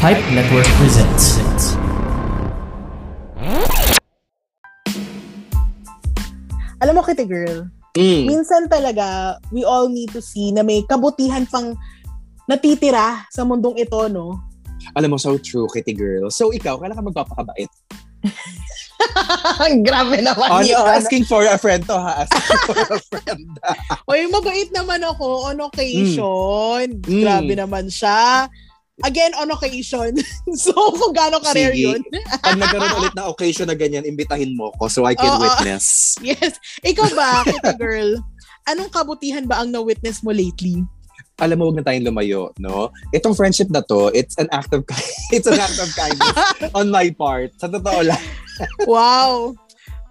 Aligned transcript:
Pipe 0.00 0.24
Network 0.32 0.64
presents. 0.80 1.40
Alam 6.80 6.96
mo, 6.96 7.02
Kitty 7.04 7.28
Girl, 7.28 7.68
Mm. 7.92 8.24
minsan 8.30 8.70
talaga, 8.70 9.36
we 9.50 9.66
all 9.66 9.90
need 9.90 10.08
to 10.14 10.22
see 10.22 10.54
na 10.54 10.62
may 10.62 10.80
kabutihan 10.86 11.42
pang 11.44 11.74
natitira 12.46 13.26
sa 13.28 13.42
mundong 13.42 13.76
ito, 13.76 14.06
no? 14.08 14.38
Alam 14.96 15.12
mo, 15.12 15.18
so 15.20 15.36
true, 15.36 15.68
kitty 15.68 15.92
girl. 15.92 16.30
So 16.32 16.54
ikaw, 16.54 16.78
kailan 16.80 16.96
ka 16.96 17.04
magpapakabait? 17.04 17.68
Grabe 19.86 20.22
naman 20.22 20.48
On, 20.48 20.62
yun. 20.64 20.86
asking 20.86 21.26
for 21.26 21.42
a 21.44 21.58
friend 21.58 21.82
to 21.84 21.98
ha? 21.98 22.24
Asking 22.24 22.58
for 22.70 22.78
a 22.78 22.98
friend. 23.10 23.48
Uy, 24.08 24.24
mabait 24.30 24.70
naman 24.72 25.02
ako 25.04 25.50
on 25.52 25.58
occasion. 25.60 26.94
Mm. 27.04 27.22
Grabe 27.26 27.52
naman 27.58 27.90
siya. 27.90 28.46
Again, 29.04 29.32
on 29.36 29.48
occasion. 29.50 30.16
so, 30.64 30.72
kung 30.74 31.14
gaano 31.16 31.40
ka-rare 31.40 31.72
Sige. 31.72 31.84
yun. 31.88 32.00
Pag 32.40 32.60
nagkaroon 32.60 32.96
ulit 33.00 33.14
na 33.16 33.28
occasion 33.28 33.66
na 33.68 33.76
ganyan, 33.76 34.04
imbitahin 34.04 34.52
mo 34.52 34.72
ko 34.76 34.88
so 34.88 35.08
I 35.08 35.16
can 35.16 35.36
Oo. 35.36 35.42
witness. 35.42 36.14
Yes. 36.20 36.60
Ikaw 36.84 37.08
ba, 37.16 37.42
Kitty 37.48 37.74
Girl? 37.80 38.20
Anong 38.68 38.92
kabutihan 38.92 39.48
ba 39.48 39.64
ang 39.64 39.72
na-witness 39.72 40.20
mo 40.20 40.36
lately? 40.36 40.84
Alam 41.40 41.56
mo, 41.56 41.62
huwag 41.70 41.80
na 41.80 41.86
tayong 41.88 42.12
lumayo, 42.12 42.52
no? 42.60 42.92
Itong 43.16 43.32
friendship 43.32 43.72
na 43.72 43.80
to, 43.88 44.12
it's 44.12 44.36
an 44.36 44.52
act 44.52 44.76
of 44.76 44.84
it's 45.34 45.48
an 45.48 45.56
act 45.56 45.80
of 45.80 45.88
kindness 45.96 46.36
on 46.76 46.92
my 46.92 47.08
part. 47.16 47.56
Sa 47.56 47.72
totoo 47.72 48.04
lang. 48.04 48.20
Wow. 48.84 49.56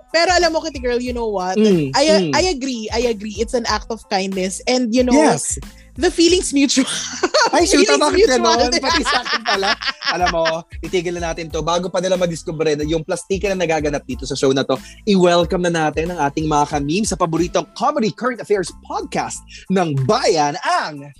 Pero 0.09 0.33
alam 0.33 0.49
mo, 0.49 0.65
Kitty 0.65 0.81
Girl, 0.81 0.97
you 0.97 1.13
know 1.13 1.29
what? 1.29 1.53
Mm, 1.53 1.93
I, 1.93 2.03
mm. 2.09 2.31
I 2.33 2.49
agree. 2.49 2.89
I 2.89 3.13
agree. 3.13 3.37
It's 3.37 3.53
an 3.53 3.69
act 3.69 3.93
of 3.93 4.01
kindness. 4.09 4.57
And 4.65 4.89
you 4.89 5.05
know, 5.05 5.13
Yes. 5.13 5.61
The 5.99 6.07
feelings 6.07 6.55
mutual. 6.55 6.87
Ay, 7.55 7.67
shoot, 7.67 7.83
bakit 7.83 8.31
ganon? 8.31 8.71
Pati 8.71 9.03
sa 9.03 9.19
akin 9.19 9.41
pala. 9.43 9.75
Alam 10.15 10.27
mo, 10.31 10.43
itigil 10.79 11.19
na 11.19 11.31
natin 11.31 11.51
to. 11.51 11.59
Bago 11.59 11.91
pa 11.91 11.99
nila 11.99 12.15
madiscover 12.15 12.79
na 12.79 12.87
yung 12.87 13.03
plastika 13.03 13.51
na 13.51 13.59
nagaganap 13.59 14.07
dito 14.07 14.23
sa 14.23 14.33
show 14.39 14.55
na 14.55 14.63
to, 14.63 14.79
i-welcome 15.03 15.67
na 15.67 15.73
natin 15.73 16.15
ang 16.15 16.19
ating 16.31 16.47
mga 16.47 16.65
kamim 16.71 17.03
sa 17.03 17.19
paboritong 17.19 17.67
Comedy 17.75 18.15
Current 18.15 18.39
Affairs 18.39 18.71
podcast 18.87 19.43
ng 19.67 19.99
Bayan, 20.07 20.55
ang 20.63 21.11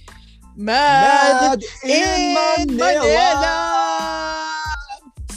Mad, 0.60 1.56
Mad 1.56 1.62
in 1.88 2.36
Manila! 2.36 3.56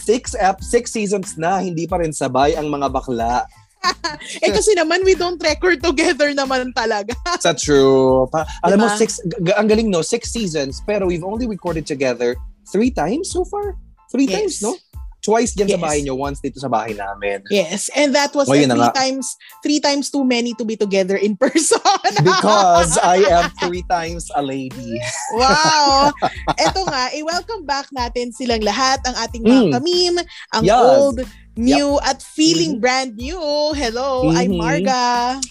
Six, 0.02 0.34
ep- 0.34 0.62
six 0.66 0.90
seasons 0.90 1.38
na, 1.38 1.62
hindi 1.62 1.86
pa 1.86 2.02
rin 2.02 2.10
sabay 2.10 2.58
ang 2.58 2.66
mga 2.66 2.90
bakla. 2.90 3.46
Eh 4.38 4.50
kasi 4.50 4.72
naman, 4.72 5.02
we 5.02 5.14
don't 5.14 5.38
record 5.38 5.82
together 5.82 6.30
naman 6.30 6.70
talaga. 6.72 7.12
Sa 7.44 7.52
true. 7.52 8.26
Pa- 8.28 8.46
alam 8.62 8.78
mo, 8.78 8.86
Diba? 8.86 8.98
six, 8.98 9.18
g- 9.18 9.54
ang 9.54 9.66
galing 9.66 9.90
no, 9.90 10.02
six 10.02 10.30
seasons, 10.30 10.82
pero 10.82 11.06
we've 11.06 11.24
only 11.24 11.46
recorded 11.46 11.82
together 11.84 12.38
three 12.68 12.90
times 12.90 13.28
so 13.28 13.42
far. 13.42 13.74
Three 14.08 14.26
Yes. 14.26 14.34
times, 14.36 14.56
no? 14.62 14.72
Twice 15.22 15.54
dyan 15.54 15.70
sa 15.70 15.78
Yes. 15.78 15.84
bahay 15.86 16.00
nyo, 16.02 16.18
once 16.18 16.42
dito 16.42 16.58
sa 16.58 16.66
bahay 16.66 16.98
namin. 16.98 17.46
Yes, 17.46 17.86
and 17.94 18.10
that 18.10 18.34
was 18.34 18.50
three 18.50 18.66
nga. 18.66 18.90
times 18.90 19.38
three 19.62 19.78
times 19.78 20.10
too 20.10 20.26
many 20.26 20.50
to 20.52 20.66
be 20.66 20.74
together 20.74 21.14
in 21.14 21.38
person. 21.42 21.78
Because 22.18 22.98
I 22.98 23.22
am 23.38 23.46
three 23.62 23.86
times 23.86 24.26
a 24.34 24.42
lady. 24.42 24.98
wow! 25.32 26.10
Eto 26.58 26.82
nga, 26.84 27.14
i-welcome 27.14 27.62
back 27.62 27.86
natin 27.94 28.34
silang 28.34 28.66
lahat, 28.66 28.98
ang 29.06 29.14
ating 29.16 29.42
mga 29.42 29.62
Mm. 29.62 29.72
kamim, 29.72 30.14
ang 30.52 30.62
Yes. 30.66 30.74
old, 30.74 31.18
new, 31.56 32.00
at 32.00 32.22
feeling 32.22 32.80
brand 32.80 33.16
new. 33.16 33.38
Hello, 33.76 34.32
I'm 34.32 34.56
Mhm. 34.56 34.60
Marga. 34.60 35.02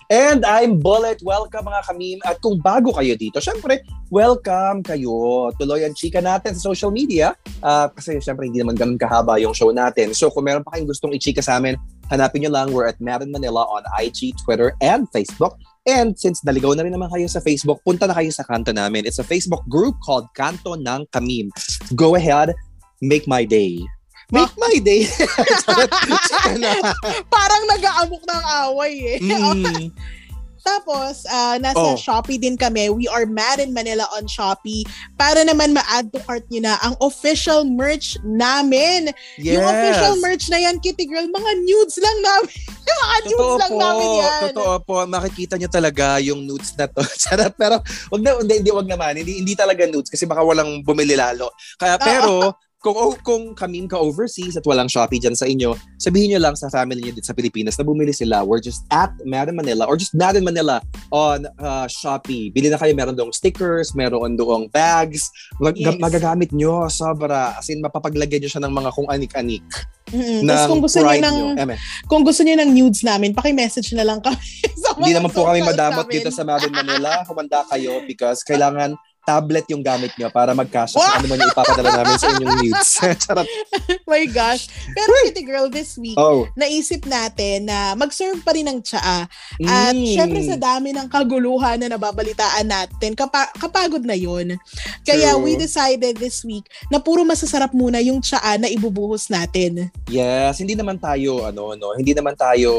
And 0.10 0.42
I'm 0.46 0.82
Bullet. 0.82 1.22
Welcome 1.22 1.70
mga 1.70 1.82
kamim. 1.86 2.18
At 2.26 2.42
kung 2.42 2.58
bago 2.58 2.94
kayo 2.98 3.14
dito, 3.14 3.38
syempre, 3.38 3.86
welcome 4.10 4.82
kayo. 4.82 5.50
Tuloy 5.62 5.86
ang 5.86 5.94
chika 5.94 6.20
natin 6.20 6.58
sa 6.58 6.74
social 6.74 6.90
media. 6.90 7.38
Ah, 7.62 7.90
kasi 7.94 8.18
syempre, 8.18 8.50
hindi 8.50 8.62
naman 8.62 8.78
ganun 8.78 8.98
kahaba 8.98 9.38
yung 9.38 9.54
show 9.54 9.70
natin. 9.70 10.18
So 10.18 10.34
kung 10.34 10.50
meron 10.50 10.66
pa 10.66 10.74
kayong 10.74 10.90
gustong 10.90 11.14
i-chika 11.14 11.46
sa 11.46 11.62
amin, 11.62 11.78
hanapin 12.10 12.42
nyo 12.44 12.52
lang. 12.52 12.74
We're 12.74 12.90
at 12.90 12.98
Madden 12.98 13.30
Manila 13.30 13.70
on 13.70 13.86
IG, 14.02 14.34
Twitter, 14.42 14.74
and 14.81 15.06
Facebook. 15.14 15.56
And 15.86 16.14
since 16.14 16.46
naligaw 16.46 16.78
na 16.78 16.86
rin 16.86 16.94
naman 16.94 17.09
kayo 17.09 17.25
sa 17.25 17.42
Facebook, 17.42 17.81
punta 17.81 18.06
na 18.06 18.14
kayo 18.14 18.30
sa 18.30 18.46
kanto 18.46 18.70
namin. 18.70 19.06
It's 19.06 19.18
a 19.18 19.25
Facebook 19.25 19.66
group 19.66 19.98
called 20.06 20.30
Kanto 20.38 20.78
ng 20.78 21.09
Kamim. 21.09 21.50
Go 21.98 22.14
ahead, 22.14 22.54
make 23.02 23.25
my 23.25 23.46
day. 23.46 23.81
Make 24.31 24.56
my 24.56 24.75
day. 24.80 25.03
Parang 27.36 27.64
nag-aamok 27.68 28.24
ng 28.24 28.44
away 28.72 28.94
eh. 29.16 29.18
Mm. 29.19 29.92
Tapos, 30.62 31.25
ah, 31.25 31.58
nasa 31.58 31.81
Oh. 31.81 31.97
Shopee 31.97 32.38
din 32.38 32.53
kami. 32.53 32.94
We 32.94 33.09
are 33.09 33.25
mad 33.25 33.58
in 33.58 33.74
Manila 33.74 34.06
on 34.14 34.30
Shopee. 34.30 34.86
Para 35.18 35.42
naman 35.42 35.74
ma-add 35.74 36.14
to 36.14 36.22
cart 36.22 36.46
nyo 36.53 36.62
na 36.62 36.78
ang 36.86 36.94
official 37.02 37.66
merch 37.66 38.14
namin. 38.22 39.09
Yes. 39.42 39.58
Yung 39.58 39.66
official 39.66 40.14
merch 40.22 40.53
na 40.53 40.62
yan, 40.62 40.78
Kitty 40.78 41.09
Girl, 41.09 41.25
mga 41.25 41.52
nudes 41.66 41.98
lang 41.98 42.18
namin. 42.22 42.53
mga 43.02 43.18
nudes 43.25 43.42
Totoo 43.42 43.58
lang 43.58 43.74
po, 43.74 43.81
namin 43.81 44.08
yan. 44.22 44.42
totoo 44.53 44.75
po. 44.86 44.96
Makikita 45.09 45.53
niyo 45.58 45.69
talaga 45.74 46.22
yung 46.22 46.46
nudes 46.46 46.78
na 46.78 46.86
to. 46.86 47.02
Pero 47.58 47.81
wag 48.13 48.22
na, 48.22 48.30
hindi, 48.38 48.53
hindi, 48.62 48.72
wag 48.72 48.88
naman. 48.88 49.13
Hindi, 49.18 49.34
hindi 49.42 49.53
talaga 49.58 49.90
nudes 49.90 50.13
kasi 50.13 50.30
baka 50.30 50.46
walang 50.46 50.86
bumili 50.86 51.18
lalo. 51.18 51.50
Kaya, 51.81 51.98
pero, 51.98 52.53
kung, 52.81 52.97
oh, 52.97 53.14
kung 53.22 53.53
kaming 53.53 53.86
ka 53.86 53.94
overseas 53.94 54.58
at 54.58 54.66
walang 54.66 54.90
Shopee 54.90 55.22
dyan 55.22 55.38
sa 55.38 55.46
inyo, 55.46 55.78
sabihin 56.02 56.34
nyo 56.34 56.50
lang 56.50 56.58
sa 56.58 56.66
family 56.74 56.97
nyo 56.97 57.14
dito 57.14 57.30
sa 57.30 57.38
Pilipinas 57.38 57.78
na 57.78 57.86
bumili 57.86 58.09
sila. 58.09 58.42
We're 58.42 58.58
just 58.58 58.90
at 58.90 59.14
Madden 59.22 59.53
Manila 59.53 59.86
or 59.86 59.94
just 59.94 60.18
Madden 60.18 60.42
Manila 60.42 60.81
on 61.14 61.46
uh, 61.62 61.86
Shopee. 61.86 62.50
Bili 62.50 62.74
na 62.74 62.81
kayo, 62.81 62.97
meron 62.97 63.14
doong 63.14 63.30
stickers, 63.31 63.94
meron 63.94 64.34
doong 64.34 64.68
bags. 64.74 65.30
Mag- 65.62 65.78
Yes. 65.81 65.97
Magagamit 65.97 66.53
nyo, 66.53 66.86
sobra. 66.90 67.58
As 67.58 67.69
in, 67.69 67.81
mapapaglagyan 67.81 68.42
nyo 68.42 68.50
siya 68.50 68.62
ng 68.66 68.74
mga 68.74 68.90
kung 68.94 69.08
anik-anik. 69.09 69.66
Mm-mm. 70.12 70.44
ng 70.44 70.50
Tapos 70.50 70.68
kung 70.68 70.81
gusto 70.84 71.00
niyo 71.00 71.22
ng 71.22 71.36
nyo. 71.38 71.48
Eme. 71.56 71.75
kung 72.06 72.22
gusto 72.22 72.42
niyo 72.44 72.56
ng 72.59 72.69
nudes 72.75 73.02
namin, 73.02 73.31
paki-message 73.31 73.94
na 73.96 74.03
lang 74.03 74.19
kami 74.19 74.38
Hindi 75.00 75.13
naman 75.16 75.31
po 75.31 75.48
kami 75.48 75.63
madamot 75.63 76.06
namin. 76.06 76.13
dito 76.18 76.30
sa 76.30 76.44
Madden 76.44 76.74
Manila. 76.74 77.24
Kumanda 77.24 77.63
kayo 77.69 78.03
because 78.06 78.44
kailangan 78.44 78.94
tablet 79.22 79.66
yung 79.70 79.82
gamit 79.82 80.09
nyo 80.18 80.28
para 80.28 80.52
magkasya 80.52 80.98
kung 80.98 81.16
ano 81.16 81.26
man 81.30 81.38
yung 81.38 81.54
ipapadala 81.54 81.90
namin 81.94 82.18
sa 82.18 82.28
inyong 82.34 82.58
needs. 82.59 82.90
Charot. 83.22 83.48
My 84.04 84.26
gosh. 84.26 84.66
Pero 84.92 85.09
Kitty 85.24 85.44
Girl, 85.46 85.70
this 85.70 85.96
week, 85.96 86.18
Oh. 86.18 86.50
naisip 86.54 87.06
natin 87.06 87.70
na 87.70 87.94
mag-serve 87.94 88.42
pa 88.42 88.52
rin 88.52 88.66
ng 88.66 88.81
tsaa. 88.81 89.30
At 89.62 89.94
Mm. 89.94 90.16
syempre 90.18 90.42
sa 90.42 90.58
dami 90.58 90.90
ng 90.92 91.06
kaguluhan 91.08 91.78
na 91.80 91.94
nababalitaan 91.94 92.66
natin, 92.66 93.14
kapa- 93.14 93.54
kapagod 93.56 94.02
na 94.02 94.18
yon. 94.18 94.58
Kaya 95.02 95.38
True. 95.38 95.44
we 95.44 95.54
decided 95.54 96.18
this 96.18 96.42
week 96.42 96.66
na 96.90 96.98
puro 96.98 97.22
masasarap 97.22 97.72
muna 97.72 98.02
yung 98.02 98.20
tsaa 98.20 98.58
na 98.58 98.68
ibubuhos 98.68 99.30
natin. 99.30 99.94
Yes, 100.10 100.58
hindi 100.58 100.74
naman 100.74 100.98
tayo, 100.98 101.46
ano, 101.46 101.78
no, 101.78 101.94
hindi 101.94 102.12
naman 102.12 102.34
tayo 102.34 102.74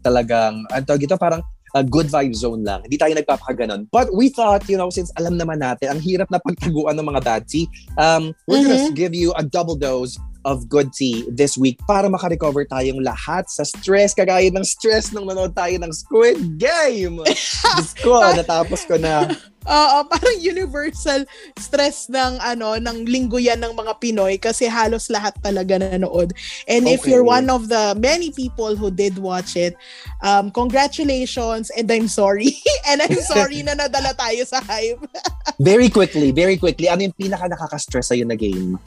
talagang, 0.00 0.64
ano 0.66 0.84
ito, 0.96 1.16
parang 1.16 1.44
a 1.74 1.82
good 1.82 2.08
vibe 2.08 2.34
zone 2.34 2.64
lang. 2.64 2.84
Hindi 2.84 2.96
tayo 2.98 3.12
nagpapakaganon. 3.16 3.88
But 3.90 4.12
we 4.12 4.28
thought, 4.28 4.68
you 4.68 4.76
know, 4.76 4.90
since 4.90 5.12
alam 5.16 5.40
naman 5.40 5.60
natin, 5.60 5.92
ang 5.92 6.00
hirap 6.00 6.28
na 6.28 6.40
pagtaguan 6.40 6.96
ng 6.98 7.06
mga 7.08 7.20
bad 7.24 7.42
tea, 7.48 7.68
um, 7.96 8.34
we're 8.46 8.64
gonna 8.64 8.92
give 8.92 9.14
you 9.14 9.32
a 9.36 9.44
double 9.44 9.76
dose 9.76 10.18
of 10.44 10.68
good 10.68 10.92
tea 10.92 11.26
this 11.30 11.56
week 11.56 11.78
para 11.86 12.06
makarecover 12.10 12.66
tayong 12.66 13.02
lahat 13.02 13.46
sa 13.48 13.62
stress, 13.62 14.14
kagaya 14.14 14.50
ng 14.50 14.66
stress 14.66 15.10
nung 15.10 15.26
nanood 15.26 15.54
tayo 15.54 15.74
ng 15.78 15.92
Squid 15.94 16.58
Game. 16.58 17.22
Diyos 17.76 17.92
ko, 17.98 18.18
natapos 18.34 18.84
ko 18.86 18.98
na. 18.98 19.30
Oo, 19.62 19.96
parang 20.10 20.38
universal 20.42 21.22
stress 21.54 22.10
ng 22.10 22.42
ano 22.42 22.74
ng 22.82 23.06
linggo 23.06 23.38
yan 23.38 23.62
ng 23.62 23.70
mga 23.78 23.94
Pinoy 24.02 24.34
kasi 24.34 24.66
halos 24.66 25.06
lahat 25.06 25.38
talaga 25.38 25.78
nanood. 25.78 26.34
And 26.66 26.90
if 26.90 27.06
Okay. 27.06 27.14
you're 27.14 27.26
one 27.26 27.46
of 27.46 27.70
the 27.70 27.94
many 27.98 28.34
people 28.34 28.74
who 28.74 28.90
did 28.90 29.22
watch 29.22 29.54
it, 29.54 29.78
um, 30.22 30.50
congratulations 30.50 31.70
and 31.78 31.86
I'm 31.90 32.10
sorry. 32.10 32.58
and 32.90 33.02
I'm 33.06 33.22
sorry 33.22 33.62
na 33.62 33.78
nadala 33.78 34.18
tayo 34.18 34.42
sa 34.42 34.58
hype. 34.66 34.98
Very 35.62 35.86
quickly, 35.90 36.34
very 36.34 36.58
quickly, 36.58 36.90
ano 36.90 37.06
yung 37.06 37.14
pinaka 37.14 37.46
nakaka-stress 37.46 38.10
sa'yo 38.10 38.26
na 38.26 38.34
game? 38.34 38.82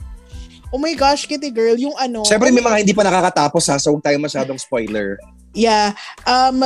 Oh 0.74 0.80
my 0.80 0.94
gosh, 0.94 1.26
Kitty 1.26 1.52
Girl, 1.52 1.78
yung 1.78 1.94
ano. 1.96 2.26
Siyempre 2.26 2.50
may 2.50 2.64
mga 2.64 2.78
hindi 2.82 2.94
pa 2.94 3.06
nakakatapos 3.06 3.64
ha, 3.70 3.78
so 3.78 3.94
huwag 3.94 4.04
tayo 4.04 4.18
masyadong 4.18 4.58
spoiler. 4.58 5.18
Yeah. 5.54 5.94
Um, 6.26 6.62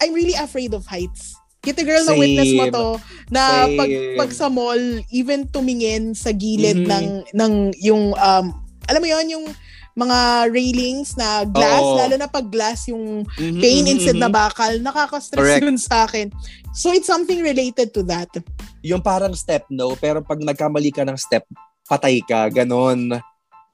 I'm 0.00 0.12
really 0.16 0.34
afraid 0.34 0.72
of 0.72 0.86
heights. 0.86 1.36
Kitty 1.60 1.84
Girl, 1.84 2.00
Same. 2.00 2.16
na-witness 2.16 2.52
mo 2.56 2.64
to 2.72 2.86
na 3.28 3.68
Same. 3.68 3.76
pag, 3.76 3.90
pag 4.16 4.30
sa 4.32 4.48
mall, 4.48 4.80
even 5.12 5.44
tumingin 5.44 6.16
sa 6.16 6.32
gilid 6.32 6.84
Mhm. 6.84 6.88
ng, 6.88 7.06
ng 7.36 7.52
yung, 7.84 8.16
um, 8.16 8.44
alam 8.88 9.00
mo 9.00 9.08
yon 9.08 9.28
yung 9.28 9.46
mga 9.92 10.48
railings 10.48 11.12
na 11.20 11.44
glass, 11.44 11.84
Oo. 11.84 12.00
lalo 12.00 12.14
na 12.16 12.30
pag 12.30 12.48
glass 12.48 12.88
yung 12.88 13.28
Mhm, 13.36 13.60
pain 13.60 13.84
mhm, 13.84 13.92
instead 13.92 14.16
na 14.16 14.32
bakal, 14.32 14.72
nakaka-stress 14.80 15.36
Correct. 15.36 15.64
yun 15.66 15.76
sa 15.76 16.08
akin. 16.08 16.32
So 16.72 16.96
it's 16.96 17.10
something 17.10 17.44
related 17.44 17.92
to 17.92 18.00
that. 18.08 18.32
Yung 18.80 19.04
parang 19.04 19.36
step 19.36 19.68
no, 19.68 19.92
pero 20.00 20.24
pag 20.24 20.40
nagkamali 20.40 20.94
ka 20.94 21.04
ng 21.04 21.18
step, 21.20 21.44
patay 21.84 22.24
ka, 22.24 22.48
ganon. 22.48 23.20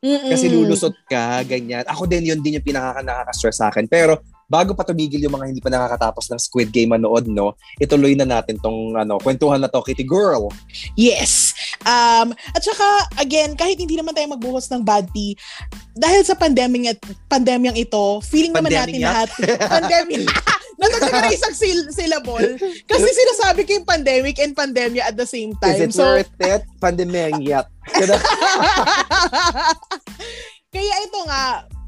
Mm-mm. 0.07 0.31
Kasi 0.31 0.47
lulusot 0.47 0.95
ka, 1.11 1.43
ganyan. 1.43 1.83
Ako 1.91 2.07
din, 2.07 2.31
yun 2.31 2.39
din 2.39 2.63
yung 2.63 2.67
pinaka 2.67 3.03
nakaka-stress 3.03 3.59
sa 3.59 3.75
akin. 3.75 3.91
Pero 3.91 4.23
bago 4.47 4.71
pa 4.79 4.87
tumigil 4.87 5.19
yung 5.27 5.35
mga 5.35 5.51
hindi 5.51 5.59
pa 5.59 5.75
nakakatapos 5.75 6.31
ng 6.31 6.39
Squid 6.39 6.71
Game 6.71 6.95
manood, 6.95 7.27
no, 7.27 7.59
ituloy 7.83 8.15
na 8.15 8.23
natin 8.23 8.55
tong 8.63 8.95
ano, 8.95 9.19
kwentuhan 9.19 9.59
na 9.59 9.67
to, 9.67 9.83
Kitty 9.83 10.07
Girl. 10.07 10.55
Yes. 10.95 11.51
Um, 11.83 12.31
at 12.55 12.63
saka, 12.63 12.87
again, 13.19 13.59
kahit 13.59 13.83
hindi 13.83 13.99
naman 13.99 14.15
tayo 14.15 14.31
magbuhos 14.31 14.71
ng 14.71 14.87
bad 14.87 15.11
tea, 15.11 15.35
dahil 15.99 16.23
sa 16.23 16.39
pandemic 16.39 16.95
at 16.95 16.99
pandemyang 17.27 17.75
ito, 17.75 18.23
feeling 18.23 18.55
naman 18.55 18.71
natin 18.71 19.03
lahat, 19.03 19.29
pandemic, 19.75 20.31
Natagdag 20.77 21.25
na 21.25 21.33
isang 21.33 21.57
sil- 21.57 21.89
syllable. 21.89 22.61
Kasi 22.85 23.09
sinasabi 23.09 23.65
ko 23.65 23.81
yung 23.81 23.89
pandemic 23.89 24.37
and 24.45 24.53
pandemya 24.53 25.09
at 25.09 25.17
the 25.17 25.25
same 25.25 25.57
time. 25.57 25.73
Is 25.73 25.89
it 25.89 25.97
so, 25.97 26.05
worth 26.05 26.29
it? 26.37 26.69
Pandemyat. 26.77 27.65
kaya 30.87 31.03
ito 31.03 31.21
nga, 31.27 31.47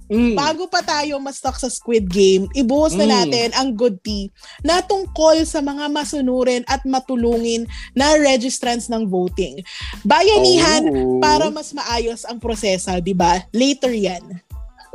Mm. 0.08 0.34
bago 0.40 0.64
pa 0.72 0.80
tayo 0.80 1.20
ma-stuck 1.20 1.60
sa 1.60 1.68
Squid 1.68 2.08
Game, 2.08 2.48
ibuhos 2.56 2.96
na 2.96 3.04
Mm. 3.04 3.12
natin 3.12 3.48
ang 3.52 3.76
good 3.76 4.00
tea 4.00 4.32
na 4.64 4.80
tungkol 4.80 5.44
sa 5.44 5.60
mga 5.60 5.84
masunurin 5.92 6.64
at 6.64 6.80
matulungin 6.88 7.68
na 7.92 8.16
registrants 8.16 8.88
ng 8.88 9.04
voting. 9.04 9.60
Bayanihan 10.08 10.88
Oh. 10.88 11.20
para 11.20 11.52
mas 11.52 11.76
maayos 11.76 12.24
ang 12.24 12.40
proseso, 12.40 12.96
di 13.04 13.12
ba? 13.12 13.44
Later 13.52 13.92
yan. 13.92 14.40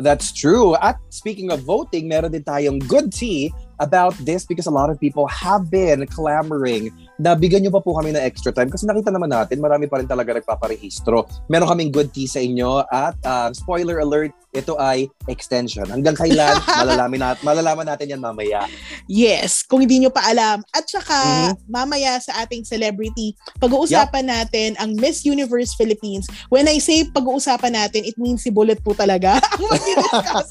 That's 0.02 0.34
true. 0.34 0.74
At 0.82 0.98
speaking 1.14 1.54
of 1.54 1.62
voting, 1.62 2.10
meron 2.10 2.34
din 2.34 2.42
tayong 2.42 2.82
good 2.90 3.14
tea 3.14 3.54
about 3.80 4.14
this 4.22 4.44
because 4.44 4.66
a 4.66 4.74
lot 4.74 4.90
of 4.90 4.98
people 4.98 5.26
have 5.26 5.70
been 5.70 6.06
clamoring 6.08 6.92
na 7.18 7.34
bigyan 7.34 7.62
nyo 7.62 7.72
pa 7.72 7.82
po 7.82 7.94
kami 7.94 8.12
ng 8.12 8.22
extra 8.22 8.50
time 8.50 8.68
kasi 8.68 8.84
nakita 8.84 9.10
naman 9.10 9.30
natin 9.30 9.58
marami 9.58 9.86
pa 9.86 9.98
rin 9.98 10.10
talaga 10.10 10.36
nagpaparehistro. 10.36 11.26
Meron 11.48 11.70
kaming 11.70 11.90
good 11.90 12.10
tea 12.10 12.26
sa 12.26 12.38
inyo 12.38 12.84
at 12.90 13.14
uh, 13.24 13.50
spoiler 13.54 14.02
alert, 14.02 14.34
ito 14.52 14.78
ay 14.78 15.10
extension. 15.26 15.86
Hanggang 15.86 16.14
kailan, 16.14 16.58
malalaman, 16.82 17.18
nat- 17.18 17.42
malalaman 17.42 17.86
natin 17.86 18.12
yan 18.12 18.22
mamaya. 18.22 18.66
Yes, 19.06 19.62
kung 19.62 19.82
hindi 19.82 20.00
nyo 20.00 20.10
pa 20.10 20.26
alam. 20.26 20.62
At 20.70 20.86
saka, 20.86 21.16
Mhm. 21.24 21.54
mamaya 21.66 22.18
sa 22.20 22.44
ating 22.44 22.66
celebrity, 22.66 23.34
pag-uusapan 23.58 24.26
natin 24.26 24.70
ang 24.78 24.94
Miss 24.94 25.24
Universe 25.24 25.74
Philippines. 25.74 26.26
When 26.50 26.66
I 26.66 26.78
say 26.78 27.06
pag-uusapan 27.06 27.74
natin, 27.74 28.04
it 28.04 28.18
means 28.18 28.42
si 28.42 28.50
Bullet 28.50 28.82
po 28.82 28.94
talaga 28.94 29.38
ang 29.54 29.64
mag-discuss. 29.72 30.48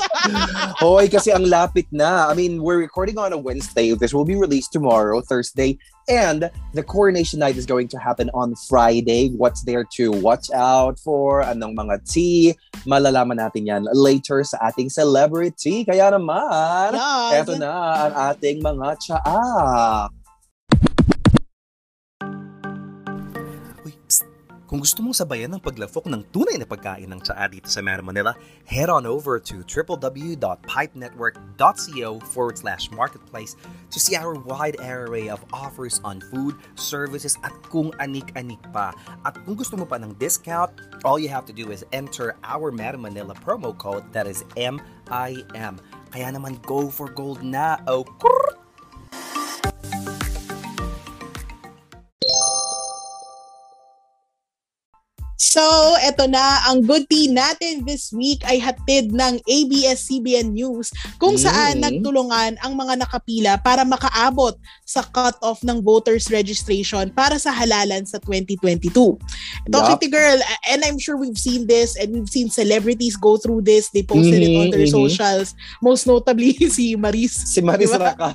Hoy, 0.79 1.07
kasi 1.07 1.31
ang 1.31 1.45
lapit 1.45 1.87
na. 1.91 2.27
I 2.27 2.35
mean, 2.35 2.59
we're 2.59 2.79
recording 2.79 3.12
on 3.19 3.33
a 3.33 3.39
Wednesday. 3.39 3.93
This 3.95 4.13
will 4.15 4.25
be 4.25 4.37
released 4.37 4.73
tomorrow, 4.73 5.21
Thursday. 5.21 5.79
And 6.09 6.51
the 6.75 6.83
coronation 6.83 7.39
night 7.39 7.57
is 7.57 7.67
going 7.67 7.89
to 7.89 7.99
happen 7.99 8.31
on 8.35 8.55
Friday. 8.69 9.31
What's 9.37 9.63
there 9.63 9.85
to 9.97 10.11
watch 10.11 10.51
out 10.51 10.99
for? 10.99 11.43
Anong 11.43 11.77
mga 11.79 12.03
tea? 12.09 12.55
Malalaman 12.87 13.39
natin 13.39 13.67
yan 13.67 13.87
later 13.93 14.43
sa 14.43 14.59
ating 14.71 14.91
celebrity. 14.91 15.85
Kaya 15.85 16.11
naman, 16.11 16.95
Yes. 16.99 17.47
eto 17.47 17.55
na 17.59 17.71
ang 18.11 18.15
ating 18.35 18.63
mga 18.63 18.89
tsaa. 18.99 20.11
Kung 24.73 24.81
gusto 24.81 25.05
mong 25.05 25.13
sabayan 25.13 25.53
ng 25.53 25.61
paglafok 25.61 26.09
ng 26.09 26.33
tunay 26.33 26.57
na 26.57 26.65
pagkain 26.65 27.05
ng 27.05 27.21
tsaa 27.21 27.45
dito 27.45 27.69
sa 27.69 27.85
Mera 27.85 28.01
Manila, 28.01 28.33
head 28.65 28.89
on 28.89 29.05
over 29.05 29.37
to 29.37 29.61
www.pipenetwork.co 29.69 32.09
forward 32.33 32.57
slash 32.57 32.89
marketplace 32.89 33.53
to 33.93 34.01
see 34.01 34.17
our 34.17 34.33
wide 34.49 34.81
array 34.81 35.29
of 35.29 35.45
offers 35.53 36.01
on 36.09 36.25
food, 36.33 36.57
services, 36.73 37.37
at 37.45 37.53
kung 37.69 37.93
anik-anik 38.01 38.65
pa. 38.73 38.97
At 39.29 39.37
kung 39.45 39.61
gusto 39.61 39.77
mo 39.77 39.85
pa 39.85 40.01
ng 40.01 40.17
discount, 40.17 40.73
all 41.05 41.21
you 41.21 41.29
have 41.29 41.45
to 41.45 41.53
do 41.53 41.69
is 41.69 41.85
enter 41.93 42.33
our 42.41 42.73
Mera 42.73 42.97
Manila 42.97 43.37
promo 43.45 43.77
code 43.77 44.09
that 44.17 44.25
is 44.25 44.41
MIM. 44.57 44.81
Kaya 46.09 46.29
naman 46.33 46.57
go 46.65 46.89
for 46.89 47.13
gold 47.13 47.45
na, 47.45 47.77
oh 47.85 48.09
krrr! 48.17 48.62
So, 55.43 55.99
eto 55.99 56.31
na, 56.31 56.71
ang 56.71 56.87
good 56.87 57.11
tea 57.11 57.27
natin 57.27 57.83
this 57.83 58.15
week 58.15 58.47
ay 58.47 58.63
hatid 58.63 59.11
ng 59.11 59.43
ABS-CBN 59.43 60.55
News 60.55 60.95
kung 61.19 61.35
saan 61.35 61.83
Mm. 61.83 61.83
nagtulungan 61.83 62.63
ang 62.63 62.79
mga 62.79 63.03
nakapila 63.03 63.59
para 63.59 63.83
makaabot 63.83 64.55
sa 64.87 65.03
cut-off 65.03 65.67
ng 65.67 65.83
voters 65.83 66.31
registration 66.31 67.11
para 67.11 67.43
sa 67.43 67.51
halalan 67.51 68.07
sa 68.07 68.23
2022. 68.23 69.19
Ito, 69.67 69.79
Yup. 69.83 69.99
Kitty 69.99 70.15
Girl, 70.15 70.39
and 70.71 70.87
I'm 70.87 71.03
sure 71.03 71.19
we've 71.19 71.35
seen 71.35 71.67
this 71.67 71.99
and 71.99 72.15
we've 72.15 72.31
seen 72.31 72.47
celebrities 72.47 73.19
go 73.19 73.35
through 73.35 73.67
this. 73.67 73.91
They 73.91 74.07
posted 74.07 74.47
it 74.47 74.55
on 74.55 74.71
their 74.71 74.87
mhm. 74.87 74.95
socials. 74.95 75.59
Most 75.83 76.07
notably, 76.07 76.55
si 76.71 76.95
Maris 76.95 77.35
Si 77.51 77.59
Maris 77.59 77.91
Diba? 77.91 78.15
Racal. 78.15 78.31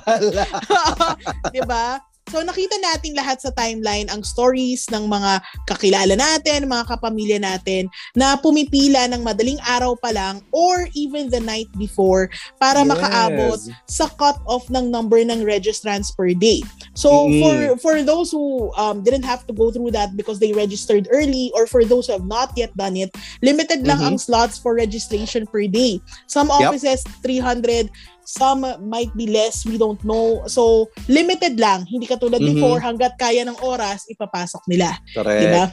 'Di 1.56 1.62
ba? 1.64 2.04
So 2.28 2.44
nakita 2.44 2.76
nating 2.76 3.16
lahat 3.16 3.40
sa 3.40 3.48
timeline 3.56 4.04
ang 4.12 4.20
stories 4.20 4.84
ng 4.92 5.08
mga 5.08 5.40
kakilala 5.64 6.12
natin, 6.12 6.68
mga 6.68 6.84
kapamilya 6.84 7.40
natin 7.40 7.88
na 8.12 8.36
pumipila 8.36 9.08
ng 9.08 9.24
madaling 9.24 9.56
araw 9.64 9.96
pa 9.96 10.12
lang 10.12 10.44
or 10.52 10.84
even 10.92 11.32
the 11.32 11.40
night 11.40 11.68
before 11.74 12.28
para 12.60 12.84
Yes. 12.84 12.88
makaabot 12.92 13.58
sa 13.88 14.06
cut-off 14.12 14.68
ng 14.68 14.92
number 14.92 15.24
ng 15.24 15.40
registrants 15.40 16.12
per 16.12 16.36
day. 16.36 16.60
So 16.92 17.08
Mm. 17.08 17.40
for 17.40 17.56
for 17.80 17.94
those 18.04 18.28
who 18.28 18.68
um, 18.76 19.00
didn't 19.00 19.24
have 19.24 19.48
to 19.48 19.54
go 19.56 19.72
through 19.72 19.96
that 19.96 20.12
because 20.12 20.36
they 20.36 20.52
registered 20.52 21.08
early 21.08 21.48
or 21.56 21.64
for 21.64 21.82
those 21.82 22.06
who 22.06 22.14
have 22.14 22.28
not 22.28 22.52
yet 22.54 22.76
done 22.76 22.96
it, 23.00 23.08
limited 23.40 23.88
lang 23.88 23.98
Mhm. 23.98 24.04
ang 24.04 24.16
slots 24.20 24.60
for 24.60 24.76
registration 24.76 25.48
per 25.48 25.64
day. 25.64 25.96
Some 26.28 26.52
Yep. 26.52 26.76
offices 26.76 27.00
300, 27.24 27.88
some 28.28 28.60
might 28.84 29.08
be 29.16 29.24
less, 29.24 29.64
we 29.64 29.80
don't 29.80 30.04
know. 30.04 30.44
So 30.44 30.92
limited 31.08 31.56
lang, 31.56 31.88
hindi 31.88 32.04
katulad 32.04 32.44
Mhm. 32.44 32.48
before 32.52 32.78
hangga't 32.78 33.16
kaya 33.16 33.40
ng 33.48 33.56
oras 33.64 34.04
ipapasok 34.04 34.68
nila, 34.68 34.92
Correct. 35.16 35.40
di 35.40 35.48
ba? 35.48 35.64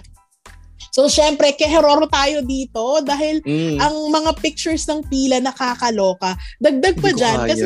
So 0.95 1.11
syempre, 1.11 1.51
keheroro 1.51 2.07
tayo 2.07 2.39
dito 2.39 3.03
dahil 3.03 3.43
Mm. 3.43 3.83
ang 3.83 3.95
mga 4.07 4.31
pictures 4.39 4.87
ng 4.87 5.03
pila 5.03 5.43
nakakaloka. 5.43 6.39
Dagdag 6.55 6.95
pa 7.03 7.11
dyan 7.11 7.35
kaya. 7.43 7.49
kasi 7.51 7.65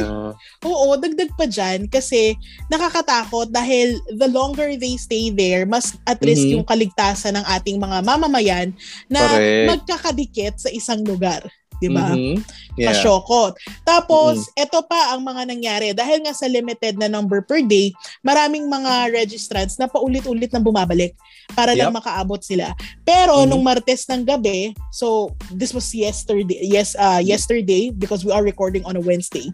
Oo, 0.66 0.98
dagdag 0.98 1.30
pa 1.38 1.46
dyan 1.46 1.86
kasi 1.86 2.34
nakakatakot 2.74 3.54
dahil 3.54 4.02
the 4.18 4.26
longer 4.26 4.74
they 4.82 4.98
stay 4.98 5.30
there, 5.30 5.70
mas 5.70 5.94
at 6.10 6.18
risk 6.26 6.50
Mhm. 6.50 6.58
yung 6.58 6.66
kaligtasan 6.66 7.38
ng 7.38 7.46
ating 7.46 7.78
mga 7.78 8.02
mamamayan 8.02 8.74
na 9.06 9.22
Correct. 9.22 9.68
magkakadikit 9.78 10.54
sa 10.58 10.74
isang 10.74 11.06
lugar. 11.06 11.46
Di 11.80 11.88
ba? 11.88 12.12
Mhm. 12.12 12.44
Yeah. 12.80 12.96
Kasyokot. 12.96 13.60
Tapos, 13.84 14.48
eto 14.56 14.80
pa 14.88 15.16
ang 15.16 15.24
mga 15.24 15.48
nangyari. 15.48 15.88
Dahil 15.92 16.24
nga 16.24 16.32
sa 16.32 16.48
limited 16.48 16.96
na 16.96 17.12
number 17.12 17.44
per 17.44 17.60
day, 17.64 17.92
maraming 18.24 18.68
mga 18.72 19.12
registrants 19.12 19.76
na 19.76 19.88
paulit-ulit 19.88 20.52
na 20.52 20.64
bumabalik 20.64 21.16
para 21.56 21.76
lang 21.76 21.92
Yep. 21.92 21.98
makaabot 22.00 22.40
sila. 22.40 22.72
Pero 23.04 23.44
Mhm. 23.44 23.48
nung 23.52 23.64
Martes 23.64 24.08
ng 24.08 24.24
gabi, 24.24 24.72
so 24.96 25.32
this 25.52 25.76
was 25.76 25.92
yesterday, 25.92 26.60
yes, 26.64 26.96
uh, 26.96 27.20
yesterday 27.20 27.92
because 27.92 28.24
we 28.24 28.32
are 28.32 28.44
recording 28.44 28.84
on 28.88 28.96
a 28.96 29.04
Wednesday. 29.04 29.52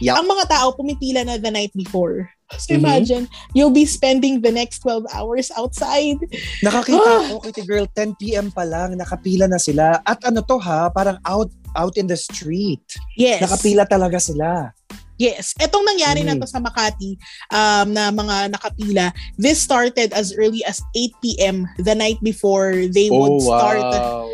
Yep. 0.00 0.16
Ang 0.22 0.26
mga 0.28 0.44
tao 0.48 0.72
pumipila 0.72 1.24
na 1.24 1.36
the 1.36 1.52
night 1.52 1.72
before. 1.76 2.28
So 2.58 2.74
imagine, 2.74 3.28
you'll 3.54 3.74
be 3.74 3.86
spending 3.86 4.40
the 4.40 4.52
next 4.52 4.80
12 4.84 5.06
hours 5.12 5.50
outside. 5.56 6.18
Nakakita 6.64 7.30
ko, 7.30 7.40
Kitty 7.40 7.64
Girl, 7.66 7.86
10 7.96 8.16
p.m. 8.20 8.50
pa 8.52 8.62
lang, 8.62 8.96
nakapila 8.96 9.48
na 9.48 9.58
sila. 9.58 10.00
At 10.04 10.20
ano 10.24 10.42
to 10.44 10.58
ha, 10.58 10.90
parang 10.90 11.18
out 11.24 11.50
out 11.72 11.96
in 11.96 12.06
the 12.06 12.16
street. 12.16 12.84
Yes. 13.16 13.40
Nakapila 13.40 13.88
talaga 13.88 14.20
sila. 14.20 14.72
Yes. 15.16 15.54
Etong 15.56 15.86
nangyari 15.86 16.26
na 16.26 16.34
Mm. 16.34 16.40
to 16.42 16.48
sa 16.50 16.58
Makati 16.58 17.14
um, 17.52 17.94
na 17.94 18.10
mga 18.10 18.52
nakapila, 18.52 19.12
this 19.38 19.60
started 19.60 20.10
as 20.12 20.34
early 20.34 20.64
as 20.66 20.82
8 20.96 21.12
p.m. 21.22 21.56
the 21.78 21.94
night 21.94 22.18
before 22.20 22.74
they 22.90 23.06
would 23.08 23.38
start 23.40 23.86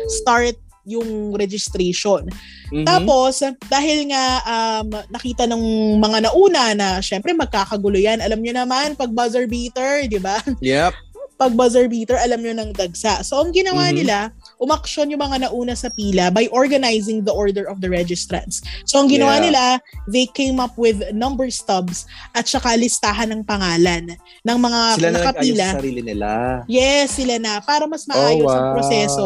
start 0.09 0.55
yung 0.89 1.37
registration. 1.37 2.25
Mhm. 2.73 2.85
Tapos, 2.85 3.41
dahil 3.65 4.09
nga 4.09 4.25
um, 4.45 4.89
nakita 5.09 5.45
ng 5.45 5.61
mga 6.01 6.29
nauna 6.29 6.63
na 6.73 6.87
syempre 6.99 7.33
magkakagulo 7.33 7.97
yan. 7.97 8.21
Alam 8.21 8.41
nyo 8.41 8.53
naman, 8.53 8.97
pag 8.97 9.13
buzzer 9.13 9.45
beater, 9.45 10.09
di 10.09 10.17
ba? 10.17 10.37
Yep. 10.61 10.93
Pag 11.39 11.55
buzzer 11.55 11.87
beater, 11.87 12.19
alam 12.19 12.43
nyo 12.43 12.51
ng 12.51 12.75
dagsa. 12.75 13.23
So, 13.23 13.39
ang 13.39 13.55
ginawa 13.55 13.89
Mhm. 13.89 13.95
nila, 13.95 14.17
umaksyon 14.59 15.09
yung 15.09 15.23
mga 15.23 15.47
nauna 15.47 15.73
sa 15.73 15.87
pila 15.89 16.29
by 16.29 16.45
organizing 16.51 17.23
the 17.23 17.31
order 17.31 17.65
of 17.65 17.79
the 17.79 17.87
registrants. 17.87 18.59
So, 18.83 18.99
ang 18.99 19.07
ginawa 19.07 19.39
Yeah. 19.39 19.45
nila, 19.47 19.63
they 20.11 20.27
came 20.27 20.59
up 20.59 20.75
with 20.75 20.99
number 21.15 21.47
stubs 21.47 22.03
at 22.35 22.45
saka 22.45 22.75
listahan 22.75 23.31
ng 23.31 23.47
pangalan 23.47 24.13
ng 24.43 24.57
mga 24.59 24.79
Sila 24.99 25.09
na 25.09 25.17
nakapila. 25.17 25.65
sa 25.65 25.77
sarili 25.79 26.01
nila. 26.03 26.29
Yes, 26.67 27.15
sila 27.15 27.39
na. 27.39 27.63
Para 27.63 27.87
mas 27.87 28.03
maayos 28.03 28.45
ang 28.45 28.75
proseso. 28.75 29.25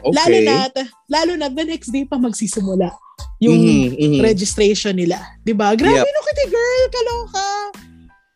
Okay. 0.00 0.16
Lalo 0.16 0.36
na, 0.40 0.56
lalo 1.06 1.32
na 1.36 1.46
the 1.52 1.64
next 1.68 1.92
day 1.92 2.08
pa 2.08 2.16
magsisimula 2.16 2.88
yung 3.36 3.52
Mhm, 3.56 4.00
mhm. 4.00 4.20
registration 4.24 4.96
nila. 4.96 5.20
'Di 5.44 5.52
ba? 5.52 5.76
Grabe 5.76 6.08
no, 6.08 6.20
Kitty 6.24 6.46
Girl, 6.48 6.84
kaloka. 6.88 7.46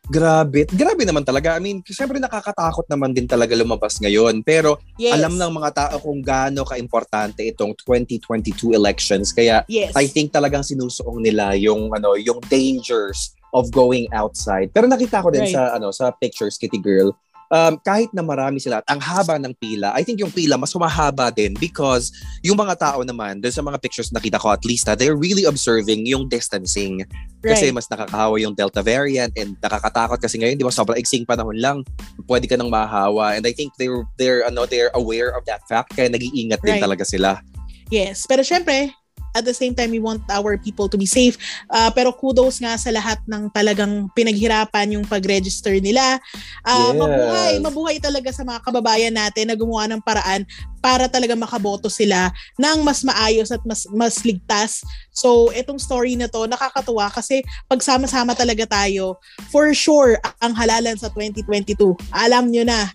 Grabe. 0.05 0.69
Grabe 0.69 1.03
naman 1.09 1.25
talaga. 1.25 1.57
I 1.57 1.61
mean, 1.65 1.81
syempre 1.81 2.21
nakakatakot 2.21 2.85
naman 2.93 3.17
din 3.17 3.25
talaga 3.25 3.57
lumabas 3.57 3.97
ngayon. 3.97 4.45
Pero 4.45 4.77
Yes. 5.01 5.17
alam 5.17 5.41
ng 5.41 5.53
mga 5.57 5.71
tao 5.73 5.97
kung 5.97 6.21
gaano 6.21 6.61
ka-importante 6.69 7.41
itong 7.41 7.73
2022 7.81 8.77
elections. 8.77 9.33
Kaya 9.33 9.65
Yes. 9.65 9.97
I 9.97 10.05
think 10.05 10.29
talagang 10.31 10.61
sinusuong 10.61 11.25
nila 11.25 11.57
yung 11.57 11.89
ano, 11.97 12.21
yung 12.21 12.37
dangers 12.53 13.33
of 13.55 13.71
going 13.73 14.05
outside. 14.13 14.69
Pero 14.75 14.85
nakita 14.91 15.23
ko 15.25 15.31
din 15.33 15.47
Right. 15.49 15.55
sa 15.57 15.73
ano 15.79 15.89
sa 15.95 16.13
pictures 16.13 16.61
Kitty 16.61 16.83
Girl. 16.83 17.15
Um, 17.53 17.77
kahit 17.85 18.09
na 18.17 18.25
marami 18.25 18.59
sila 18.59 18.81
at 18.81 18.87
ang 18.89 18.99
haba 18.99 19.37
ng 19.37 19.53
pila, 19.61 19.93
I 19.93 20.03
think 20.03 20.21
yung 20.21 20.33
pila 20.33 20.57
mas 20.57 20.73
humahaba 20.73 21.29
din 21.29 21.53
because 21.61 22.09
yung 22.41 22.57
mga 22.57 22.77
tao 22.81 23.01
naman, 23.05 23.41
dun 23.41 23.53
sa 23.53 23.61
mga 23.61 23.79
pictures 23.79 24.11
nakita 24.11 24.41
ko 24.41 24.51
at 24.51 24.65
least, 24.65 24.89
they're 24.97 25.17
really 25.19 25.45
observing 25.45 26.09
yung 26.09 26.27
distancing. 26.29 27.05
Kasi 27.45 27.69
Right. 27.69 27.77
mas 27.77 27.87
nakakahawa 27.93 28.41
yung 28.41 28.57
Delta 28.57 28.81
variant 28.81 29.31
and 29.37 29.55
nakakatakot 29.61 30.17
kasi 30.17 30.41
ngayon, 30.41 30.57
di 30.57 30.65
ba, 30.65 30.73
sobrang 30.73 30.97
iksing 30.97 31.29
panahon 31.29 31.61
lang, 31.61 31.79
pwede 32.25 32.49
ka 32.49 32.57
nang 32.57 32.73
mahawa. 32.73 33.37
And 33.37 33.45
I 33.45 33.53
think 33.53 33.77
they're, 33.77 34.09
they're, 34.17 34.49
ano, 34.49 34.65
they're 34.65 34.91
aware 34.97 35.37
of 35.37 35.45
that 35.45 35.61
fact, 35.69 35.93
kaya 35.93 36.09
nag-iingat 36.09 36.65
din 36.65 36.81
Right. 36.81 36.85
talaga 36.85 37.05
sila. 37.05 37.45
Yes. 37.93 38.25
Pero 38.25 38.41
syempre, 38.41 38.97
at 39.35 39.43
the 39.43 39.53
same 39.53 39.75
time, 39.75 39.91
we 39.91 39.99
want 39.99 40.23
our 40.31 40.55
people 40.55 40.87
to 40.87 40.95
be 40.95 41.05
safe. 41.05 41.35
Ah, 41.67 41.91
pero 41.91 42.15
kudos 42.15 42.63
nga 42.63 42.79
sa 42.79 42.95
lahat 42.95 43.19
ng 43.27 43.51
talagang 43.51 44.07
pinaghirapan 44.15 44.95
yung 44.95 45.05
pag-register 45.05 45.75
nila. 45.83 46.23
Ah, 46.63 46.95
Yes. 46.95 46.97
Mabuhay, 46.97 47.53
mabuhay 47.59 47.97
talaga 47.99 48.31
sa 48.31 48.47
mga 48.47 48.63
kababayan 48.63 49.15
natin 49.15 49.51
na 49.51 49.59
gumawa 49.59 49.91
ng 49.91 50.01
paraan 50.01 50.47
para 50.79 51.11
talaga 51.11 51.35
makaboto 51.35 51.91
sila 51.91 52.31
ng 52.61 52.85
mas 52.85 53.03
maayos 53.03 53.51
at 53.51 53.61
mas 53.67 53.89
mas 53.91 54.21
ligtas. 54.23 54.85
So, 55.11 55.51
itong 55.51 55.81
story 55.83 56.15
na 56.15 56.31
to 56.31 56.47
nakakatuwa 56.47 57.11
kasi 57.11 57.43
pagsama-sama 57.67 58.37
talaga 58.39 58.69
tayo, 58.69 59.19
for 59.51 59.75
sure, 59.75 60.21
ang 60.39 60.55
halalan 60.55 60.95
sa 60.95 61.11
2022. 61.11 61.97
Alam 62.15 62.53
nyo 62.55 62.63
na, 62.69 62.93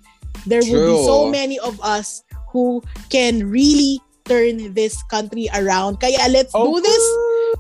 there 0.48 0.64
will 0.64 0.86
be 0.88 0.98
True. 1.02 1.08
so 1.10 1.18
many 1.28 1.60
of 1.60 1.76
us 1.84 2.24
who 2.54 2.80
can 3.10 3.46
really 3.50 4.00
turn 4.30 4.72
this 4.78 5.02
country 5.10 5.50
around. 5.58 5.98
Kaya 5.98 6.30
let's 6.30 6.54
do 6.54 6.78
this. 6.78 7.04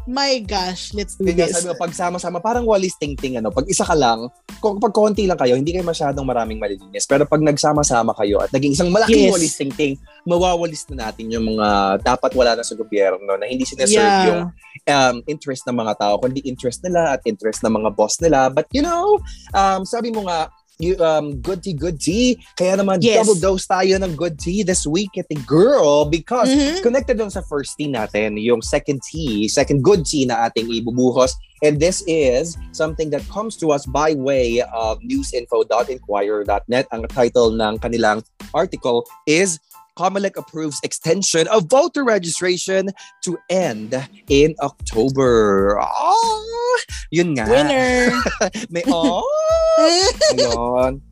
My 0.06 0.38
gosh, 0.42 0.94
let's 0.94 1.18
do 1.18 1.26
Kaya 1.26 1.50
this. 1.50 1.58
sabi 1.58 1.74
mo, 1.74 1.76
pagsama-sama, 1.78 2.38
parang 2.38 2.62
walis 2.62 2.94
ting-ting, 2.98 3.42
ano, 3.42 3.50
pag 3.50 3.66
isa 3.66 3.82
ka 3.82 3.98
lang, 3.98 4.30
kung 4.62 4.78
pag 4.78 4.94
konti 4.94 5.26
lang 5.26 5.38
kayo, 5.38 5.58
hindi 5.58 5.74
kayo 5.74 5.82
masyadong 5.82 6.26
maraming 6.26 6.62
malilinis. 6.62 7.10
Pero 7.10 7.26
pag 7.26 7.42
nagsama-sama 7.42 8.14
kayo 8.14 8.38
at 8.38 8.54
naging 8.54 8.78
isang 8.78 8.94
malaking 8.94 9.30
Yes. 9.30 9.34
walis 9.34 9.54
ting-ting, 9.58 9.94
mawawalis 10.30 10.86
na 10.94 11.10
natin 11.10 11.34
yung 11.34 11.58
mga 11.58 12.02
dapat 12.06 12.32
wala 12.38 12.54
na 12.54 12.62
sa 12.62 12.78
gobyerno 12.78 13.34
na 13.34 13.50
hindi 13.50 13.66
sineserve 13.66 13.98
Yeah. 13.98 14.26
yung 14.30 14.42
um, 14.90 15.16
interest 15.26 15.66
ng 15.66 15.78
mga 15.78 15.94
tao, 15.98 16.22
kundi 16.22 16.46
interest 16.46 16.86
nila 16.86 17.18
at 17.18 17.22
interest 17.26 17.66
ng 17.66 17.74
mga 17.74 17.90
boss 17.98 18.22
nila. 18.22 18.54
But 18.54 18.70
you 18.70 18.86
know, 18.86 19.18
um, 19.58 19.86
sabi 19.90 20.14
mo 20.14 20.26
nga, 20.30 20.54
um, 21.00 21.36
good 21.44 21.60
tea, 21.62 21.74
good 21.76 22.00
tea. 22.00 22.40
Kaya 22.56 22.80
naman, 22.80 23.04
Yes. 23.04 23.20
double 23.20 23.36
dose 23.40 23.68
tayo 23.68 24.00
ng 24.00 24.16
good 24.16 24.40
tea 24.40 24.64
this 24.64 24.88
week 24.88 25.12
at 25.20 25.28
girl 25.44 26.08
because 26.08 26.48
Mhm. 26.48 26.80
connected 26.82 27.20
dun 27.20 27.30
sa 27.30 27.44
first 27.44 27.76
tea 27.76 27.92
natin, 27.92 28.40
yung 28.40 28.64
second 28.64 29.04
tea, 29.04 29.48
second 29.52 29.84
good 29.84 30.08
tea 30.08 30.24
na 30.24 30.48
ating 30.48 30.72
ibubuhos. 30.72 31.36
And 31.60 31.84
this 31.84 32.00
is 32.08 32.56
something 32.72 33.12
that 33.12 33.28
comes 33.28 33.60
to 33.60 33.76
us 33.76 33.84
by 33.84 34.16
way 34.16 34.64
of 34.72 35.04
newsinfo.inquirer.net. 35.04 36.88
Ang 36.96 37.04
title 37.12 37.52
ng 37.52 37.84
kanilang 37.84 38.24
article 38.56 39.04
is 39.28 39.60
Comelec 40.00 40.38
approves 40.38 40.80
extension 40.82 41.46
of 41.50 41.66
voter 41.68 42.06
registration 42.06 42.88
to 43.20 43.38
end 43.50 43.92
in 44.30 44.56
October. 44.64 45.76
Oh, 45.76 46.80
yun 47.12 47.36
nga. 47.36 47.44
Winner. 47.44 48.16
May 48.72 48.84
oh. 48.88 49.28
Ayun. 50.32 51.04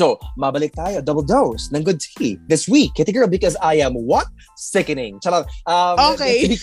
So, 0.00 0.16
mabalik 0.40 0.72
tayo. 0.72 1.04
Double 1.04 1.20
dose 1.20 1.68
ng 1.76 1.84
good 1.84 2.00
tea 2.00 2.40
this 2.48 2.64
week. 2.64 2.96
Kitty 2.96 3.12
Girl, 3.12 3.28
because 3.28 3.52
I 3.60 3.84
am 3.84 3.92
what? 3.92 4.32
Sickening. 4.56 5.20
Charot. 5.20 5.44
Um, 5.68 6.16
Okay. 6.16 6.56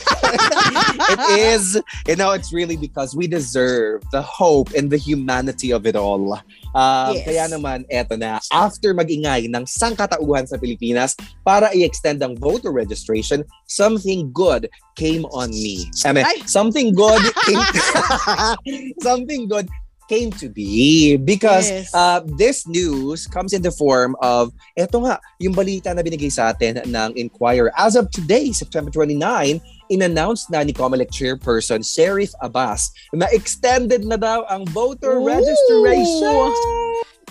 it 1.13 1.21
is, 1.37 1.77
you 2.09 2.17
know, 2.17 2.33
it's 2.33 2.49
really 2.49 2.73
because 2.73 3.13
we 3.13 3.29
deserve 3.29 4.01
the 4.09 4.25
hope 4.25 4.73
and 4.73 4.89
the 4.89 4.97
humanity 4.97 5.69
of 5.69 5.85
it 5.85 5.93
all. 5.93 6.41
Um, 6.73 7.13
Yes. 7.13 7.29
Kaya 7.29 7.45
naman, 7.53 7.85
eto 7.93 8.17
na, 8.17 8.41
after 8.49 8.97
magingay 8.97 9.45
ng 9.53 9.69
sangkatauhan 9.69 10.49
sa 10.49 10.57
Pilipinas 10.57 11.13
para 11.45 11.69
i-extend 11.77 12.25
ang 12.25 12.33
voter 12.41 12.73
registration, 12.73 13.45
something 13.69 14.33
good 14.33 14.65
came 14.97 15.29
on 15.29 15.53
me. 15.53 15.85
I 16.05 16.09
mean, 16.09 16.25
Ay! 16.25 16.41
something 16.49 16.89
good 16.97 17.21
came 17.45 17.61
something 19.05 19.45
good 19.45 19.69
came 20.07 20.31
to 20.31 20.47
be 20.47 21.15
because 21.15 21.67
Yes. 21.69 21.91
uh, 21.93 22.19
this 22.39 22.65
news 22.65 23.27
comes 23.27 23.51
in 23.51 23.61
the 23.61 23.71
form 23.71 24.15
of 24.19 24.49
eto 24.73 25.03
nga 25.03 25.19
yung 25.37 25.51
balita 25.53 25.91
na 25.91 26.01
binigay 26.01 26.31
sa 26.31 26.51
atin 26.51 26.79
ng 26.83 27.09
Inquirer 27.15 27.69
as 27.75 27.95
of 27.95 28.07
today 28.09 28.49
September 28.51 28.89
29 28.89 29.19
in-announce 29.87 30.47
na 30.47 30.63
ni 30.63 30.71
Comelec 30.71 31.11
chairperson 31.11 31.79
Sheriff 31.79 32.31
Abbas 32.39 32.91
na 33.11 33.27
extended 33.31 34.03
na 34.03 34.15
daw 34.15 34.43
ang 34.47 34.63
voter 34.71 35.19
Ooh! 35.19 35.27
registration 35.27 36.51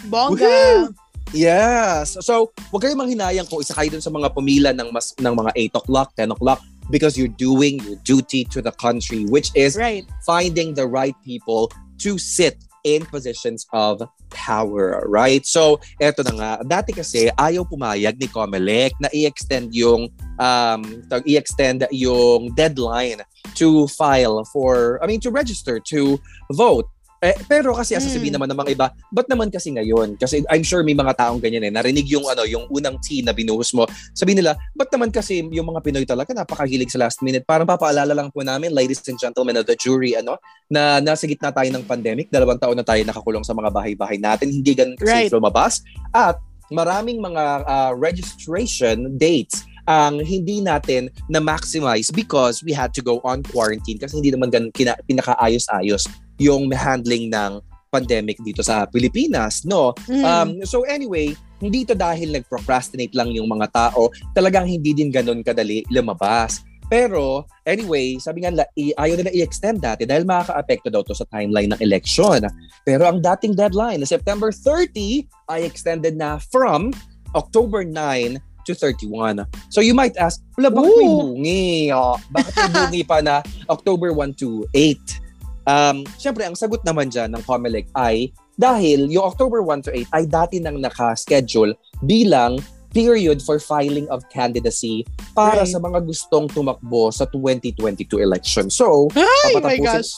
Bongga. 0.08 0.44
Woohoo! 0.44 0.94
Yes. 1.34 2.14
So, 2.22 2.54
huwag 2.70 2.86
kayong 2.86 3.02
manghinayang 3.02 3.50
kung 3.50 3.58
isa 3.58 3.74
kayo 3.74 3.90
dun 3.90 4.04
sa 4.04 4.14
mga 4.14 4.30
pumila 4.30 4.70
ng, 4.70 4.94
mas, 4.94 5.10
ng 5.18 5.34
mga 5.34 5.50
8 5.74 5.80
o'clock, 5.82 6.08
10 6.14 6.30
o'clock 6.30 6.62
because 6.86 7.18
you're 7.18 7.32
doing 7.34 7.82
your 7.82 7.98
duty 8.06 8.46
to 8.46 8.62
the 8.62 8.70
country 8.78 9.26
which 9.26 9.50
is 9.58 9.74
Right. 9.74 10.06
finding 10.22 10.70
the 10.70 10.86
right 10.86 11.18
people 11.26 11.66
to 11.98 12.14
sit 12.14 12.62
in 12.86 13.02
positions 13.10 13.66
of 13.74 13.98
power, 14.30 15.02
right? 15.10 15.42
So, 15.42 15.82
eto 15.98 16.22
na 16.22 16.32
nga. 16.38 16.50
Dati 16.62 16.94
kasi 16.94 17.26
ayaw 17.34 17.66
pumayag 17.66 18.14
ni 18.22 18.30
Comelec 18.30 18.94
na 19.02 19.10
i-extend 19.10 19.74
yung 19.74 20.06
um 20.38 20.82
i-extend 21.26 21.82
yung 21.90 22.54
deadline 22.54 23.26
to 23.58 23.90
file 23.90 24.46
for 24.54 25.02
I 25.02 25.10
mean 25.10 25.18
to 25.26 25.34
register 25.34 25.82
to 25.90 26.22
vote. 26.54 26.86
Eh, 27.16 27.32
pero 27.48 27.72
kasi 27.72 27.96
Mm. 27.96 28.02
sasabihin 28.02 28.34
naman 28.36 28.48
ng 28.52 28.58
mga 28.60 28.70
iba, 28.76 28.86
ba't 29.08 29.24
naman 29.26 29.48
kasi 29.48 29.72
ngayon? 29.72 30.20
Kasi 30.20 30.44
I'm 30.52 30.60
sure 30.60 30.84
may 30.84 30.92
mga 30.92 31.16
taong 31.16 31.40
ganyan 31.40 31.64
eh. 31.64 31.72
Narinig 31.72 32.04
yung 32.12 32.28
ano, 32.28 32.44
yung 32.44 32.68
unang 32.68 33.00
tea 33.00 33.24
na 33.24 33.32
binuhos 33.32 33.72
mo. 33.72 33.88
Sabihin 34.12 34.44
nila, 34.44 34.52
ba't 34.72 34.92
naman 34.92 35.08
kasi 35.08 35.40
yung 35.48 35.66
mga 35.66 35.80
Pinoy 35.80 36.04
talaga 36.04 36.36
napakahilig 36.36 36.92
sa 36.92 37.00
last 37.00 37.24
minute? 37.24 37.48
Parang 37.48 37.64
papaalala 37.64 38.12
lang 38.12 38.28
po 38.28 38.44
namin, 38.44 38.76
ladies 38.76 39.00
and 39.08 39.16
gentlemen 39.16 39.56
of 39.56 39.64
the 39.64 39.72
jury, 39.74 40.12
ano, 40.12 40.36
na 40.68 41.00
nasa 41.00 41.24
gitna 41.24 41.48
tayo 41.48 41.72
ng 41.72 41.88
pandemic, 41.88 42.28
dalawang 42.28 42.60
taon 42.60 42.76
na 42.76 42.84
tayo 42.84 43.00
nakakulong 43.00 43.42
sa 43.42 43.56
mga 43.56 43.72
bahay-bahay 43.72 44.20
natin, 44.20 44.52
hindi 44.52 44.76
ganun 44.76 45.00
kasi 45.00 45.08
Right. 45.08 45.32
lumabas. 45.32 45.80
At 46.12 46.36
maraming 46.68 47.22
mga 47.22 47.44
ah, 47.64 47.92
registration 47.94 49.16
dates 49.16 49.62
ang 49.86 50.18
hindi 50.18 50.58
natin 50.58 51.06
na-maximize 51.30 52.10
because 52.10 52.58
we 52.60 52.74
had 52.74 52.90
to 52.90 52.98
go 53.00 53.22
on 53.22 53.38
quarantine 53.40 53.94
kasi 53.96 54.18
hindi 54.18 54.34
naman 54.34 54.50
ganun 54.50 54.74
kina- 54.74 54.98
pinakaayos-ayos 55.06 56.10
yung 56.36 56.68
handling 56.72 57.32
ng 57.32 57.60
pandemic 57.88 58.36
dito 58.44 58.60
sa 58.60 58.84
Pilipinas, 58.84 59.64
no? 59.64 59.96
Mm. 60.10 60.24
Um, 60.24 60.48
so 60.66 60.84
anyway, 60.84 61.32
hindi 61.62 61.88
ito 61.88 61.96
dahil 61.96 62.36
nag-procrastinate 62.36 63.16
lang 63.16 63.32
yung 63.32 63.48
mga 63.48 63.72
tao, 63.72 64.12
talagang 64.36 64.68
hindi 64.68 64.92
din 64.92 65.08
ganun 65.08 65.40
kadali 65.40 65.80
lumabas. 65.88 66.60
Pero 66.86 67.42
anyway, 67.66 68.14
sabi 68.22 68.46
nga 68.46 68.52
i- 68.78 68.94
ayaw 68.94 69.18
nila 69.18 69.34
i-extend 69.34 69.82
dati 69.82 70.06
dahil 70.06 70.22
makaka-apekto 70.22 70.86
daw 70.92 71.02
to 71.02 71.16
sa 71.18 71.26
timeline 71.34 71.72
ng 71.74 71.80
election. 71.82 72.46
Pero 72.86 73.10
ang 73.10 73.18
dating 73.18 73.58
deadline 73.58 73.98
na 73.98 74.08
September 74.08 74.54
30 74.54 75.26
ay 75.50 75.66
extended 75.66 76.14
na 76.14 76.38
from 76.38 76.94
October 77.34 77.82
9 77.82 78.38
to 78.66 78.72
31. 78.74 79.46
So 79.70 79.82
you 79.82 79.94
might 79.94 80.14
ask, 80.18 80.42
wala 80.58 80.70
bakit 80.70 80.94
may 80.94 81.10
Ooh. 81.10 81.18
bungi? 81.34 81.90
Oh, 81.90 82.18
bakit 82.30 82.54
may 82.54 82.70
bungi 82.70 83.02
pa 83.06 83.18
na 83.22 83.42
October 83.66 84.14
1 84.14 84.38
to 84.38 84.66
8? 84.74 85.25
Um, 85.66 86.06
Siyempre, 86.16 86.46
ang 86.46 86.54
sagot 86.54 86.86
naman 86.86 87.10
dyan 87.10 87.34
ng 87.34 87.42
COMELEC 87.42 87.90
ay 87.98 88.30
dahil 88.56 89.10
yung 89.10 89.26
October 89.26 89.60
1 89.60 89.84
to 89.84 89.90
8 89.92 90.16
ay 90.16 90.24
dati 90.24 90.56
nang 90.62 90.80
naka-schedule 90.80 91.74
bilang 92.00 92.56
period 92.96 93.44
for 93.44 93.60
filing 93.60 94.08
of 94.08 94.24
candidacy 94.32 95.04
para 95.36 95.66
Right. 95.66 95.68
sa 95.68 95.76
mga 95.76 96.00
gustong 96.00 96.48
tumakbo 96.48 97.12
sa 97.12 97.28
2022 97.28 98.24
election. 98.24 98.72
So, 98.72 99.12
Ay, 99.12 99.60
my 99.60 99.76
gosh. 99.76 100.16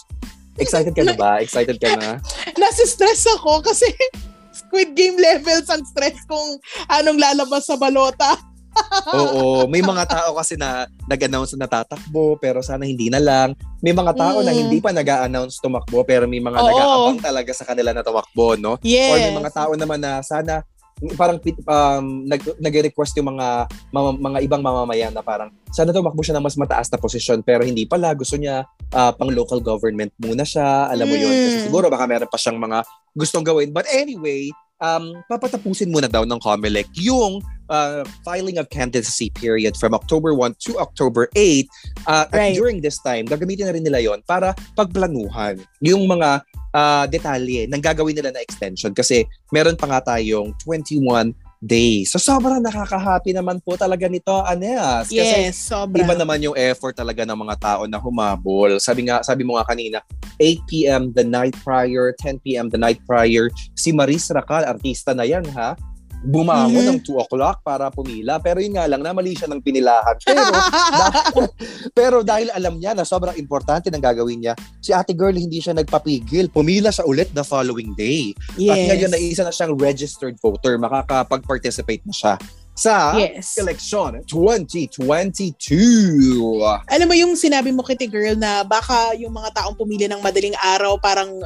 excited 0.62 0.94
ka 0.94 1.02
na 1.02 1.18
ba? 1.18 1.42
Excited 1.42 1.82
ka 1.82 1.98
na? 1.98 2.22
Nasa 2.60 2.86
stress 2.86 3.26
ako 3.34 3.66
kasi 3.66 3.90
Squid 4.58 4.94
Game 4.94 5.18
levels 5.18 5.66
ang 5.70 5.82
stress 5.82 6.22
kung 6.26 6.58
anong 6.90 7.18
lalabas 7.18 7.66
sa 7.66 7.74
balota. 7.74 8.38
Oo, 9.08 9.64
may 9.66 9.80
mga 9.80 10.04
tao 10.04 10.36
kasi 10.36 10.54
na 10.54 10.84
nag-announce 11.06 11.56
na 11.56 11.64
natatakbo 11.64 12.36
pero 12.36 12.60
sana 12.60 12.84
hindi 12.84 13.08
na 13.08 13.18
lang. 13.18 13.56
May 13.80 13.92
mga 13.92 14.12
tao 14.12 14.38
na 14.40 14.52
Mm. 14.52 14.58
hindi 14.60 14.78
pa 14.78 14.90
nag-a-announce 14.90 15.58
tumakbo 15.58 16.02
pero 16.02 16.24
may 16.24 16.38
mga 16.38 16.58
Oo. 16.58 16.66
nag-aabang 16.66 17.20
talaga 17.22 17.50
sa 17.52 17.64
kanila 17.64 17.90
na 17.90 18.04
tumakbo, 18.04 18.54
no? 18.54 18.76
Yes. 18.80 19.08
Or 19.08 19.16
may 19.18 19.34
mga 19.34 19.50
tao 19.50 19.72
naman 19.74 19.98
na 19.98 20.20
sana 20.20 20.60
parang 21.14 21.38
um, 21.38 22.26
nag, 22.26 22.42
nag-request 22.58 23.14
yung 23.16 23.30
mga 23.30 23.70
mama- 23.94 24.18
mga 24.18 24.38
ibang 24.42 24.58
mamamayan 24.58 25.14
na 25.14 25.22
parang 25.22 25.54
sana 25.70 25.94
tumakbo 25.94 26.26
siya 26.26 26.34
ng 26.34 26.42
mas 26.42 26.58
mataas 26.58 26.90
na 26.90 26.98
posisyon 26.98 27.38
pero 27.40 27.62
hindi 27.62 27.86
pala 27.86 28.10
gusto 28.12 28.34
niya 28.34 28.66
ah, 28.90 29.14
pang 29.14 29.30
local 29.30 29.62
government 29.62 30.10
muna 30.18 30.42
siya 30.42 30.90
alam 30.90 31.06
mo 31.06 31.14
yun 31.14 31.30
kasi 31.30 31.54
Mm. 31.54 31.64
siguro 31.70 31.86
baka 31.86 32.02
meron 32.04 32.26
pa 32.26 32.34
siyang 32.34 32.58
mga 32.58 32.82
gustong 33.14 33.46
gawin. 33.46 33.70
But 33.70 33.86
anyway, 33.86 34.50
um, 34.78 35.22
papatapusin 35.26 35.86
muna 35.86 36.10
daw 36.10 36.26
ng 36.26 36.38
COMELEC 36.38 36.90
yung 36.98 37.38
uh, 37.68 38.02
filing 38.24 38.58
of 38.58 38.68
candidacy 38.68 39.30
period 39.32 39.76
from 39.76 39.94
October 39.94 40.34
1 40.34 40.56
to 40.68 40.76
October 40.80 41.28
8. 41.36 41.68
Uh, 42.06 42.26
Right. 42.28 42.52
At 42.52 42.60
during 42.60 42.82
this 42.82 43.00
time, 43.00 43.24
gagamitin 43.24 43.70
na 43.70 43.72
rin 43.72 43.84
nila 43.84 44.02
yon 44.02 44.20
para 44.26 44.52
pagplanuhan 44.76 45.60
yung 45.80 46.04
mga 46.04 46.44
uh, 46.74 47.04
detalye 47.08 47.64
ng 47.70 47.80
gagawin 47.80 48.16
nila 48.16 48.34
na 48.34 48.42
extension 48.44 48.92
kasi 48.92 49.24
meron 49.54 49.78
pa 49.78 49.88
nga 49.88 50.14
tayong 50.14 50.52
21 50.64 51.32
days. 51.58 52.14
So 52.14 52.22
sobrang 52.22 52.62
nakaka-happy 52.62 53.34
naman 53.34 53.58
po 53.58 53.74
talaga 53.74 54.06
nito, 54.06 54.30
Anes. 54.46 55.10
Kasi 55.10 55.50
Yes, 55.50 55.58
sobra. 55.58 55.98
Iba 55.98 56.14
naman 56.14 56.38
yung 56.38 56.54
effort 56.54 56.94
talaga 56.94 57.26
ng 57.26 57.34
mga 57.34 57.56
tao 57.58 57.82
na 57.90 57.98
humabol. 57.98 58.78
Sabi 58.78 59.10
nga, 59.10 59.26
sabi 59.26 59.42
mo 59.42 59.58
nga 59.58 59.66
kanina, 59.66 59.98
8 60.38 60.70
p.m. 60.70 61.02
the 61.18 61.26
night 61.26 61.58
prior, 61.66 62.14
10 62.14 62.38
p.m. 62.46 62.70
the 62.70 62.78
night 62.78 63.02
prior. 63.10 63.50
Si 63.74 63.90
Maris 63.90 64.30
Racal, 64.30 64.62
artista 64.62 65.10
na 65.10 65.26
yan 65.26 65.42
ha. 65.50 65.74
Bumangon 66.20 66.82
Mhm. 66.82 66.88
ng 66.90 66.98
2 67.00 67.16
o'clock 67.16 67.62
para 67.62 67.88
pumila. 67.88 68.36
Pero 68.38 68.58
yun 68.58 68.74
nga 68.74 68.84
lang, 68.84 69.00
namali 69.00 69.32
siya 69.32 69.46
ng 69.46 69.58
pinilahan. 69.58 70.12
Pero, 70.18 70.42
dahil, 70.92 71.46
pero 71.94 72.16
dahil 72.20 72.48
alam 72.50 72.74
niya 72.74 72.92
na 72.92 73.02
sobrang 73.02 73.34
importante 73.34 73.86
ng 73.86 73.98
gagawin 73.98 74.38
niya, 74.40 74.52
si 74.78 74.90
ate 74.90 75.12
girl 75.12 75.32
hindi 75.32 75.58
siya 75.58 75.72
nagpapigil. 75.72 76.48
Pumila 76.48 76.88
siya 76.88 77.04
ulit 77.04 77.30
the 77.32 77.40
following 77.40 77.92
day. 77.94 78.32
yes. 78.54 78.68
At 78.68 78.76
ngayon 78.90 79.10
na 79.10 79.16
isa 79.16 79.42
na 79.42 79.50
siyang 79.50 79.72
registered 79.74 80.34
voter, 80.36 80.76
makakapag-participate 80.76 82.02
na 82.02 82.12
siya 82.12 82.34
sa 82.74 83.14
Yes. 83.14 83.56
election 83.56 84.22
2022. 84.22 86.62
Alam 86.86 87.06
mo 87.06 87.14
yung 87.14 87.34
sinabi 87.34 87.70
mo 87.70 87.82
Kitty 87.82 88.06
Girl 88.06 88.34
na 88.34 88.62
baka 88.62 89.14
yung 89.14 89.32
mga 89.32 89.54
taong 89.54 89.74
pumili 89.74 90.06
ng 90.06 90.18
madaling 90.18 90.54
araw 90.58 90.96
parang 90.96 91.38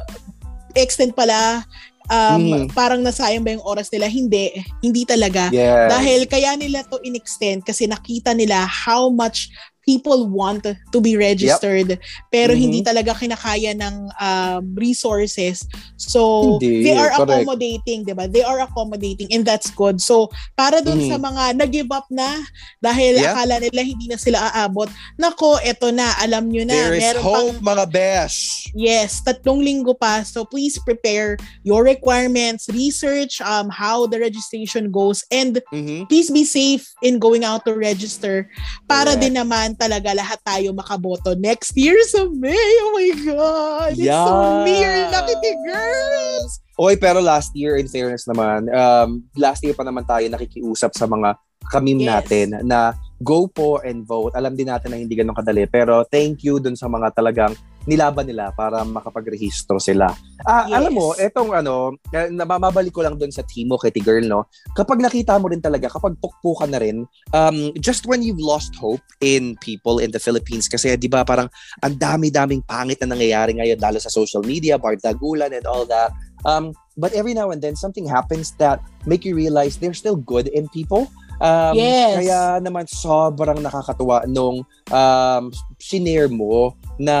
extend 0.73 1.13
pala 1.13 1.61
um, 2.09 2.41
Mm. 2.43 2.65
parang 2.73 2.99
nasayang 2.99 3.43
ba 3.43 3.55
yung 3.55 3.63
oras 3.63 3.87
nila? 3.91 4.07
Hindi. 4.07 4.51
Hindi 4.81 5.03
talaga. 5.03 5.47
Yeah. 5.53 5.87
Dahil 5.91 6.25
kaya 6.27 6.55
nila 6.57 6.83
to 6.87 6.99
in-extend 7.03 7.63
kasi 7.63 7.87
nakita 7.87 8.35
nila 8.35 8.63
how 8.65 9.07
much 9.07 9.51
people 9.83 10.27
want 10.27 10.63
to 10.63 10.97
be 10.99 11.13
registered 11.15 11.99
pero 12.31 12.55
Mhm. 12.55 12.59
hindi 12.59 12.79
talaga 12.81 13.11
kinakaya 13.13 13.75
ng 13.75 13.95
um, 14.17 14.63
resources. 14.75 15.67
So, 15.95 16.55
Hindi, 16.59 16.83
they 16.87 16.95
are 16.95 17.11
correct. 17.11 17.43
accommodating, 17.43 18.03
'di 18.03 18.15
ba? 18.15 18.25
They 18.27 18.43
are 18.43 18.63
accommodating 18.63 19.27
and 19.31 19.43
that's 19.43 19.69
good. 19.71 19.99
So, 19.99 20.27
para 20.55 20.79
dun 20.79 20.99
Mhm. 21.03 21.09
sa 21.09 21.17
mga 21.19 21.43
nag-give 21.59 21.91
up 21.91 22.07
na 22.07 22.39
dahil 22.79 23.19
Yeah. 23.19 23.35
akala 23.35 23.59
nila 23.59 23.81
hindi 23.83 24.07
na 24.07 24.17
sila 24.19 24.39
aabot. 24.51 24.87
Nako, 25.15 25.59
eto 25.59 25.91
na, 25.91 26.15
alam 26.19 26.47
nyo 26.47 26.63
na. 26.63 26.73
There 26.73 26.95
is 26.95 27.03
meron 27.03 27.23
pang 27.23 27.31
hope, 27.55 27.57
mga 27.61 27.85
besh. 27.91 28.37
Yes, 28.73 29.19
tatlong 29.21 29.61
linggo 29.61 29.93
pa. 29.93 30.23
So 30.23 30.43
please 30.43 30.79
prepare 30.81 31.35
your 31.63 31.83
requirements, 31.83 32.67
research 32.71 33.39
um 33.39 33.69
how 33.69 34.07
the 34.07 34.19
registration 34.19 34.89
goes 34.89 35.23
and 35.29 35.59
Mhm. 35.71 36.07
please 36.07 36.31
be 36.31 36.43
safe 36.43 36.89
in 37.01 37.19
going 37.19 37.43
out 37.43 37.63
to 37.63 37.73
register 37.73 38.47
para 38.87 39.13
Correct. 39.13 39.21
din 39.21 39.35
naman 39.37 39.72
talaga 39.73 40.13
lahat 40.13 40.39
tayo 40.41 40.71
makaboto 40.71 41.33
next 41.35 41.73
year 41.73 41.97
sa 42.07 42.25
May. 42.25 42.57
Oh 42.81 42.91
my 42.93 43.09
God! 43.25 43.93
It's 43.93 44.09
so 44.23 44.33
Yes. 44.33 44.61
near 44.61 44.93
na 45.09 45.19
Kitty 45.23 45.53
Girls! 45.63 46.51
Oy, 46.73 46.97
pero 46.97 47.21
last 47.21 47.53
year, 47.53 47.77
in 47.77 47.85
fairness 47.85 48.25
naman, 48.25 48.65
um, 48.69 49.21
last 49.37 49.61
year 49.61 49.73
pa 49.73 49.85
naman 49.85 50.01
tayo 50.03 50.25
nakikiusap 50.25 50.93
sa 50.93 51.05
mga 51.05 51.37
kamim 51.69 52.01
Yes. 52.01 52.09
natin 52.09 52.47
na 52.65 52.91
go 53.21 53.47
po 53.47 53.79
and 53.79 54.03
vote. 54.03 54.35
Alam 54.35 54.51
din 54.53 54.67
natin 54.67 54.91
na 54.91 54.99
hindi 54.99 55.15
ganun 55.15 55.37
kadali. 55.37 55.63
Pero 55.63 56.03
thank 56.03 56.43
you 56.43 56.59
dun 56.59 56.75
sa 56.75 56.91
mga 56.91 57.13
talagang 57.15 57.53
nilaban 57.83 58.27
nila 58.27 58.51
para 58.55 58.83
makapagrehistro 58.87 59.79
sila. 59.79 60.11
Ah, 60.47 60.67
Yes. 60.67 60.75
alam 60.79 60.93
mo, 60.95 61.07
etong 61.15 61.51
ano, 61.51 61.95
eh, 62.11 62.31
nababalik 62.31 62.91
ko 62.95 63.03
lang 63.03 63.19
dun 63.19 63.31
sa 63.31 63.43
team 63.43 63.71
mo, 63.71 63.79
Kitty 63.79 63.99
Girl, 63.99 64.23
no? 64.23 64.47
Kapag 64.75 64.99
nakita 64.99 65.35
mo 65.39 65.51
rin 65.51 65.59
talaga, 65.59 65.91
kapag 65.91 66.15
pukpukan 66.19 66.71
na 66.71 66.79
rin, 66.79 67.07
um, 67.31 67.71
just 67.79 68.07
when 68.07 68.23
you've 68.23 68.39
lost 68.39 68.75
hope 68.79 69.03
in 69.19 69.55
people 69.59 69.99
in 69.99 70.11
the 70.11 70.19
Philippines, 70.19 70.67
kasi 70.71 70.95
di 70.95 71.07
ba 71.11 71.23
parang 71.27 71.47
ang 71.83 71.95
dami-daming 71.95 72.63
pangit 72.63 72.99
na 73.03 73.11
nangyayari 73.15 73.55
ngayon, 73.59 73.79
lalo 73.79 73.99
sa 73.99 74.11
social 74.11 74.43
media, 74.43 74.79
bardagulan 74.79 75.51
and 75.51 75.67
all 75.67 75.83
that. 75.87 76.11
Um, 76.43 76.75
but 76.99 77.11
every 77.15 77.31
now 77.31 77.51
and 77.51 77.63
then, 77.63 77.75
something 77.75 78.07
happens 78.07 78.51
that 78.59 78.79
make 79.07 79.23
you 79.23 79.35
realize 79.35 79.79
there's 79.79 79.99
still 79.99 80.19
good 80.19 80.47
in 80.51 80.67
people. 80.71 81.07
Um, 81.43 81.75
Yes. 81.75 82.23
Kaya 82.23 82.39
naman 82.63 82.87
sobrang 82.87 83.59
nakakatuwa 83.59 84.23
nung 84.31 84.63
um, 84.91 85.43
shinare 85.79 86.31
mo 86.31 86.75
na 86.97 87.17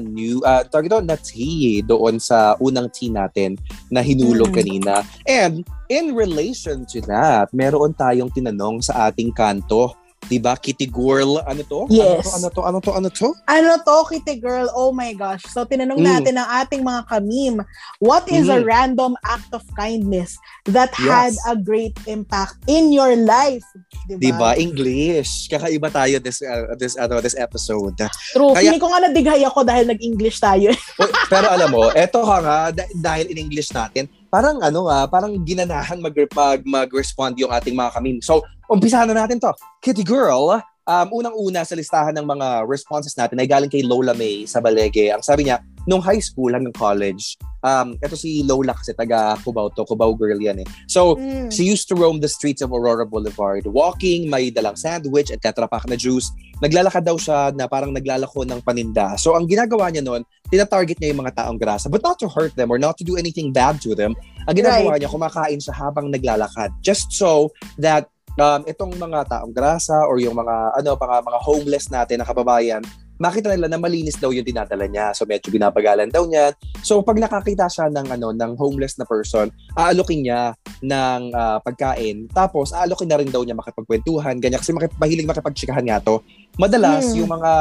new, 0.00 0.40
uh, 0.44 0.64
tawag 0.68 0.86
ito, 0.88 1.00
na 1.00 1.16
tea 1.16 1.80
doon 1.80 2.20
sa 2.20 2.56
unang 2.60 2.92
tea 2.92 3.08
natin 3.08 3.56
na 3.88 4.04
hinulog 4.04 4.52
Mm. 4.52 4.56
kanina. 4.56 4.94
And 5.24 5.64
in 5.88 6.12
relation 6.12 6.84
to 6.92 7.00
that, 7.08 7.52
meron 7.52 7.96
tayong 7.96 8.32
tinanong 8.32 8.84
sa 8.84 9.08
ating 9.08 9.32
kanto. 9.32 9.96
Diba? 10.24 10.56
Kitty 10.56 10.88
Girl, 10.88 11.36
ano 11.44 11.60
to? 11.68 11.84
Yes. 11.92 12.32
Ano 12.32 12.48
to? 12.48 12.64
Ano 12.64 12.80
to? 12.80 12.96
Ano 12.96 13.08
to? 13.12 13.28
Ano 13.44 13.76
to, 13.76 13.96
Kitty 14.08 14.40
Girl? 14.40 14.72
Oh 14.72 14.88
my 14.88 15.12
gosh. 15.12 15.44
So, 15.52 15.68
tinanong 15.68 16.00
Mm. 16.00 16.08
natin 16.08 16.40
ang 16.40 16.64
ating 16.64 16.80
mga 16.80 17.02
kamim, 17.12 17.60
what 18.00 18.24
is 18.32 18.48
a 18.48 18.56
Mhm. 18.56 18.64
random 18.64 19.12
act 19.20 19.52
of 19.52 19.60
kindness 19.76 20.40
that 20.64 20.96
Yes. 20.96 21.04
had 21.04 21.34
a 21.52 21.60
great 21.60 21.92
impact 22.08 22.56
in 22.64 22.88
your 22.88 23.12
life? 23.20 23.68
Diba? 24.04 24.20
Diba? 24.20 24.50
English. 24.56 25.48
Kakaiba 25.48 25.88
tayo 25.88 26.20
this 26.20 26.44
uh, 26.44 26.76
this 26.76 26.94
ano 26.94 27.24
this 27.24 27.32
episode. 27.34 27.96
True. 28.32 28.52
Kaya- 28.52 28.68
Feeling 28.68 28.82
ko 28.82 28.88
nga 28.92 29.00
nadighay 29.08 29.42
ako 29.44 29.64
dahil 29.64 29.88
nag-English 29.88 30.38
tayo. 30.38 30.68
Pero 31.32 31.46
alam 31.48 31.72
mo, 31.72 31.88
eto 31.90 32.20
ka 32.20 32.38
nga 32.40 32.58
dah- 32.70 32.92
dahil 32.94 33.32
in 33.32 33.48
English 33.48 33.72
natin, 33.72 34.04
parang 34.28 34.60
ano 34.60 34.86
ah, 34.86 35.08
parang 35.08 35.32
ginanahan 35.40 35.96
mag, 35.98 36.12
mag 36.36 36.60
mag-respond 36.64 37.32
yung 37.40 37.48
ating 37.48 37.72
mga 37.72 37.90
kamim. 37.96 38.20
So, 38.20 38.44
umpisahan 38.68 39.08
na 39.08 39.24
natin 39.24 39.40
to. 39.40 39.52
Kitty 39.80 40.04
Girl, 40.04 40.60
um, 40.84 41.08
unang-una 41.12 41.64
sa 41.64 41.76
listahan 41.76 42.14
ng 42.16 42.26
mga 42.26 42.68
responses 42.68 43.16
natin 43.16 43.40
ay 43.40 43.48
galing 43.48 43.72
kay 43.72 43.84
Lola 43.84 44.12
May 44.12 44.44
sa 44.44 44.60
Balege. 44.60 45.12
Ang 45.12 45.24
sabi 45.24 45.48
niya, 45.48 45.60
nung 45.84 46.00
high 46.00 46.20
school 46.20 46.52
hanggang 46.52 46.72
college, 46.72 47.36
um, 47.60 47.96
ito 48.00 48.16
si 48.16 48.40
Lola 48.44 48.72
kasi 48.72 48.96
taga 48.96 49.36
Cubao 49.44 49.68
to, 49.72 49.84
Cubao 49.84 50.16
girl 50.16 50.40
yan 50.40 50.64
eh. 50.64 50.68
So, 50.88 51.16
Mm. 51.24 51.48
She 51.52 51.64
used 51.64 51.88
to 51.88 51.94
roam 51.96 52.20
the 52.20 52.28
streets 52.28 52.60
of 52.60 52.72
Aurora 52.72 53.06
Boulevard, 53.06 53.64
walking, 53.68 54.28
may 54.28 54.50
dalang 54.50 54.76
sandwich 54.76 55.30
at 55.30 55.40
tetrapack 55.40 55.86
na 55.88 55.96
juice. 55.96 56.28
Naglalakad 56.60 57.04
daw 57.04 57.16
siya 57.16 57.52
na 57.54 57.68
parang 57.68 57.92
naglalako 57.92 58.44
ng 58.44 58.60
paninda. 58.64 59.16
So 59.16 59.36
ang 59.36 59.46
ginagawa 59.48 59.92
niya 59.92 60.04
noon, 60.04 60.24
tinatarget 60.50 60.98
niya 61.00 61.14
yung 61.14 61.22
mga 61.24 61.44
taong 61.44 61.58
grasa, 61.60 61.88
but 61.88 62.02
not 62.02 62.18
to 62.20 62.28
hurt 62.28 62.52
them 62.56 62.68
or 62.68 62.78
not 62.78 62.98
to 63.00 63.04
do 63.04 63.16
anything 63.16 63.52
bad 63.52 63.80
to 63.80 63.94
them. 63.94 64.12
Ang 64.48 64.60
ginagawa 64.60 65.00
niya, 65.00 65.08
kumakain 65.08 65.60
siya 65.60 65.74
habang 65.74 66.12
naglalakad. 66.12 66.72
Just 66.84 67.12
so 67.12 67.52
that 67.80 68.08
um, 68.38 68.60
itong 68.66 68.92
mga 68.94 69.20
taong 69.30 69.52
grasa 69.54 69.94
or 70.06 70.18
yung 70.18 70.34
mga 70.34 70.80
ano 70.80 70.90
mga 70.98 71.16
mga 71.22 71.38
homeless 71.42 71.86
natin 71.90 72.22
na 72.22 72.26
kababayan, 72.26 72.82
makita 73.14 73.46
nila 73.54 73.70
na 73.70 73.78
malinis 73.78 74.18
daw 74.18 74.34
yung 74.34 74.46
dinadala 74.46 74.90
niya. 74.90 75.14
So 75.14 75.22
medyo 75.22 75.50
binabagalan 75.54 76.10
daw 76.10 76.26
niya. 76.26 76.54
So 76.82 77.00
pag 77.00 77.18
nakakita 77.18 77.70
siya 77.70 77.86
ng 77.90 78.10
ano 78.10 78.34
ng 78.34 78.52
homeless 78.58 78.98
na 78.98 79.06
person, 79.06 79.50
aalokin 79.78 80.26
niya 80.26 80.54
ng 80.82 81.30
ah, 81.30 81.58
pagkain. 81.62 82.26
Tapos 82.34 82.74
aalokin 82.74 83.08
na 83.08 83.18
rin 83.22 83.30
daw 83.30 83.42
niya 83.46 83.54
makipagkwentuhan, 83.54 84.42
ganyan 84.42 84.58
kasi 84.58 84.74
makip- 84.74 84.98
mahilig 84.98 85.28
makipagtsikahan 85.30 85.86
nga 85.86 86.02
to. 86.02 86.18
Madalas 86.58 87.14
Hmm. 87.14 87.22
yung 87.22 87.30
mga 87.30 87.52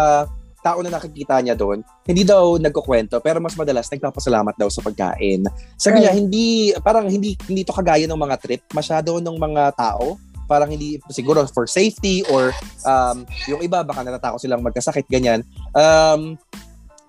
tao 0.64 0.80
na 0.80 0.96
nakikita 0.96 1.44
niya 1.44 1.60
doon, 1.60 1.84
hindi 2.08 2.24
daw 2.24 2.56
nagkukwento, 2.56 3.20
pero 3.20 3.44
mas 3.44 3.52
madalas 3.60 3.92
nagpapasalamat 3.92 4.56
daw 4.56 4.72
sa 4.72 4.80
pagkain. 4.80 5.44
Sabi 5.76 6.00
niya, 6.00 6.16
Right. 6.16 6.20
hindi, 6.24 6.48
parang 6.80 7.12
hindi, 7.12 7.36
hindi 7.52 7.68
to 7.68 7.76
kagaya 7.76 8.08
ng 8.08 8.16
mga 8.16 8.36
trip, 8.40 8.64
masyado 8.72 9.20
ng 9.20 9.36
mga 9.36 9.76
tao, 9.76 10.16
parang 10.46 10.70
hindi, 10.72 11.00
siguro 11.10 11.46
for 11.52 11.66
safety 11.66 12.24
or 12.32 12.52
um, 12.84 13.24
yung 13.48 13.64
iba, 13.64 13.82
baka 13.82 14.04
natatakot 14.04 14.40
silang 14.40 14.64
magkasakit, 14.64 15.08
ganyan. 15.08 15.42
Um, 15.74 16.36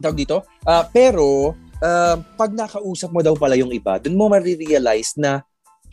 tawag 0.02 0.18
dito. 0.18 0.42
Ah, 0.66 0.86
pero, 0.86 1.54
um, 1.78 2.18
pag 2.36 2.50
nakausap 2.50 3.10
mo 3.10 3.20
daw 3.22 3.34
pala 3.38 3.54
yung 3.54 3.70
iba, 3.70 3.98
dun 4.02 4.18
mo 4.18 4.26
marirealize 4.30 5.14
na 5.18 5.42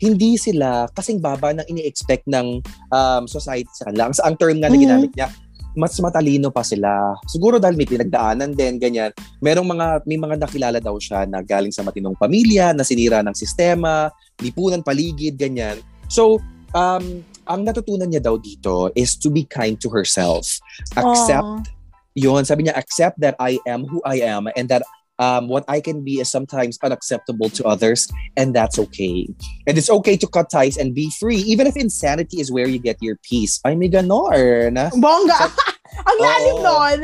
hindi 0.02 0.34
sila 0.34 0.90
kasing 0.90 1.22
baba 1.22 1.54
ng 1.54 1.66
ini-expect 1.70 2.26
ng 2.26 2.58
um, 2.90 3.22
society 3.30 3.70
sa 3.70 3.86
kanila. 3.86 4.10
Ang, 4.10 4.14
ang 4.18 4.34
term 4.34 4.58
nga 4.58 4.66
na 4.66 4.74
Mhm. 4.74 4.82
ginamit 4.82 5.12
niya, 5.14 5.30
mas 5.72 5.96
matalino 6.02 6.52
pa 6.52 6.60
sila. 6.60 7.16
Siguro 7.24 7.56
dahil 7.56 7.78
may 7.78 7.88
pinagdaanan 7.88 8.52
din, 8.52 8.76
ganyan. 8.76 9.08
Merong 9.40 9.64
mga, 9.64 9.86
may 10.04 10.18
mga 10.20 10.36
nakilala 10.42 10.78
daw 10.82 10.98
siya 11.00 11.24
na 11.24 11.40
galing 11.40 11.72
sa 11.72 11.80
matinong 11.80 12.18
pamilya, 12.18 12.76
na 12.76 12.84
sinira 12.84 13.24
ng 13.24 13.32
sistema, 13.32 14.12
lipunan, 14.42 14.84
paligid, 14.84 15.38
ganyan. 15.40 15.80
So, 16.12 16.42
um, 16.76 17.24
ang 17.46 17.66
natutunan 17.66 18.10
niya 18.10 18.22
daw 18.22 18.38
dito 18.38 18.90
is 18.94 19.16
to 19.18 19.30
be 19.30 19.44
kind 19.44 19.80
to 19.80 19.90
herself. 19.90 20.58
Accept 20.94 21.44
Aw. 21.44 22.14
yun, 22.14 22.44
sabi 22.44 22.66
niya, 22.66 22.76
accept 22.76 23.20
that 23.20 23.34
I 23.40 23.58
am 23.66 23.84
who 23.84 24.02
I 24.04 24.22
am 24.22 24.48
and 24.54 24.68
that 24.68 24.82
um, 25.18 25.48
what 25.48 25.64
I 25.68 25.80
can 25.80 26.02
be 26.02 26.20
is 26.20 26.30
sometimes 26.30 26.78
unacceptable 26.82 27.50
to 27.56 27.62
others 27.64 28.08
and 28.36 28.54
that's 28.54 28.78
okay. 28.78 29.28
And 29.66 29.78
it's 29.78 29.90
okay 29.90 30.16
to 30.16 30.26
cut 30.26 30.50
ties 30.50 30.76
and 30.76 30.94
be 30.94 31.10
free 31.18 31.42
even 31.46 31.66
if 31.66 31.76
insanity 31.76 32.40
is 32.40 32.52
where 32.52 32.68
you 32.68 32.78
get 32.78 32.98
your 33.00 33.16
peace. 33.22 33.60
Ay, 33.64 33.74
may 33.74 33.88
ganon. 33.88 34.76
Bongga! 34.96 35.40
Ang 36.08 36.18
lalim 36.24 36.56
Oo. 36.56 36.64
nun! 36.64 36.98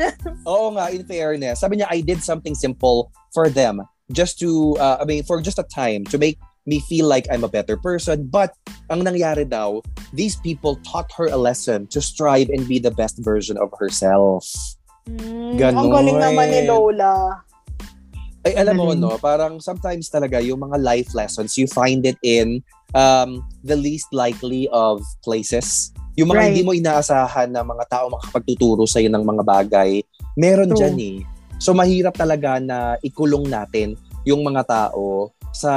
Oo 0.49 0.67
nga, 0.73 0.89
in 0.89 1.05
fairness. 1.05 1.61
Sabi 1.61 1.77
niya, 1.77 1.87
I 1.93 2.01
did 2.01 2.25
something 2.25 2.57
simple 2.57 3.13
for 3.29 3.45
them. 3.45 3.85
just 4.11 4.39
to, 4.39 4.75
uh, 4.77 4.97
I 5.01 5.05
mean, 5.05 5.23
for 5.23 5.41
just 5.41 5.59
a 5.59 5.63
time 5.63 6.03
to 6.05 6.17
make 6.17 6.37
me 6.69 6.79
feel 6.85 7.09
like 7.09 7.25
I'm 7.33 7.41
a 7.41 7.49
better 7.49 7.75
person. 7.75 8.29
But 8.29 8.53
ang 8.93 9.01
nangyari 9.01 9.49
daw, 9.49 9.81
these 10.13 10.37
people 10.37 10.77
taught 10.85 11.09
her 11.17 11.25
a 11.33 11.39
lesson 11.39 11.89
to 11.89 11.99
strive 11.99 12.53
and 12.53 12.69
be 12.69 12.77
the 12.77 12.93
best 12.93 13.17
version 13.25 13.57
of 13.57 13.73
herself. 13.81 14.45
Mm, 15.09 15.57
Ganon. 15.57 15.81
Ang 15.81 15.89
galing 15.89 16.19
naman 16.21 16.45
ni 16.53 16.61
Lola. 16.69 17.41
Ay, 18.45 18.55
alam 18.55 18.79
mo, 18.79 18.95
no, 18.95 19.19
parang 19.19 19.59
sometimes 19.59 20.07
talaga 20.07 20.39
yung 20.39 20.63
mga 20.63 20.79
life 20.79 21.11
lessons, 21.11 21.59
you 21.59 21.67
find 21.67 22.07
it 22.07 22.15
in 22.23 22.63
um, 22.95 23.43
the 23.67 23.75
least 23.75 24.07
likely 24.15 24.69
of 24.71 25.03
places. 25.25 25.91
Yung 26.15 26.31
mga 26.31 26.39
Right. 26.39 26.47
hindi 26.55 26.63
mo 26.63 26.71
inaasahan 26.71 27.51
na 27.51 27.67
mga 27.67 27.83
tao 27.91 28.05
makapagtuturo 28.07 28.87
sa'yo 28.87 29.11
ng 29.11 29.23
mga 29.23 29.43
bagay, 29.43 29.99
meron 30.39 30.71
True. 30.71 30.79
dyan 30.79 30.95
eh. 30.99 31.17
So 31.59 31.75
mahirap 31.75 32.15
talaga 32.15 32.63
na 32.63 32.95
ikulong 33.03 33.51
natin 33.51 33.99
yung 34.23 34.39
mga 34.43 34.63
tao 34.63 35.35
sa 35.51 35.73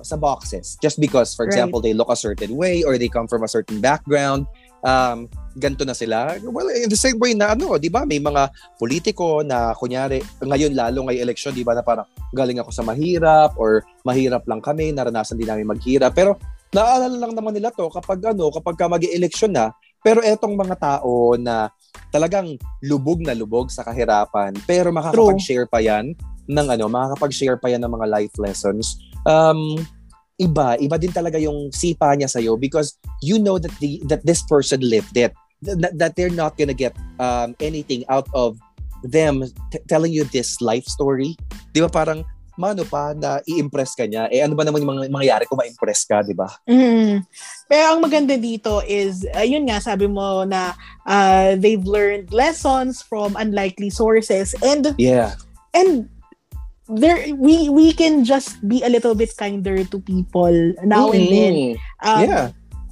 sa 0.00 0.16
boxes. 0.16 0.80
Just 0.80 0.96
because 0.96 1.36
for 1.36 1.44
Right. 1.44 1.52
example 1.54 1.80
they 1.84 1.92
look 1.92 2.08
a 2.08 2.16
certain 2.18 2.56
way 2.56 2.82
or 2.82 2.96
they 2.96 3.08
come 3.08 3.28
from 3.28 3.44
a 3.44 3.50
certain 3.50 3.80
background 3.80 4.48
um 4.80 5.28
ganto 5.60 5.84
na 5.84 5.92
sila. 5.92 6.40
Well 6.40 6.72
in 6.72 6.88
the 6.88 6.96
same 6.96 7.20
way 7.20 7.36
na 7.36 7.52
ano 7.52 7.76
'di 7.76 7.92
ba 7.92 8.08
may 8.08 8.16
mga 8.16 8.48
politiko 8.80 9.44
na 9.44 9.76
kunyari 9.76 10.24
ngayon 10.40 10.72
lalo 10.72 11.04
ngayong 11.04 11.24
election 11.28 11.52
'di 11.52 11.66
ba 11.68 11.76
na 11.76 11.84
parang 11.84 12.08
galing 12.32 12.56
ako 12.62 12.72
sa 12.72 12.80
mahirap 12.86 13.52
or 13.60 13.84
mahirap 14.08 14.46
lang 14.48 14.64
kami 14.64 14.94
naranasan 14.94 15.36
din 15.36 15.48
namin 15.50 15.68
maghirap. 15.68 16.16
Pero 16.16 16.40
naalala 16.70 17.18
lang 17.18 17.34
naman 17.34 17.52
nila 17.52 17.74
to 17.74 17.90
kapag 17.90 18.22
ano 18.24 18.48
kapag 18.54 18.78
ka 18.78 18.86
mag-election 18.86 19.50
na 19.52 19.74
pero 20.00 20.22
etong 20.24 20.56
mga 20.56 20.76
tao 20.80 21.34
na 21.36 21.68
talagang 22.08 22.56
lubog 22.80 23.20
na 23.20 23.34
lubog 23.34 23.68
sa 23.68 23.82
kahirapan 23.82 24.54
pero 24.64 24.94
makakapag-share 24.94 25.66
pa 25.66 25.82
yan 25.82 26.14
ng 26.46 26.66
ano 26.70 26.86
makakapag-share 26.86 27.58
pa 27.58 27.68
yan 27.74 27.82
ng 27.82 27.90
mga 27.90 28.06
life 28.06 28.34
lessons 28.38 29.02
um 29.26 29.76
iba 30.40 30.80
iba 30.80 30.96
din 30.96 31.12
talaga 31.12 31.36
yung 31.36 31.68
sipa 31.72 32.16
niya 32.16 32.28
sa 32.28 32.40
because 32.56 32.96
you 33.20 33.36
know 33.36 33.60
that 33.60 33.72
the 33.80 34.00
that 34.08 34.24
this 34.24 34.40
person 34.44 34.80
lived 34.80 35.16
it. 35.16 35.32
That, 35.60 35.92
that 36.00 36.16
they're 36.16 36.32
not 36.32 36.56
gonna 36.56 36.72
get 36.72 36.96
um 37.20 37.52
anything 37.60 38.08
out 38.08 38.24
of 38.32 38.56
them 39.04 39.44
t- 39.68 39.84
telling 39.92 40.08
you 40.08 40.24
this 40.32 40.56
life 40.64 40.88
story. 40.88 41.36
Di 41.76 41.84
ba 41.84 41.92
parang 41.92 42.24
mano 42.60 42.84
pa 42.84 43.16
na 43.16 43.40
i-impress 43.48 43.96
ka 43.96 44.04
niya? 44.04 44.28
Eh 44.28 44.44
ano 44.44 44.52
ba 44.52 44.68
naman 44.68 44.84
yung 44.84 44.92
mga 44.92 45.08
mangyayari 45.08 45.44
kung 45.48 45.56
ma-impress 45.56 46.04
ka 46.04 46.20
di 46.20 46.36
ba? 46.36 46.48
Mm. 46.68 47.24
Pero 47.64 47.84
ang 47.96 48.00
maganda 48.04 48.36
dito 48.36 48.84
is, 48.84 49.24
ayun 49.32 49.64
nga, 49.64 49.80
sabi 49.80 50.04
mo 50.04 50.44
na 50.44 50.76
uh, 51.08 51.56
they've 51.56 51.88
learned 51.88 52.28
lessons 52.36 53.00
from 53.00 53.32
unlikely 53.40 53.88
sources 53.88 54.52
and 54.60 54.92
yeah. 55.00 55.32
and 55.72 56.12
there 56.98 57.22
we 57.38 57.70
we 57.70 57.92
can 57.94 58.24
just 58.24 58.58
be 58.66 58.82
a 58.82 58.90
little 58.90 59.14
bit 59.14 59.30
kinder 59.36 59.84
to 59.86 59.98
people 60.02 60.52
now 60.82 61.10
and 61.14 61.26
then. 61.30 61.54
Um, 62.02 62.20
yeah 62.26 62.46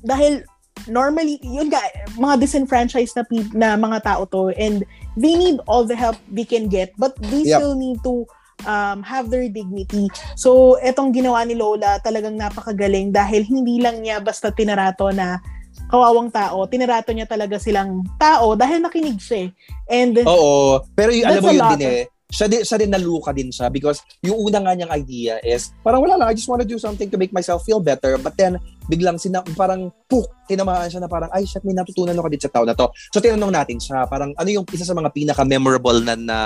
Dahil 0.06 0.46
normally, 0.86 1.42
yun 1.42 1.74
nga, 1.74 1.82
mga 2.14 2.38
disenfranchised 2.38 3.18
na, 3.18 3.26
peop- 3.26 3.50
na 3.50 3.74
mga 3.74 3.98
tao 4.06 4.22
to 4.30 4.54
and 4.54 4.86
they 5.18 5.34
need 5.34 5.58
all 5.66 5.82
the 5.82 5.98
help 5.98 6.14
they 6.30 6.46
can 6.46 6.70
get 6.70 6.94
but 6.94 7.18
they 7.18 7.42
Yep. 7.42 7.58
still 7.58 7.74
need 7.74 7.98
to 8.06 8.22
um, 8.62 9.02
have 9.02 9.26
their 9.30 9.50
dignity. 9.50 10.06
So, 10.38 10.78
etong 10.78 11.14
ginawa 11.14 11.42
ni 11.46 11.58
Lola 11.58 11.98
talagang 11.98 12.38
napakagaling 12.38 13.10
dahil 13.10 13.42
hindi 13.42 13.82
lang 13.82 14.02
niya 14.06 14.22
basta 14.22 14.54
tinarato 14.54 15.10
na 15.10 15.42
kawawang 15.90 16.30
tao, 16.30 16.66
tinarato 16.66 17.10
niya 17.14 17.26
talaga 17.26 17.58
silang 17.58 18.02
tao 18.18 18.54
dahil 18.54 18.82
nakinig 18.82 19.18
siya 19.18 19.46
eh. 19.46 19.50
And 19.90 20.14
Oo. 20.26 20.82
Pero 20.94 21.10
yung, 21.10 21.26
alam 21.26 21.42
mo 21.42 21.50
yun 21.54 21.70
din 21.74 21.82
eh. 21.86 22.04
Siya 22.28 22.44
din, 22.44 22.60
siya 22.60 22.76
din 22.76 22.92
naluka 22.92 23.32
din 23.32 23.48
siya 23.48 23.72
because 23.72 24.04
yung 24.20 24.36
una 24.36 24.60
nga 24.60 24.76
niyang 24.76 24.92
idea 24.92 25.40
is 25.40 25.72
parang 25.80 26.04
wala 26.04 26.20
lang, 26.20 26.28
I 26.28 26.36
just 26.36 26.44
want 26.44 26.60
to 26.60 26.68
do 26.68 26.76
something 26.76 27.08
to 27.08 27.16
make 27.16 27.32
myself 27.32 27.64
feel 27.64 27.80
better. 27.80 28.20
But 28.20 28.36
then, 28.36 28.60
biglang 28.84 29.16
sina, 29.16 29.40
parang 29.56 29.88
puk, 30.12 30.28
tinamaan 30.44 30.92
siya 30.92 31.00
na 31.00 31.08
parang, 31.08 31.32
ay 31.32 31.48
shit, 31.48 31.64
may 31.64 31.72
natutunan 31.72 32.12
ako 32.20 32.28
dito 32.28 32.44
sa 32.44 32.52
tao 32.52 32.68
na 32.68 32.76
to. 32.76 32.92
So, 33.16 33.24
tinanong 33.24 33.52
natin 33.56 33.80
siya, 33.80 34.04
parang 34.04 34.36
ano 34.36 34.48
yung 34.52 34.68
isa 34.68 34.84
sa 34.84 34.92
mga 34.92 35.08
pinaka-memorable 35.16 36.04
na, 36.04 36.14
na 36.20 36.38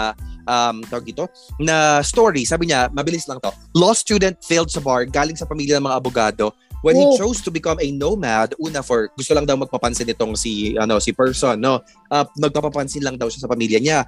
um, 0.47 0.87
tawag 0.87 1.03
dito, 1.03 1.27
na 1.59 1.99
story. 2.07 2.47
Sabi 2.47 2.71
niya, 2.71 2.87
mabilis 2.95 3.27
lang 3.27 3.42
to. 3.42 3.51
Law 3.75 3.90
student 3.90 4.38
failed 4.38 4.71
sa 4.71 4.79
bar, 4.79 5.03
galing 5.03 5.35
sa 5.35 5.51
pamilya 5.51 5.83
ng 5.83 5.87
mga 5.90 5.99
abogado. 5.99 6.55
When 6.83 6.99
he 6.99 7.07
Oh. 7.07 7.14
chose 7.14 7.38
to 7.47 7.55
become 7.55 7.79
a 7.79 7.88
nomad, 7.95 8.59
una 8.59 8.83
for 8.83 9.11
gusto 9.14 9.35
lang 9.38 9.47
daw 9.47 9.55
magpapansin 9.55 10.11
itong 10.11 10.35
si 10.35 10.75
ano 10.75 10.99
si 10.99 11.14
person, 11.14 11.62
no. 11.62 11.79
Uh, 12.11 12.27
magpapapansin 12.42 13.07
lang 13.07 13.14
daw 13.14 13.31
siya 13.31 13.47
sa 13.47 13.51
pamilya 13.51 13.79
niya 13.79 14.03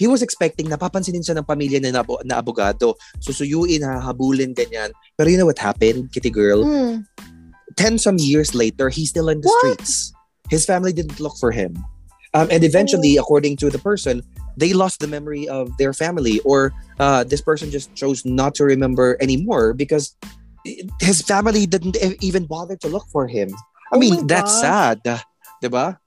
he 0.00 0.08
was 0.08 0.24
expecting 0.24 0.72
na 0.72 0.80
papansinin 0.80 1.20
siya 1.20 1.36
ng 1.36 1.44
pamilya 1.44 1.76
na, 1.84 2.00
na, 2.00 2.02
na 2.24 2.40
abogado. 2.40 2.96
Susuyuin, 3.20 3.84
hahabulin, 3.84 4.56
ganyan. 4.56 4.96
Pero 5.20 5.28
you 5.28 5.36
know 5.36 5.44
what 5.44 5.60
happened, 5.60 6.08
kitty 6.08 6.32
girl? 6.32 6.64
mm, 6.64 7.04
Ten 7.76 8.00
some 8.00 8.16
years 8.16 8.56
later, 8.56 8.88
he's 8.88 9.12
still 9.12 9.28
in 9.28 9.44
the 9.44 9.48
What? 9.52 9.60
streets. 9.76 10.16
His 10.48 10.64
family 10.64 10.96
didn't 10.96 11.20
look 11.20 11.36
for 11.36 11.52
him. 11.52 11.76
Um, 12.32 12.48
and 12.50 12.64
eventually, 12.64 13.20
according 13.20 13.60
to 13.60 13.68
the 13.68 13.78
person, 13.78 14.22
they 14.56 14.72
lost 14.72 14.98
the 15.04 15.06
memory 15.06 15.46
of 15.46 15.70
their 15.78 15.92
family 15.92 16.40
or 16.48 16.72
uh, 16.98 17.22
this 17.22 17.42
person 17.44 17.70
just 17.70 17.92
chose 17.94 18.24
not 18.24 18.54
to 18.56 18.64
remember 18.64 19.18
anymore 19.20 19.74
because 19.74 20.16
his 21.00 21.22
family 21.22 21.66
didn't 21.66 21.96
even 22.24 22.46
bother 22.46 22.76
to 22.80 22.88
look 22.88 23.04
for 23.12 23.26
him. 23.28 23.50
I 23.92 23.96
Oh 23.96 23.98
mean, 23.98 24.26
that's 24.26 24.50
sad. 24.50 25.02
sad. 25.04 25.22
'Di 25.60 25.68
ba? 25.68 25.98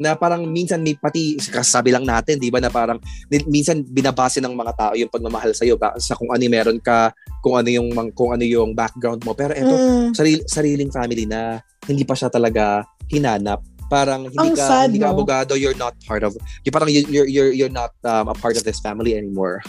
Na 0.00 0.18
parang 0.18 0.42
minsan 0.50 0.82
may 0.82 0.98
pati 0.98 1.38
kasabi 1.38 1.94
lang 1.94 2.02
natin, 2.02 2.38
'di 2.42 2.50
ba, 2.50 2.58
na 2.58 2.70
parang 2.72 2.98
minsan 3.46 3.86
binabase 3.86 4.42
ng 4.42 4.50
mga 4.50 4.72
tao 4.74 4.92
yung 4.98 5.12
pagmamahal 5.12 5.54
sa 5.54 5.62
iyo 5.62 5.78
sa 6.02 6.18
kung 6.18 6.34
ano 6.34 6.42
yung 6.42 6.54
meron 6.54 6.78
ka, 6.82 7.14
kung 7.38 7.54
ano 7.54 7.70
yung 7.70 7.88
kung 8.10 8.34
ano 8.34 8.42
yung 8.42 8.74
background 8.74 9.22
mo. 9.22 9.38
Pero 9.38 9.54
eto, 9.54 9.74
mm. 9.74 10.18
sarili, 10.18 10.42
sariling 10.50 10.90
family 10.90 11.24
na 11.30 11.62
hindi 11.86 12.02
pa 12.02 12.18
siya 12.18 12.26
talaga 12.26 12.82
hinanap. 13.06 13.62
Parang 13.86 14.26
hindi 14.26 14.40
Ang 14.40 14.56
ka 14.58 14.66
sad, 14.66 14.86
hindi 14.90 14.98
ka 14.98 15.12
no? 15.12 15.14
abogado, 15.14 15.52
you're 15.54 15.76
not 15.78 15.94
part 16.08 16.24
of 16.26 16.34
you 16.66 16.72
parang 16.74 16.90
you- 16.90 17.06
you're 17.06 17.28
you're 17.28 17.52
you're 17.54 17.72
not 17.72 17.94
um, 18.02 18.26
a 18.26 18.34
part 18.34 18.58
of 18.58 18.64
this 18.66 18.80
family 18.82 19.14
anymore. 19.14 19.62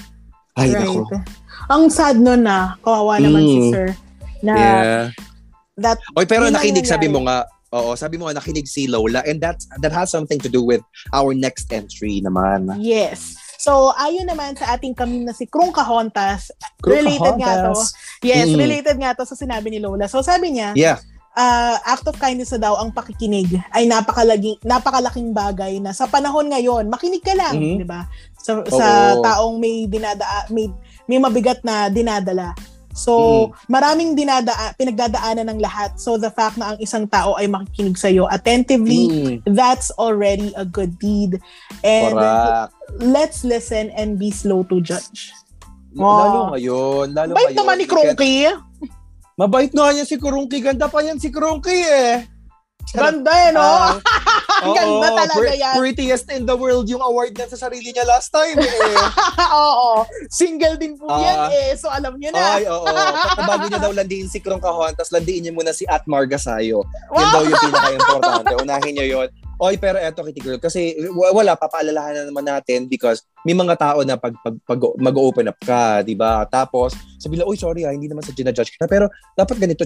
Ay, 0.56 0.72
right. 0.72 0.88
nako. 0.88 1.04
Ang 1.68 1.92
sad 1.92 2.16
nun 2.16 2.48
na, 2.48 2.80
kawawa 2.80 3.20
naman 3.20 3.44
si 3.44 3.60
Mm. 3.60 3.72
sir. 3.76 3.88
Na 4.42 4.54
Yeah. 4.56 5.04
that 5.76 6.00
Oy, 6.16 6.24
pero 6.24 6.48
nakinig 6.48 6.88
sabi 6.88 7.12
mo 7.12 7.28
nga, 7.28 7.44
oo, 7.76 7.92
sabi 8.00 8.16
mo 8.16 8.32
nakinig 8.32 8.66
si 8.66 8.88
Lola 8.88 9.20
and 9.28 9.44
that 9.44 9.60
that 9.84 9.92
has 9.92 10.08
something 10.08 10.40
to 10.40 10.48
do 10.48 10.64
with 10.64 10.80
our 11.12 11.36
next 11.36 11.68
entry 11.76 12.24
naman. 12.24 12.72
Yes. 12.80 13.36
So, 13.60 13.92
ayon 13.98 14.30
naman 14.30 14.56
sa 14.56 14.78
ating 14.78 14.94
kamim 14.94 15.26
na 15.26 15.34
si 15.34 15.50
Krong 15.50 15.74
Kahontas, 15.74 16.54
related 16.86 17.36
nga 17.42 17.66
to. 17.66 17.74
Yes, 18.22 18.48
Mm. 18.54 18.62
related 18.62 18.96
nga 19.02 19.18
to 19.18 19.26
sa 19.26 19.34
sinabi 19.34 19.74
ni 19.74 19.80
Lola. 19.82 20.06
So, 20.06 20.22
sabi 20.22 20.54
niya, 20.54 20.78
Yeah. 20.78 21.02
uh, 21.34 21.82
act 21.82 22.06
of 22.06 22.16
kindness 22.22 22.54
na 22.56 22.70
daw 22.70 22.78
ang 22.78 22.94
pakikinig 22.94 23.50
ay 23.74 23.90
napakalaging, 23.90 24.62
napakalaking 24.62 25.34
bagay 25.34 25.82
na 25.82 25.98
sa 25.98 26.06
panahon 26.06 26.46
ngayon, 26.48 26.86
makinig 26.88 27.26
ka 27.26 27.34
lang, 27.34 27.58
Mhm. 27.58 27.78
di 27.82 27.88
ba? 27.88 28.06
Sa, 28.38 28.62
sa 28.70 29.18
taong 29.18 29.58
may 29.58 29.90
dinada 29.90 30.22
may 30.54 30.70
may 31.10 31.18
mabigat 31.18 31.66
na 31.66 31.90
dinadala. 31.90 32.54
So, 32.96 33.12
Mhm. 33.12 33.48
maraming 33.68 34.10
dinada 34.16 34.56
pinagdadaanan 34.80 35.52
ng 35.52 35.60
lahat. 35.60 36.00
So, 36.00 36.16
the 36.16 36.32
fact 36.32 36.56
na 36.56 36.74
ang 36.74 36.80
isang 36.80 37.04
tao 37.06 37.36
ay 37.36 37.46
makikinig 37.46 38.00
sa 38.00 38.08
iyo 38.08 38.24
attentively, 38.26 39.12
Mm, 39.12 39.52
that's 39.52 39.92
already 40.00 40.56
a 40.56 40.64
good 40.64 40.96
deed. 40.96 41.38
And 41.84 42.16
correct. 42.16 42.72
let's 43.04 43.44
listen 43.44 43.92
and 43.92 44.16
be 44.16 44.32
slow 44.32 44.64
to 44.72 44.80
judge. 44.80 45.36
Lalo 45.92 46.56
ngayon, 46.56 47.12
lalo 47.12 47.36
Bait 47.36 47.52
ngayon. 47.52 47.60
naman 47.60 47.76
ni 47.80 47.86
Cronky. 47.86 48.36
Mabait 49.36 49.68
nga 49.68 49.92
yan 49.92 50.08
si 50.08 50.16
Kurungki. 50.16 50.64
Ganda 50.64 50.88
pa 50.88 51.04
yan 51.04 51.20
si 51.20 51.28
Kurungki 51.28 51.76
eh. 51.76 52.24
Ganda 52.92 53.32
eh, 53.34 53.50
no? 53.50 53.62
Ah, 53.62 53.98
Ang 54.64 54.72
ganda 54.72 55.08
oo, 55.08 55.18
talaga 55.18 55.36
pre- 55.36 55.58
yan. 55.58 55.76
Prettiest 55.76 56.28
in 56.30 56.44
the 56.44 56.54
world 56.54 56.86
yung 56.86 57.02
award 57.02 57.34
niya 57.34 57.50
sa 57.50 57.60
sarili 57.60 57.90
niya 57.90 58.06
last 58.06 58.30
time 58.30 58.56
eh. 58.56 58.72
Oo. 59.58 60.06
Single 60.30 60.78
din 60.78 60.96
po 60.96 61.08
Ah. 61.08 61.20
yan 61.20 61.40
eh. 61.52 61.70
So 61.76 61.90
alam 61.90 62.16
nyo 62.16 62.30
na. 62.32 62.56
Ay, 62.56 62.64
oo. 62.66 62.86
Bago 63.50 63.66
niya 63.66 63.80
daw 63.80 63.92
landiin 63.92 64.28
si 64.28 64.40
Krong 64.40 64.62
Kahon, 64.62 64.94
tapos 64.94 65.12
landiin 65.12 65.44
niya 65.44 65.54
muna 65.54 65.72
si 65.72 65.84
At 65.86 66.06
Margasayo. 66.06 66.86
Yun 67.12 67.20
Wow. 67.20 67.34
daw 67.34 67.42
yung 67.44 67.62
pinaka-importante. 67.62 68.54
Unahin 68.58 68.94
niyo 68.94 69.08
yun. 69.20 69.30
Oy, 69.56 69.80
pero 69.80 69.96
eto, 69.96 70.20
Kitty 70.20 70.44
Girl, 70.44 70.60
kasi 70.60 71.00
wala, 71.16 71.56
papaalalahanan 71.56 72.28
naman 72.28 72.44
natin 72.44 72.92
because 72.92 73.24
may 73.42 73.56
mga 73.56 73.80
tao 73.80 74.04
na 74.04 74.20
pag, 74.20 74.36
pag, 74.44 74.52
pag 74.60 74.80
mag-open 75.00 75.48
up 75.48 75.56
ka, 75.58 76.04
di 76.04 76.12
ba? 76.12 76.44
Tapos, 76.44 76.92
sabi 77.26 77.42
lang, 77.42 77.50
oy, 77.50 77.58
sorry 77.58 77.82
ah, 77.90 77.92
hindi 77.92 78.06
naman 78.06 78.22
sa 78.22 78.30
ginajudge 78.38 78.78
ka 78.78 78.86
na, 78.86 78.90
pero 78.90 79.06
dapat 79.34 79.58
ganito, 79.58 79.82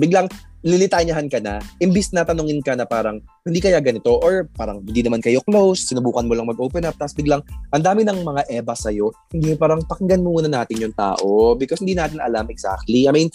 biglang 0.00 0.26
lilitanyahan 0.64 1.28
ka 1.28 1.36
na, 1.44 1.60
imbis 1.84 2.16
na 2.16 2.24
tanungin 2.24 2.64
ka 2.64 2.72
na 2.72 2.88
parang, 2.88 3.20
hindi 3.44 3.60
kaya 3.60 3.76
ganito, 3.84 4.16
or 4.24 4.48
parang 4.56 4.80
hindi 4.80 5.04
naman 5.04 5.20
kayo 5.20 5.44
close, 5.44 5.84
sinubukan 5.92 6.24
mo 6.24 6.32
lang 6.32 6.48
mag-open 6.48 6.88
up, 6.88 6.96
tapos 6.96 7.12
biglang, 7.12 7.44
ang 7.76 7.84
dami 7.84 8.08
ng 8.08 8.24
mga 8.24 8.42
eba 8.48 8.72
sa'yo, 8.72 9.12
hindi 9.36 9.52
parang 9.60 9.84
pakinggan 9.84 10.24
muna 10.24 10.48
natin 10.48 10.80
yung 10.80 10.96
tao 10.96 11.52
because 11.52 11.84
hindi 11.84 11.92
natin 11.92 12.16
alam 12.24 12.48
exactly. 12.48 13.04
I 13.04 13.12
mean, 13.12 13.28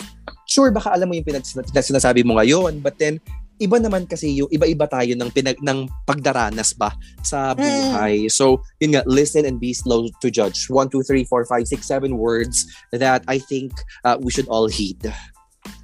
sure, 0.50 0.73
baka 0.73 0.97
alam 0.97 1.08
mo 1.08 1.13
yung 1.13 1.28
pinag- 1.28 1.45
sinasabi 1.78 2.26
mo 2.26 2.41
ngayon, 2.41 2.82
but 2.82 2.97
then, 2.97 3.21
iba 3.58 3.78
naman 3.82 4.06
kasi 4.06 4.38
yung 4.38 4.50
iba-iba 4.54 4.86
tayo 4.86 5.13
ng 5.17 5.30
pinag 5.34 5.58
ng 5.62 5.89
pagdaranas 6.06 6.78
ba 6.78 6.93
sa 7.26 7.54
buhay. 7.58 8.30
So, 8.30 8.62
yun 8.78 8.98
nga, 8.98 9.04
listen 9.10 9.46
and 9.46 9.60
be 9.60 9.74
slow 9.74 10.10
to 10.22 10.30
judge. 10.30 10.70
One, 10.70 10.89
two, 10.89 11.02
three, 11.02 11.26
four, 11.26 11.46
five, 11.46 11.65
six, 11.65 11.86
seven 11.89 12.17
words 12.17 12.70
that 12.93 13.26
I 13.28 13.41
think 13.41 13.74
uh, 14.06 14.17
we 14.22 14.30
should 14.30 14.48
all 14.48 14.70
heed. 14.70 15.02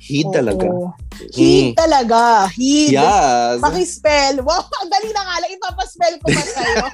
Heed 0.04 0.28
Oo. 0.28 0.36
talaga. 0.36 0.68
Heed 1.32 1.80
talaga. 1.80 2.52
Heed. 2.52 2.92
Yes. 2.92 3.64
Pakispell. 3.64 4.44
Wow, 4.44 4.68
ang 4.68 4.92
dali 4.92 5.16
na 5.16 5.24
nga 5.24 5.36
lang. 5.40 5.50
Ipapaspell 5.56 6.16
ko 6.20 6.26
pa 6.28 6.44
sa'yo. 6.60 6.86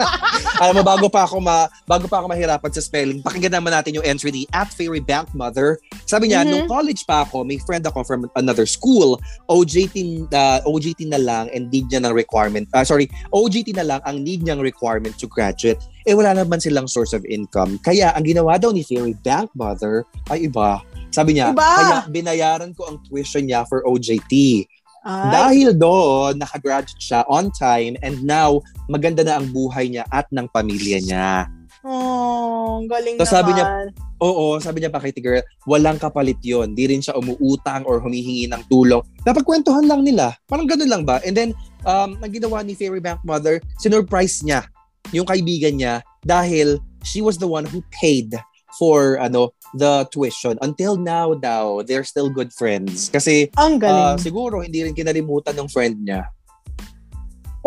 Alam 0.62 0.74
mo, 0.78 0.84
bago 0.86 1.08
pa 1.10 1.26
ako 1.26 1.42
ma, 1.42 1.66
bago 1.90 2.06
pa 2.06 2.22
ako 2.22 2.30
mahirapan 2.30 2.70
sa 2.70 2.86
spelling, 2.86 3.26
pakinggan 3.26 3.58
naman 3.58 3.74
natin 3.74 3.98
yung 3.98 4.06
entry 4.06 4.30
ni 4.30 4.46
at 4.54 4.70
Fairy 4.70 5.02
Bank 5.02 5.34
Mother. 5.34 5.82
Sabi 6.06 6.30
niya, 6.30 6.46
Mhm. 6.46 6.50
nung 6.54 6.66
college 6.70 7.02
pa 7.04 7.26
ako, 7.26 7.42
may 7.42 7.58
friend 7.60 7.82
ako 7.82 8.06
from 8.06 8.30
another 8.36 8.70
school. 8.70 9.18
OJT, 9.50 10.30
uh, 10.30 10.62
OJT 10.64 11.10
na 11.10 11.18
lang 11.18 11.50
and 11.50 11.74
need 11.74 11.90
niya 11.90 12.06
ng 12.06 12.14
requirement. 12.14 12.70
Uh, 12.70 12.86
sorry, 12.86 13.10
OJT 13.32 13.74
na 13.74 13.86
lang 13.88 14.00
ang 14.06 14.22
need 14.22 14.46
niyang 14.46 14.62
requirement 14.62 15.18
to 15.18 15.26
graduate. 15.26 15.82
Eh 16.06 16.14
wala 16.14 16.34
naman 16.34 16.58
silang 16.58 16.86
source 16.86 17.12
of 17.12 17.26
income. 17.26 17.78
Kaya 17.82 18.14
ang 18.14 18.24
ginawa 18.24 18.56
daw 18.56 18.70
ni 18.70 18.82
Fairy 18.82 19.14
Bank 19.20 19.50
Mother 19.54 20.06
ay 20.30 20.46
iba. 20.46 20.82
Sabi 21.10 21.36
niya, 21.36 21.52
Iba? 21.52 21.66
kaya 21.66 21.98
binayaran 22.08 22.72
ko 22.74 22.86
ang 22.86 22.98
tuition 23.04 23.44
niya 23.44 23.66
for 23.66 23.82
OJT. 23.84 24.64
Ay, 25.00 25.32
Dahil 25.32 25.74
doon, 25.74 26.36
nakagraduate 26.36 27.00
siya 27.00 27.24
on 27.26 27.48
time 27.50 27.96
and 28.00 28.20
now, 28.22 28.60
maganda 28.86 29.24
na 29.24 29.40
ang 29.40 29.48
buhay 29.50 29.88
niya 29.88 30.04
at 30.10 30.28
ng 30.30 30.46
pamilya 30.50 31.00
niya. 31.00 31.48
oh, 31.82 32.84
galing 32.86 33.16
So, 33.16 33.24
naman. 33.24 33.32
sabi 33.32 33.50
niya- 33.54 33.72
Oo, 34.20 34.60
sabi 34.60 34.84
niya 34.84 34.92
pa 34.92 35.00
Kitty 35.00 35.24
Girl, 35.24 35.40
walang 35.64 35.96
kapalit 35.96 36.36
yon. 36.44 36.76
Di 36.76 36.92
rin 36.92 37.00
siya 37.00 37.16
umuutang 37.16 37.88
or 37.88 38.04
humihingi 38.04 38.52
ng 38.52 38.68
tulong. 38.68 39.00
Napagkwentuhan 39.24 39.88
lang 39.88 40.04
nila. 40.04 40.36
Parang 40.44 40.68
ganun 40.68 40.92
lang 40.92 41.04
ba? 41.08 41.24
And 41.24 41.32
then, 41.32 41.56
um, 41.88 42.20
ang 42.20 42.28
ginawa 42.28 42.60
ni 42.60 42.76
Fairy 42.76 43.00
Bank 43.00 43.24
Mother, 43.24 43.64
sinurprise 43.80 44.44
niya 44.44 44.68
yung 45.16 45.24
kaibigan 45.24 45.80
niya 45.80 45.94
dahil 46.22 46.84
she 47.02 47.24
was 47.24 47.40
the 47.40 47.48
one 47.48 47.64
who 47.64 47.80
paid 47.96 48.36
for 48.76 49.16
ano 49.18 49.56
the 49.76 50.08
tuition. 50.10 50.58
Until 50.62 50.98
now 50.98 51.34
daw, 51.34 51.82
they're 51.84 52.08
still 52.08 52.30
good 52.30 52.54
friends. 52.54 53.10
Kasi 53.10 53.50
ang 53.58 53.78
ah, 53.84 54.16
galing. 54.16 54.24
siguro 54.24 54.62
hindi 54.64 54.86
rin 54.86 54.96
kinalimutan 54.96 55.54
ng 55.58 55.70
friend 55.70 56.02
niya. 56.02 56.30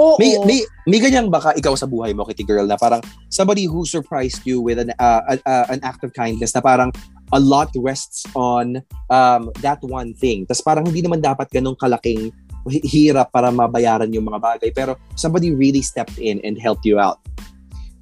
Oo. 0.00 0.16
May, 0.16 0.40
may, 0.48 0.58
may 0.88 0.98
ganyan 1.04 1.28
baka 1.28 1.52
ikaw 1.52 1.76
sa 1.76 1.84
buhay 1.84 2.16
mo, 2.16 2.24
Kitty 2.24 2.48
Girl, 2.48 2.64
na 2.64 2.80
parang 2.80 3.04
somebody 3.28 3.68
who 3.68 3.84
surprised 3.84 4.40
you 4.48 4.56
with 4.56 4.80
an, 4.80 4.88
uh, 4.96 5.20
uh, 5.28 5.36
uh, 5.44 5.66
an 5.68 5.84
act 5.84 6.00
of 6.00 6.16
kindness 6.16 6.56
na 6.56 6.64
parang 6.64 6.88
a 7.32 7.40
lot 7.40 7.68
rests 7.76 8.24
on 8.32 8.80
um, 9.12 9.52
that 9.60 9.80
one 9.84 10.16
thing. 10.16 10.48
Tapos 10.48 10.64
parang 10.64 10.88
hindi 10.88 11.04
naman 11.04 11.20
dapat 11.20 11.52
ganong 11.52 11.76
kalaking 11.76 12.32
hi- 12.64 12.84
hirap 12.88 13.28
para 13.36 13.52
mabayaran 13.52 14.08
yung 14.16 14.32
mga 14.32 14.40
bagay. 14.40 14.70
Pero 14.72 14.96
somebody 15.12 15.52
really 15.52 15.84
stepped 15.84 16.16
in 16.16 16.40
and 16.40 16.56
helped 16.56 16.88
you 16.88 16.96
out. 16.96 17.20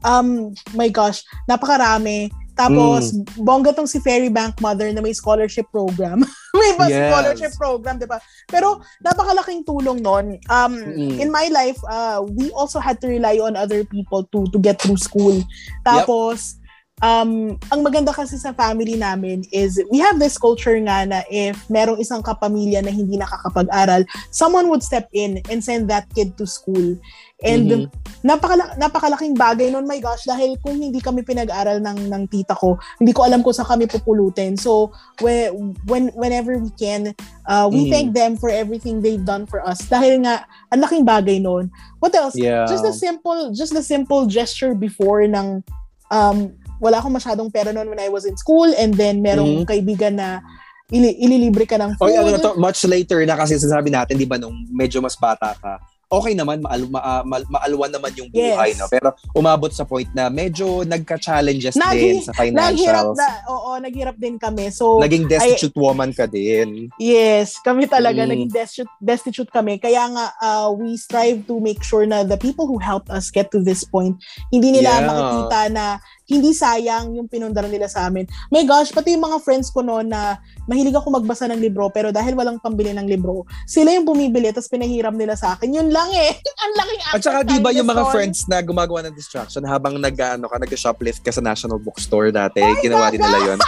um, 0.04 0.54
my 0.74 0.88
gosh, 0.88 1.24
napakarami. 1.48 2.30
Tapos, 2.60 3.16
Mm. 3.16 3.40
bongga 3.40 3.72
tong 3.72 3.88
si 3.88 3.96
Fairy 4.04 4.28
Bank 4.28 4.60
Mother 4.60 4.92
na 4.92 5.00
may 5.00 5.16
scholarship 5.16 5.64
program. 5.72 6.20
may 6.60 6.76
ba 6.76 6.92
Yes. 6.92 7.08
scholarship 7.08 7.52
program, 7.56 7.96
di 7.96 8.04
ba? 8.04 8.20
Pero, 8.44 8.84
napakalaking 9.00 9.64
tulong 9.64 10.04
nun. 10.04 10.36
Um, 10.52 10.72
Mm. 10.76 11.16
In 11.16 11.28
my 11.32 11.48
life, 11.48 11.80
uh, 11.88 12.20
we 12.20 12.52
also 12.52 12.76
had 12.76 13.00
to 13.00 13.08
rely 13.08 13.40
on 13.40 13.56
other 13.56 13.80
people 13.88 14.28
to 14.28 14.44
to 14.52 14.60
get 14.60 14.76
through 14.76 15.00
school. 15.00 15.40
Tapos, 15.80 16.59
um, 17.00 17.56
ang 17.72 17.80
maganda 17.80 18.12
kasi 18.12 18.36
sa 18.36 18.52
family 18.52 18.96
namin 18.96 19.44
is 19.50 19.80
we 19.90 19.98
have 19.98 20.20
this 20.20 20.36
culture 20.36 20.76
nga 20.84 21.04
na 21.04 21.20
if 21.28 21.56
merong 21.68 22.00
isang 22.00 22.22
kapamilya 22.22 22.84
na 22.84 22.92
hindi 22.92 23.16
nakakapag-aral, 23.16 24.04
someone 24.30 24.68
would 24.68 24.84
step 24.84 25.08
in 25.12 25.40
and 25.48 25.64
send 25.64 25.88
that 25.88 26.06
kid 26.14 26.36
to 26.36 26.46
school. 26.46 26.96
And 27.40 27.72
Mhm. 27.72 27.84
napakala- 28.20 28.76
napakalaking 28.76 29.32
bagay 29.32 29.72
nun, 29.72 29.88
my 29.88 29.96
gosh, 29.96 30.28
dahil 30.28 30.60
kung 30.60 30.76
hindi 30.76 31.00
kami 31.00 31.24
pinag-aral 31.24 31.80
ng, 31.80 32.12
ng 32.12 32.22
tita 32.28 32.52
ko, 32.52 32.76
hindi 33.00 33.16
ko 33.16 33.24
alam 33.24 33.40
kung 33.40 33.56
saan 33.56 33.64
kami 33.64 33.88
pupulutin. 33.88 34.60
So, 34.60 34.92
when, 35.24 35.72
when, 35.88 36.12
whenever 36.12 36.60
we 36.60 36.68
can, 36.76 37.16
uh, 37.48 37.64
we 37.72 37.88
Mhm. 37.88 37.90
thank 37.90 38.08
them 38.12 38.36
for 38.36 38.52
everything 38.52 39.00
they've 39.00 39.24
done 39.24 39.48
for 39.48 39.64
us. 39.64 39.88
Dahil 39.88 40.20
nga, 40.20 40.44
ang 40.68 40.84
laking 40.84 41.08
bagay 41.08 41.40
nun. 41.40 41.72
What 41.96 42.12
else? 42.12 42.36
Yeah. 42.36 42.68
Just 42.68 42.84
the 42.84 42.92
simple, 42.92 43.56
just 43.56 43.72
the 43.72 43.80
simple 43.80 44.28
gesture 44.28 44.76
before 44.76 45.24
ng, 45.24 45.64
um, 46.12 46.59
wala 46.80 46.98
akong 46.98 47.12
masyadong 47.12 47.52
pera 47.52 47.70
noon 47.70 47.86
when 47.86 48.00
I 48.00 48.08
was 48.08 48.24
in 48.24 48.34
school 48.34 48.72
and 48.74 48.96
then 48.96 49.20
merong 49.20 49.62
Mhm. 49.62 49.68
kaibigan 49.68 50.16
na 50.16 50.40
ili- 50.88 51.20
ililibre 51.20 51.68
ka 51.68 51.78
ng 51.78 51.94
Oy, 51.96 52.10
food. 52.10 52.18
ano 52.18 52.28
na 52.32 52.40
to, 52.40 52.52
much 52.56 52.82
later 52.84 53.22
na 53.22 53.36
kasi 53.36 53.54
sinasabi 53.54 53.88
natin, 53.88 54.18
di 54.18 54.26
ba, 54.26 54.34
nung 54.34 54.66
medyo 54.66 54.98
mas 54.98 55.14
bata 55.14 55.54
ka, 55.54 55.78
okay 56.10 56.34
naman, 56.34 56.58
maal, 56.58 56.90
ma, 56.90 56.98
ah, 56.98 57.22
ma- 57.22 57.46
maalwan 57.46 57.86
naman 57.86 58.10
yung 58.18 58.26
buhay, 58.26 58.74
Yes. 58.74 58.82
no? 58.82 58.90
Pero 58.90 59.14
umabot 59.30 59.70
sa 59.70 59.86
point 59.86 60.10
na 60.10 60.26
medyo 60.26 60.82
nagka-challenges 60.82 61.78
Naghi- 61.78 61.94
din 61.94 62.14
sa 62.18 62.34
Naghirap 62.34 62.74
financials. 62.74 63.14
na, 63.14 63.28
oo, 63.46 63.70
naghirap 63.78 64.16
din 64.18 64.34
kami. 64.34 64.74
So, 64.74 64.98
Naging 64.98 65.30
destitute 65.30 65.78
woman 65.78 66.10
ka 66.10 66.26
din. 66.26 66.90
Yes, 66.98 67.62
kami 67.62 67.86
talaga 67.86 68.26
Mm. 68.26 68.30
naging 68.34 68.50
destitute, 68.50 68.90
destitute 68.98 69.50
kami. 69.50 69.78
Kaya 69.78 70.10
nga 70.10 70.24
uh, 70.42 70.74
we 70.74 70.98
strive 70.98 71.46
to 71.46 71.62
make 71.62 71.78
sure 71.80 72.02
na 72.02 72.26
the 72.26 72.34
people 72.34 72.66
who 72.66 72.82
helped 72.82 73.06
us 73.06 73.30
get 73.30 73.54
to 73.54 73.62
this 73.62 73.86
point, 73.86 74.18
hindi 74.50 74.74
nila 74.74 74.90
Yeah. 74.90 75.06
makikita 75.06 75.58
na 75.70 75.84
hindi 76.30 76.54
sayang 76.54 77.18
yung 77.18 77.26
pinundar 77.26 77.66
nila 77.66 77.90
sa 77.90 78.06
amin. 78.06 78.24
My 78.54 78.62
gosh, 78.62 78.94
pati 78.94 79.18
yung 79.18 79.26
mga 79.26 79.42
friends 79.42 79.74
ko 79.74 79.82
noon 79.82 80.14
na 80.14 80.38
mahilig 80.70 80.94
ako 80.94 81.18
magbasa 81.18 81.50
ng 81.50 81.58
libro 81.58 81.90
pero 81.90 82.14
dahil 82.14 82.38
walang 82.38 82.62
pambili 82.62 82.94
ng 82.94 83.10
libro, 83.10 83.42
sila 83.66 83.90
yung 83.90 84.06
bumibili 84.06 84.54
tapos 84.54 84.70
pinahiram 84.70 85.18
nila 85.18 85.34
sa 85.34 85.58
akin. 85.58 85.74
Yun 85.74 85.90
lang 85.90 86.06
eh. 86.14 86.38
Ang 86.62 86.72
laking 86.78 87.00
At 87.10 87.20
saka 87.26 87.42
di 87.42 87.58
ba 87.58 87.74
yung 87.74 87.90
mga 87.90 88.06
nun. 88.06 88.12
friends 88.14 88.46
na 88.46 88.62
gumagawa 88.62 89.02
ng 89.10 89.14
distraction 89.18 89.66
habang 89.66 89.98
nag 89.98 90.14
ano 90.14 90.46
ka 90.46 90.56
nag-shoplift 90.62 91.26
ka 91.26 91.34
sa 91.34 91.42
National 91.42 91.82
Bookstore 91.82 92.30
dati, 92.30 92.62
ginawa 92.78 93.10
din 93.10 93.18
nila 93.18 93.38
'yon. 93.42 93.60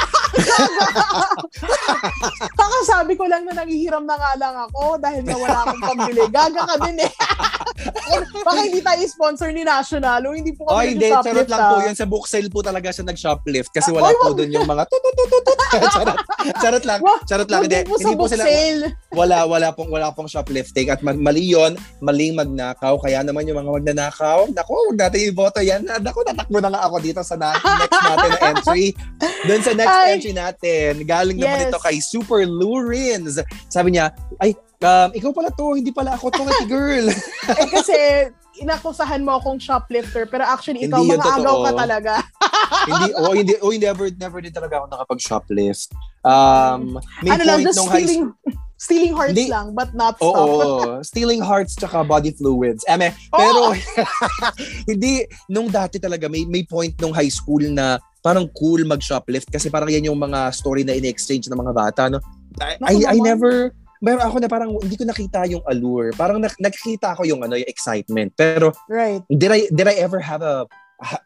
Baka 2.57 2.77
sabi 2.93 3.19
ko 3.19 3.29
lang 3.29 3.45
na 3.45 3.53
nanghihiram 3.57 4.05
na 4.07 4.17
nga 4.17 4.33
lang 4.39 4.55
ako 4.71 4.97
dahil 5.01 5.23
na 5.27 5.37
wala 5.37 5.59
akong 5.67 5.83
pambili. 5.83 6.23
Gaga 6.33 6.63
ka 6.65 6.77
din 6.89 7.05
eh. 7.05 7.13
Baka 8.47 8.61
hindi 8.65 8.81
tayo 8.85 9.03
sponsor 9.09 9.49
ni 9.51 9.67
National 9.67 10.21
o 10.29 10.37
hindi 10.37 10.53
po 10.55 10.69
Oh, 10.69 10.79
kami 10.79 10.95
hindi, 10.95 11.11
nag-shoplift, 11.11 11.27
charot 11.27 11.49
lang 11.51 11.61
ah. 11.61 11.71
po 11.71 11.77
'yun 11.83 11.97
sa 11.97 12.07
book 12.07 12.25
sale 12.31 12.49
po 12.53 12.61
talaga 12.61 12.93
siya 12.93 13.09
nag-shoplift 13.09 13.73
kasi 13.73 13.89
wala 13.89 14.13
oy, 14.13 14.15
po 14.15 14.37
doon 14.37 14.53
yung 14.53 14.69
mga 14.69 14.85
charot. 15.97 16.19
Charot 16.61 16.85
lang. 16.85 17.01
Charot 17.25 17.49
lang 17.49 17.61
Huwag 17.65 17.73
hindi. 17.73 17.81
Hindi 17.89 18.15
po 18.15 18.29
sila 18.29 18.45
wala 19.13 19.45
wala 19.45 19.69
pong 19.73 19.89
wala 19.89 20.13
pong 20.13 20.29
shoplifting 20.29 20.89
at 20.89 21.01
ma- 21.01 21.17
mali 21.17 21.49
'yon, 21.49 21.73
maling 22.01 22.37
magnakaw 22.37 22.97
kaya 22.97 23.25
naman 23.25 23.45
yung 23.45 23.57
mga 23.57 23.73
magnanakaw, 23.73 24.49
nako, 24.53 24.93
wag 24.93 24.99
natin 25.01 25.21
iboto 25.27 25.61
yan. 25.61 25.81
Nako, 25.85 26.25
natakbo 26.25 26.61
na 26.61 26.69
nga 26.69 26.85
ako 26.85 26.97
dito 27.01 27.21
sa 27.25 27.37
na- 27.37 27.57
next 27.81 27.97
natin 27.99 28.29
na 28.29 28.41
entry. 28.53 28.85
Doon 29.43 29.63
sa 29.65 29.73
next 29.73 29.97
Ay. 29.97 30.09
entry 30.13 30.33
natin, 30.33 30.93
galing 31.05 31.39
naman 31.41 31.59
Yes. 31.59 31.69
ito 31.73 31.81
kay 31.81 31.97
Super 31.99 32.45
Lurins. 32.45 33.41
Sabi 33.69 33.97
niya, 33.97 34.13
ay, 34.39 34.53
um, 34.81 35.09
ikaw 35.13 35.31
pala 35.33 35.49
to, 35.51 35.73
hindi 35.73 35.89
pala 35.89 36.17
ako 36.17 36.29
to, 36.29 36.43
girl. 36.67 37.09
eh 37.09 37.67
kasi 37.71 37.97
inakusahan 38.63 39.21
mo 39.27 39.37
akong 39.37 39.59
shoplifter 39.59 40.25
pero 40.25 40.47
actually 40.47 40.87
ikaw 40.87 41.03
Hindi 41.03 41.19
mga 41.19 41.43
agaw 41.43 41.57
ka 41.67 41.73
talaga. 41.75 42.13
hindi, 42.89 43.09
oh, 43.19 43.33
hindi, 43.35 43.55
oh, 43.61 43.73
never, 43.75 44.07
never 44.15 44.39
din 44.41 44.55
talaga 44.55 44.83
ako 44.83 44.87
nakapag-shoplift. 44.95 45.91
Um, 46.23 47.03
may 47.21 47.35
ano 47.35 47.43
lang, 47.43 47.59
just 47.67 47.77
nung 47.79 47.91
high 47.91 48.07
stealing, 48.07 48.25
stealing 48.79 49.15
hearts 49.15 49.35
Hindi. 49.35 49.47
lang 49.51 49.75
but 49.75 49.95
not 49.95 50.19
Oo, 50.19 50.35
stuff. 50.35 51.07
stealing 51.07 51.43
hearts 51.43 51.75
tsaka 51.79 52.03
body 52.03 52.35
fluids. 52.35 52.83
Eme, 52.87 53.15
Oo. 53.35 53.39
pero 53.39 53.61
hindi 54.91 55.27
nung 55.51 55.71
dati 55.71 56.03
talaga 56.03 56.27
may 56.27 56.47
may 56.47 56.67
point 56.67 56.95
nung 56.99 57.15
high 57.15 57.31
school 57.31 57.63
na 57.71 58.03
parang 58.23 58.47
cool 58.55 58.87
mag-shoplift 58.87 59.51
kasi 59.51 59.67
parang 59.67 59.91
yan 59.91 60.07
yung 60.07 60.19
mga 60.19 60.55
story 60.55 60.87
na 60.87 60.95
in-exchange 60.95 61.51
ng 61.51 61.59
mga 61.59 61.75
bata, 61.75 62.03
no? 62.07 62.23
I, 62.63 62.79
Naku 62.79 63.03
I, 63.07 63.15
I 63.15 63.17
never 63.19 63.75
Meron 64.03 64.27
ako 64.27 64.37
na 64.43 64.51
parang 64.51 64.75
hindi 64.83 64.99
ko 64.99 65.07
nakita 65.07 65.47
yung 65.47 65.63
allure. 65.65 66.11
Parang 66.13 66.43
nak- 66.43 66.59
nakikita 66.59 67.15
ko 67.15 67.23
yung 67.23 67.47
ano, 67.47 67.55
yung 67.55 67.71
excitement. 67.71 68.35
Pero 68.35 68.75
Right. 68.91 69.23
did 69.31 69.49
I 69.49 69.71
did 69.71 69.87
I 69.87 69.95
ever 70.03 70.19
have 70.19 70.43
a 70.43 70.67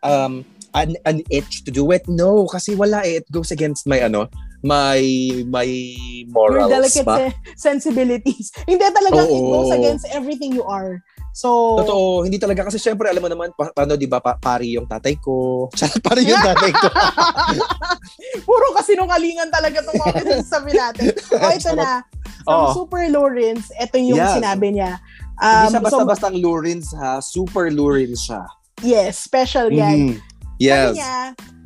um 0.05 0.45
an, 0.77 0.93
an 1.09 1.25
itch 1.33 1.65
to 1.65 1.73
do 1.73 1.89
it? 1.91 2.05
No, 2.05 2.45
kasi 2.45 2.77
wala 2.77 3.01
eh. 3.03 3.25
It 3.25 3.27
goes 3.33 3.49
against 3.49 3.89
my 3.89 4.05
ano, 4.05 4.29
my 4.61 5.01
my 5.49 5.65
Your 5.65 6.29
morals 6.29 6.69
delicate 6.69 7.09
ba? 7.09 7.17
se- 7.17 7.37
sensibilities. 7.57 8.53
Hindi 8.69 8.85
talaga 8.93 9.25
it 9.25 9.33
Oo. 9.33 9.65
goes 9.65 9.73
against 9.73 10.05
everything 10.13 10.53
you 10.53 10.69
are. 10.69 11.01
So, 11.37 11.77
Totoo, 11.85 12.25
hindi 12.25 12.41
talaga 12.41 12.65
kasi 12.65 12.81
syempre 12.81 13.13
alam 13.13 13.21
mo 13.21 13.29
naman 13.29 13.53
pa, 13.53 13.69
paano 13.69 13.93
'di 13.93 14.09
ba 14.09 14.25
pa, 14.25 14.41
pari 14.41 14.73
yung 14.73 14.89
tatay 14.89 15.21
ko. 15.21 15.69
pari 16.09 16.25
yung 16.25 16.41
tatay 16.41 16.73
ko. 16.73 16.89
Puro 18.49 18.73
kasinungalingan 18.73 19.53
talaga 19.53 19.85
itong 19.85 20.01
mga 20.01 20.15
pinagsasabi 20.17 20.73
natin. 20.73 21.13
O, 21.13 21.45
ito 21.53 21.71
na. 21.77 22.01
From 22.47 22.63
Oo. 22.63 22.75
Super 22.79 23.11
Lawrence, 23.11 23.75
ito 23.75 23.99
yung 23.99 24.17
Yes. 24.17 24.39
sinabi 24.39 24.71
niya. 24.73 25.03
hindi 25.37 25.45
Um, 25.45 25.69
siya 25.69 25.81
so, 25.83 25.85
basta-basta 25.85 26.27
ang 26.31 26.39
Lurins 26.41 26.89
ha, 26.97 27.21
super 27.21 27.69
Lurins 27.69 28.25
siya. 28.25 28.47
yes, 28.81 29.21
special 29.21 29.69
yan. 29.69 30.15
Mhm. 30.15 30.17
Yes. 30.57 30.73
Sabi 30.73 30.97
niya, 30.97 31.17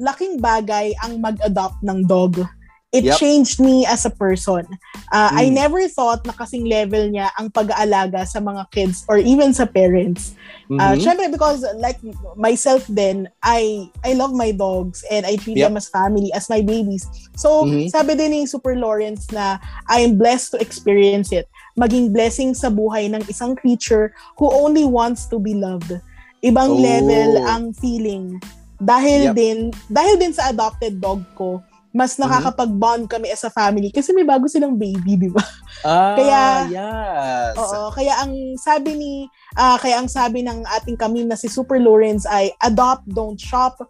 laking 0.03 0.35
bagay 0.43 0.87
ang 0.99 1.23
mag-adopt 1.23 1.79
ng 1.85 2.03
dog. 2.03 2.43
It 2.91 3.07
Yep. 3.07 3.19
changed 3.23 3.63
me 3.63 3.87
as 3.87 4.03
a 4.03 4.11
person. 4.11 4.67
Uh, 5.15 5.31
I 5.31 5.47
Mm. 5.47 5.55
never 5.55 5.81
thought 5.87 6.27
na 6.27 6.35
kasing 6.35 6.67
level 6.67 7.07
niya 7.07 7.31
ang 7.39 7.51
pag-aalaga 7.51 8.27
sa 8.27 8.43
mga 8.43 8.67
kids 8.75 9.07
or 9.07 9.19
even 9.19 9.55
sa 9.55 9.63
parents. 9.63 10.35
Uh, 10.71 10.95
Mhm. 10.95 11.03
Syempre 11.03 11.27
because 11.31 11.63
like 11.79 11.99
myself 12.35 12.83
then, 12.91 13.31
I 13.43 13.91
I 14.03 14.15
love 14.15 14.35
my 14.35 14.51
dogs 14.51 15.03
and 15.07 15.23
I 15.23 15.39
treat 15.39 15.59
Yep. 15.59 15.71
them 15.71 15.79
as 15.79 15.87
family, 15.87 16.31
as 16.35 16.51
my 16.51 16.63
babies. 16.63 17.07
So, 17.35 17.63
Mhm. 17.63 17.91
sabi 17.91 18.15
din 18.19 18.31
ni 18.35 18.43
Super 18.47 18.75
Lawrence 18.75 19.31
na 19.31 19.59
I 19.87 20.03
am 20.03 20.19
blessed 20.19 20.55
to 20.55 20.59
experience 20.59 21.31
it. 21.31 21.47
Maging 21.75 22.11
blessing 22.11 22.55
sa 22.55 22.71
buhay 22.71 23.07
ng 23.07 23.23
isang 23.27 23.55
creature 23.55 24.11
who 24.35 24.51
only 24.51 24.83
wants 24.83 25.31
to 25.31 25.39
be 25.39 25.55
loved. 25.55 25.95
Ibang 26.43 26.71
Oh. 26.71 26.81
level 26.81 27.39
ang 27.47 27.71
feeling. 27.75 28.39
Dahil 28.81 29.31
Yep. 29.31 29.35
din, 29.37 29.59
dahil 29.87 30.15
din 30.17 30.33
sa 30.33 30.49
adopted 30.49 30.99
dog 30.99 31.21
ko, 31.37 31.61
mas 31.91 32.15
Mhm. 32.15 32.23
nakakapag-bond 32.23 33.11
kami 33.11 33.31
as 33.31 33.43
a 33.43 33.51
family 33.51 33.91
kasi 33.91 34.15
may 34.15 34.23
bago 34.23 34.47
silang 34.47 34.79
baby, 34.79 35.19
di 35.19 35.31
ba? 35.31 35.43
Ah, 35.83 36.15
Kaya- 36.15 36.67
yes. 36.71 37.55
Oo, 37.57 37.91
kaya 37.91 38.15
ang 38.21 38.33
sabi 38.57 38.95
ni 38.95 39.13
ah, 39.57 39.75
kaya 39.75 39.99
ang 39.99 40.07
sabi 40.07 40.45
ng 40.45 40.63
ating 40.79 40.95
kami 40.95 41.25
na 41.25 41.35
si 41.35 41.49
Super 41.49 41.81
Lawrence 41.81 42.29
ay 42.29 42.53
adopt, 42.61 43.09
don't 43.11 43.41
shop. 43.41 43.81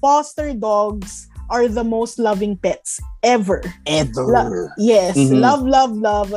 Foster 0.00 0.52
dogs 0.52 1.28
are 1.52 1.68
the 1.68 1.84
most 1.84 2.16
loving 2.18 2.56
pets 2.56 2.98
ever. 3.22 3.60
Ever. 3.84 4.24
La- 4.26 4.50
yes, 4.80 5.14
Mhm. 5.14 5.38
love, 5.38 5.62
love, 5.62 5.94
love. 5.94 6.30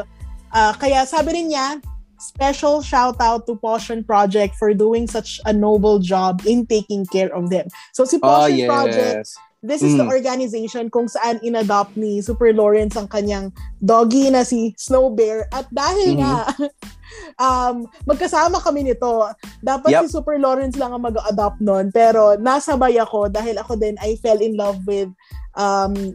Ah, 0.51 0.75
kaya 0.75 1.07
sabi 1.07 1.33
rin 1.33 1.49
niya, 1.49 1.79
special 2.17 2.81
shout 2.81 3.15
out 3.21 3.45
to 3.45 3.55
Potion 3.55 4.03
Project 4.03 4.57
for 4.57 4.73
doing 4.73 5.05
such 5.07 5.37
a 5.45 5.53
noble 5.53 5.99
job 5.99 6.41
in 6.43 6.65
taking 6.65 7.05
care 7.07 7.29
of 7.29 7.47
them. 7.49 7.67
So 7.93 8.03
si 8.03 8.17
Ah, 8.19 8.45
Potion 8.49 8.67
Project 8.67 9.15
yes. 9.23 9.37
This 9.59 9.81
is 9.81 9.97
the 9.97 10.05
Mm. 10.05 10.13
organization 10.13 10.85
kung 10.87 11.09
saan 11.09 11.41
inadopt 11.41 11.97
ni 11.97 12.21
Super 12.21 12.53
Lawrence 12.53 12.93
ang 12.93 13.09
kanyang 13.09 13.49
doggy 13.79 14.29
na 14.29 14.45
si 14.45 14.77
Snow 14.77 15.09
Bear. 15.09 15.49
At 15.49 15.65
dahil 15.67 16.13
Mhm. 16.13 16.19
nga, 16.21 16.33
um, 17.41 17.75
magkasama 18.05 18.61
kami 18.61 18.85
nito. 18.85 19.25
Dapat 19.59 19.89
Yep. 19.89 20.01
si 20.05 20.07
Super 20.13 20.37
Lawrence 20.37 20.77
lang 20.77 20.93
ang 20.93 21.01
mag-adopt 21.01 21.57
nun. 21.57 21.89
Pero 21.89 22.37
nasabay 22.37 22.95
ako 22.97 23.27
dahil 23.27 23.57
ako 23.57 23.75
din, 23.75 23.97
I 23.97 24.13
fell 24.17 24.37
in 24.37 24.53
love 24.53 24.77
with 24.85 25.09
um, 25.57 26.13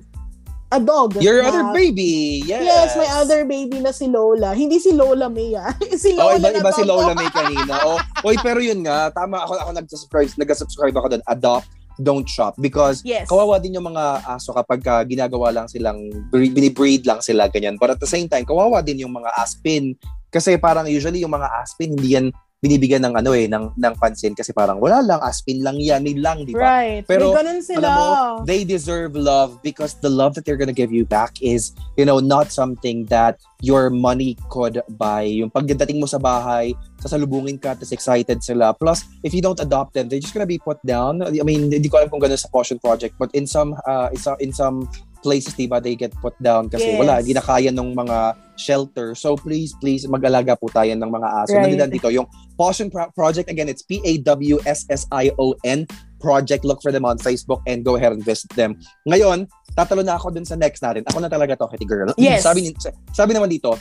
a 0.70 0.78
dog. 0.78 1.18
Your 1.18 1.42
na- 1.42 1.50
other 1.50 1.64
baby. 1.74 2.46
Yes. 2.46 2.62
Yes, 2.62 2.88
my 2.94 3.10
other 3.18 3.42
baby 3.42 3.76
na 3.76 3.90
si 3.90 4.06
Lola. 4.06 4.54
Hindi 4.54 4.78
si 4.78 4.94
Lola 4.94 5.26
May, 5.26 5.52
ah. 5.52 5.74
si 5.98 6.14
Oh, 6.14 6.30
Lola 6.30 6.38
iba, 6.38 6.48
na 6.48 6.58
iba 6.62 6.72
si 6.72 6.84
Lola. 6.86 7.12
May 7.12 7.28
kanina. 7.34 7.74
Oh, 7.84 7.98
oy, 8.22 8.38
pero 8.38 8.56
yun 8.56 8.80
nga, 8.80 9.10
tama 9.10 9.42
ako 9.42 9.58
ako 9.58 9.70
nag-subscribe, 9.74 10.30
nag-subscribe 10.38 10.94
ako 10.94 11.06
doon. 11.10 11.24
Adopt, 11.26 11.68
don't 11.98 12.24
shop 12.24 12.54
because 12.56 13.02
Yes. 13.02 13.26
kawawa 13.26 13.58
din 13.58 13.74
yung 13.74 13.88
mga 13.88 14.24
aso 14.26 14.52
kapag 14.52 14.80
ka 14.80 15.02
ginagawa 15.02 15.50
lang 15.50 15.66
silang 15.66 15.98
bre- 16.30 16.52
binibreed 16.52 17.04
lang 17.04 17.20
sila 17.20 17.48
ganyan. 17.48 17.76
But 17.76 17.92
at 17.92 18.00
the 18.00 18.08
same 18.08 18.26
time, 18.26 18.44
kawawa 18.44 18.80
din 18.80 19.02
yung 19.02 19.12
mga 19.12 19.32
aspin 19.34 19.96
kasi 20.28 20.56
parang 20.56 20.88
usually 20.88 21.20
yung 21.20 21.34
mga 21.34 21.48
aspin 21.60 21.92
hindi 21.92 22.14
yan 22.14 22.32
binibigyan 22.62 23.02
ng 23.02 23.18
ano 23.18 23.34
eh 23.34 23.50
ng 23.50 23.74
ng 23.74 23.94
pansin 23.98 24.38
kasi 24.38 24.54
parang 24.54 24.78
wala 24.78 25.02
lang 25.02 25.18
aspin 25.18 25.66
lang 25.66 25.82
yan, 25.82 25.98
may 26.06 26.14
lang, 26.14 26.46
di 26.46 26.54
ba? 26.54 26.78
Right. 26.78 27.02
Pero, 27.10 27.34
May 27.34 27.42
ganun 27.42 27.58
sila. 27.58 27.82
alam 27.82 27.90
mo, 27.90 28.06
they 28.46 28.62
deserve 28.62 29.18
love 29.18 29.58
because 29.66 29.98
the 29.98 30.06
love 30.06 30.38
that 30.38 30.46
they're 30.46 30.54
gonna 30.56 30.70
give 30.70 30.94
you 30.94 31.02
back 31.02 31.34
is, 31.42 31.74
you 31.98 32.06
know, 32.06 32.22
not 32.22 32.54
something 32.54 33.02
that 33.10 33.42
your 33.66 33.90
money 33.90 34.38
could 34.46 34.78
buy. 34.94 35.26
Yung 35.26 35.50
pagdating 35.50 35.98
mo 35.98 36.06
sa 36.06 36.22
bahay, 36.22 36.70
sasalubungin 37.02 37.58
ka, 37.58 37.74
tapos 37.74 37.90
excited 37.90 38.38
sila. 38.40 38.70
Plus, 38.78 39.02
if 39.26 39.34
you 39.34 39.42
don't 39.42 39.58
adopt 39.58 39.98
them, 39.98 40.06
they're 40.06 40.22
just 40.22 40.32
gonna 40.32 40.46
be 40.48 40.62
put 40.62 40.78
down. 40.86 41.20
I 41.26 41.42
mean, 41.42 41.68
hindi 41.68 41.90
ko 41.90 41.98
alam 41.98 42.08
kung 42.08 42.22
gano'n 42.22 42.38
sa 42.38 42.48
Potion 42.48 42.78
Project, 42.78 43.18
but 43.18 43.34
in 43.34 43.50
some, 43.50 43.74
uh, 43.84 44.08
in 44.38 44.54
some, 44.54 44.86
places, 45.22 45.54
diba, 45.54 45.80
they 45.80 45.94
get 45.94 46.12
put 46.18 46.34
down 46.42 46.68
kasi 46.68 46.92
Yes. 46.92 46.98
wala, 46.98 47.22
hindi 47.22 47.32
na 47.32 47.40
kaya 47.40 47.70
ng 47.70 47.94
mga 47.94 48.34
shelter. 48.58 49.14
So 49.14 49.38
please, 49.38 49.72
please, 49.78 50.04
mag-alaga 50.10 50.58
po 50.58 50.68
tayo 50.68 50.92
ng 50.92 51.08
mga 51.08 51.28
aso. 51.46 51.54
Right. 51.54 51.78
Nandito 51.78 51.86
dito 51.88 52.10
yung 52.10 52.26
Potion 52.58 52.90
Pro- 52.90 53.08
Project, 53.14 53.48
again, 53.48 53.70
it's 53.70 53.86
P-A-W-S-S-I-O-N 53.86 55.78
project. 56.22 56.62
Look 56.62 56.78
for 56.82 56.94
them 56.94 57.02
on 57.06 57.18
Facebook 57.18 57.62
and 57.66 57.82
go 57.82 57.96
ahead 57.98 58.12
and 58.14 58.22
visit 58.22 58.54
them. 58.54 58.78
Ngayon, 59.10 59.50
tatalo 59.74 60.06
na 60.06 60.14
ako 60.14 60.30
dun 60.30 60.46
sa 60.46 60.54
next 60.54 60.78
natin. 60.78 61.02
Ako 61.10 61.18
na 61.18 61.26
talaga 61.26 61.58
to, 61.58 61.66
Kitty 61.74 61.86
Girl. 61.88 62.14
Yes. 62.14 62.42
Sabi, 62.46 62.70
sabi 63.10 63.34
naman 63.34 63.50
dito, 63.50 63.74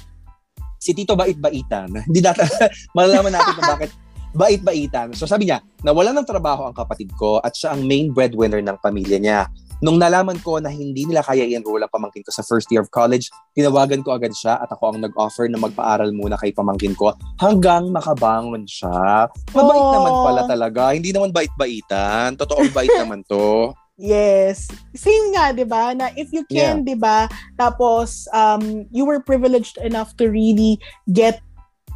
si 0.81 0.97
Tito 0.97 1.13
Bait-Baitan. 1.13 1.93
Hindi 2.09 2.19
data, 2.19 2.41
malalaman 2.97 3.37
natin 3.37 3.53
kung 3.53 3.69
bakit 3.77 3.91
bait-baitan. 4.31 5.11
So 5.11 5.27
sabi 5.27 5.47
niya, 5.47 5.59
nawalan 5.83 6.15
ng 6.23 6.27
trabaho 6.27 6.63
ang 6.63 6.75
kapatid 6.75 7.11
ko 7.19 7.43
at 7.43 7.51
siya 7.51 7.75
ang 7.75 7.83
main 7.83 8.15
breadwinner 8.15 8.63
ng 8.63 8.79
pamilya 8.79 9.19
niya. 9.19 9.39
Nung 9.81 9.97
nalaman 9.97 10.37
ko 10.45 10.61
na 10.61 10.69
hindi 10.69 11.09
nila 11.09 11.25
kaya 11.25 11.41
i-enroll 11.41 11.81
ang 11.81 11.89
pamangkin 11.89 12.21
ko 12.21 12.29
sa 12.29 12.45
first 12.45 12.69
year 12.69 12.85
of 12.85 12.93
college, 12.93 13.33
tinawagan 13.57 14.05
ko 14.05 14.13
agad 14.13 14.29
siya 14.31 14.61
at 14.61 14.69
ako 14.69 14.93
ang 14.93 15.01
nag-offer 15.01 15.49
na 15.49 15.57
magpaaral 15.57 16.13
muna 16.13 16.37
kay 16.37 16.53
pamangkin 16.53 16.93
ko 16.93 17.17
hanggang 17.41 17.89
makabangon 17.89 18.63
siya. 18.69 19.25
Mabait 19.51 19.81
Aww. 19.81 19.93
naman 19.97 20.13
pala 20.21 20.41
talaga. 20.45 20.81
Hindi 20.93 21.09
naman 21.09 21.33
bait-baitan. 21.33 22.37
Totoong 22.37 22.71
bait 22.71 22.93
naman 22.93 23.25
to. 23.25 23.73
Yes. 24.01 24.65
Same 24.97 25.29
nga, 25.37 25.53
'di 25.53 25.69
ba? 25.69 25.93
Na 25.93 26.09
if 26.17 26.33
you 26.33 26.41
can, 26.49 26.81
'di 26.81 26.97
ba? 26.97 27.29
Tapos 27.53 28.25
um 28.33 28.89
you 28.89 29.05
were 29.05 29.21
privileged 29.21 29.77
enough 29.77 30.17
to 30.17 30.33
really 30.33 30.81
get 31.13 31.37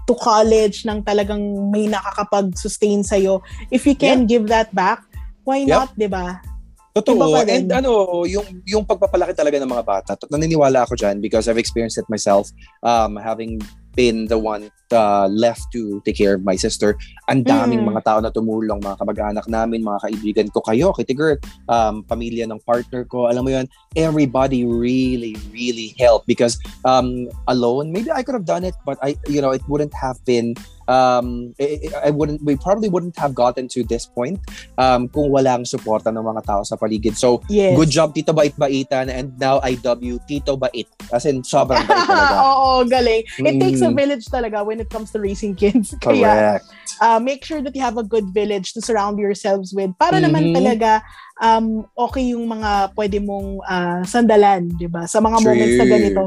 to 0.06 0.14
college 0.22 0.86
nang 0.86 1.02
talagang 1.02 1.42
may 1.74 1.90
nakakapag-sustain 1.90 3.02
sa 3.02 3.18
If 3.74 3.90
you 3.90 3.98
can 3.98 4.30
give 4.30 4.46
that 4.54 4.70
back, 4.70 5.02
why 5.50 5.66
Yep. 5.66 5.74
not, 5.74 5.90
'di 5.98 6.10
ba? 6.14 6.46
Totoo. 6.96 7.42
And 7.42 7.74
ano, 7.74 8.24
yung 8.30 8.62
yung 8.64 8.86
pagpapalaki 8.86 9.34
talaga 9.34 9.58
ng 9.58 9.68
mga 9.68 9.84
bata, 9.84 10.12
naniniwala 10.30 10.86
ako 10.86 10.94
dyan 10.94 11.20
because 11.20 11.50
I've 11.50 11.60
experienced 11.60 11.98
it 11.98 12.08
myself 12.08 12.54
um, 12.86 13.18
having 13.18 13.60
been 13.98 14.30
the 14.30 14.38
one 14.38 14.70
uh, 14.92 15.26
left 15.32 15.66
to 15.72 16.02
take 16.06 16.18
care 16.18 16.36
of 16.36 16.44
my 16.44 16.56
sister. 16.56 16.94
Ang 17.30 17.42
daming 17.44 17.82
Mm. 17.82 17.96
mga 17.96 18.02
tao 18.04 18.20
na 18.22 18.30
tumulong, 18.30 18.78
mga 18.78 18.98
kamag-anak 19.00 19.46
namin, 19.48 19.82
mga 19.82 20.00
kaibigan 20.04 20.48
ko, 20.52 20.62
kayo, 20.62 20.94
Kitty 20.94 21.14
Girl, 21.14 21.38
um, 21.66 22.04
pamilya 22.04 22.46
ng 22.46 22.62
partner 22.62 23.06
ko, 23.06 23.26
alam 23.26 23.46
mo 23.46 23.50
yun, 23.50 23.66
everybody 23.96 24.66
really, 24.68 25.34
really 25.50 25.96
helped 25.98 26.28
because 26.28 26.60
um, 26.84 27.26
alone, 27.48 27.90
maybe 27.90 28.12
I 28.12 28.22
could 28.22 28.36
have 28.36 28.46
done 28.46 28.64
it, 28.64 28.76
but 28.86 29.00
I, 29.02 29.16
you 29.26 29.42
know, 29.42 29.50
it 29.52 29.64
wouldn't 29.66 29.94
have 29.96 30.20
been, 30.26 30.54
um, 30.88 31.56
I, 31.58 31.80
I 32.06 32.10
wouldn't, 32.12 32.44
we 32.44 32.56
probably 32.56 32.90
wouldn't 32.90 33.18
have 33.18 33.34
gotten 33.34 33.68
to 33.74 33.82
this 33.84 34.06
point 34.06 34.38
um, 34.78 35.08
kung 35.10 35.32
walang 35.32 35.66
suporta 35.66 36.14
ng 36.14 36.22
mga 36.22 36.46
tao 36.46 36.62
sa 36.62 36.76
paligid. 36.76 37.18
So, 37.18 37.42
Yes. 37.50 37.74
good 37.78 37.90
job 37.90 38.14
Tito 38.14 38.34
Bait-Baitan 38.34 39.10
and 39.10 39.34
now 39.40 39.62
I 39.64 39.76
W 39.82 40.20
Tito 40.28 40.58
Bait. 40.58 40.86
As 41.14 41.26
in, 41.26 41.42
sobrang 41.42 41.86
bait 41.86 42.04
talaga. 42.04 42.36
Oo, 42.50 42.84
galing. 42.86 43.22
It 43.40 43.56
takes 43.62 43.80
a 43.80 43.88
Mm. 43.88 43.96
village 43.96 44.26
talaga 44.28 44.66
when 44.66 44.75
it 44.80 44.90
comes 44.90 45.12
to 45.12 45.20
raising 45.20 45.56
kids. 45.56 45.94
Kaya 46.02 46.60
Correct. 46.60 46.66
uh, 47.02 47.20
make 47.20 47.44
sure 47.44 47.62
that 47.62 47.76
you 47.76 47.82
have 47.82 47.98
a 47.98 48.04
good 48.06 48.30
village 48.32 48.74
to 48.74 48.82
surround 48.82 49.20
yourselves 49.20 49.74
with 49.74 49.92
para 50.00 50.18
naman 50.20 50.50
Mhm. 50.50 50.56
talaga 50.56 50.92
um, 51.42 51.84
okay 52.00 52.32
yung 52.32 52.48
mga 52.48 52.96
pwede 52.96 53.20
mong 53.20 53.60
uh, 53.68 54.02
sandalan, 54.08 54.72
di 54.80 54.88
ba? 54.88 55.04
Sa 55.04 55.20
mga 55.20 55.38
True. 55.44 55.52
moments 55.52 55.76
na 55.76 55.88
ganito. 55.88 56.24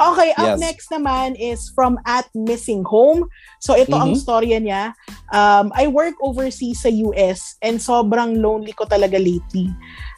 Okay, 0.00 0.30
up 0.34 0.56
Yes. 0.56 0.58
next 0.58 0.86
naman 0.90 1.36
is 1.36 1.68
from 1.76 2.00
at 2.08 2.26
Missing 2.32 2.82
Home. 2.88 3.28
So 3.60 3.76
ito 3.76 3.94
ang 3.94 4.16
Mhm. 4.16 4.20
storya 4.20 4.58
niya. 4.58 4.82
Um, 5.30 5.70
I 5.76 5.86
work 5.86 6.16
overseas 6.24 6.82
sa 6.82 6.90
US 6.90 7.54
and 7.60 7.76
sobrang 7.78 8.40
lonely 8.40 8.72
ko 8.72 8.88
talaga 8.88 9.20
lately. 9.20 9.68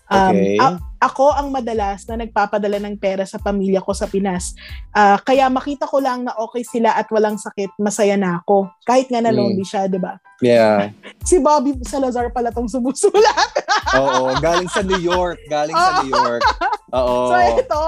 Um, 0.08 0.32
Okay. 0.32 0.56
a- 0.56 0.80
ako 0.98 1.30
ang 1.30 1.52
madalas 1.52 2.02
na 2.08 2.18
nagpapadala 2.18 2.80
ng 2.80 2.96
pera 2.96 3.22
sa 3.22 3.38
pamilya 3.38 3.78
ko 3.78 3.92
sa 3.92 4.08
Pinas. 4.08 4.56
Ah, 4.90 5.14
kaya 5.16 5.46
makita 5.46 5.84
ko 5.84 6.00
lang 6.00 6.26
na 6.26 6.34
okay 6.34 6.64
sila 6.64 6.90
at 6.90 7.06
walang 7.08 7.36
sakit, 7.36 7.76
masaya 7.78 8.18
na 8.18 8.42
ako. 8.42 8.66
Kahit 8.82 9.06
nga 9.06 9.20
na 9.20 9.30
Mm. 9.30 9.36
lonely 9.36 9.62
siya, 9.62 9.86
di 9.86 10.00
ba? 10.00 10.18
Yeah. 10.40 10.90
Si 11.28 11.36
Bobby 11.36 11.76
Salazar 11.84 12.32
pala 12.32 12.48
tong 12.48 12.66
sumusulat. 12.66 13.52
Oo, 14.00 14.32
galing 14.38 14.66
sa 14.66 14.80
New 14.80 14.98
York. 14.98 15.38
Galing 15.46 15.76
sa 15.76 16.00
New 16.00 16.10
York. 16.10 16.42
Oo. 16.96 17.28
So 17.28 17.36
ito, 17.54 17.82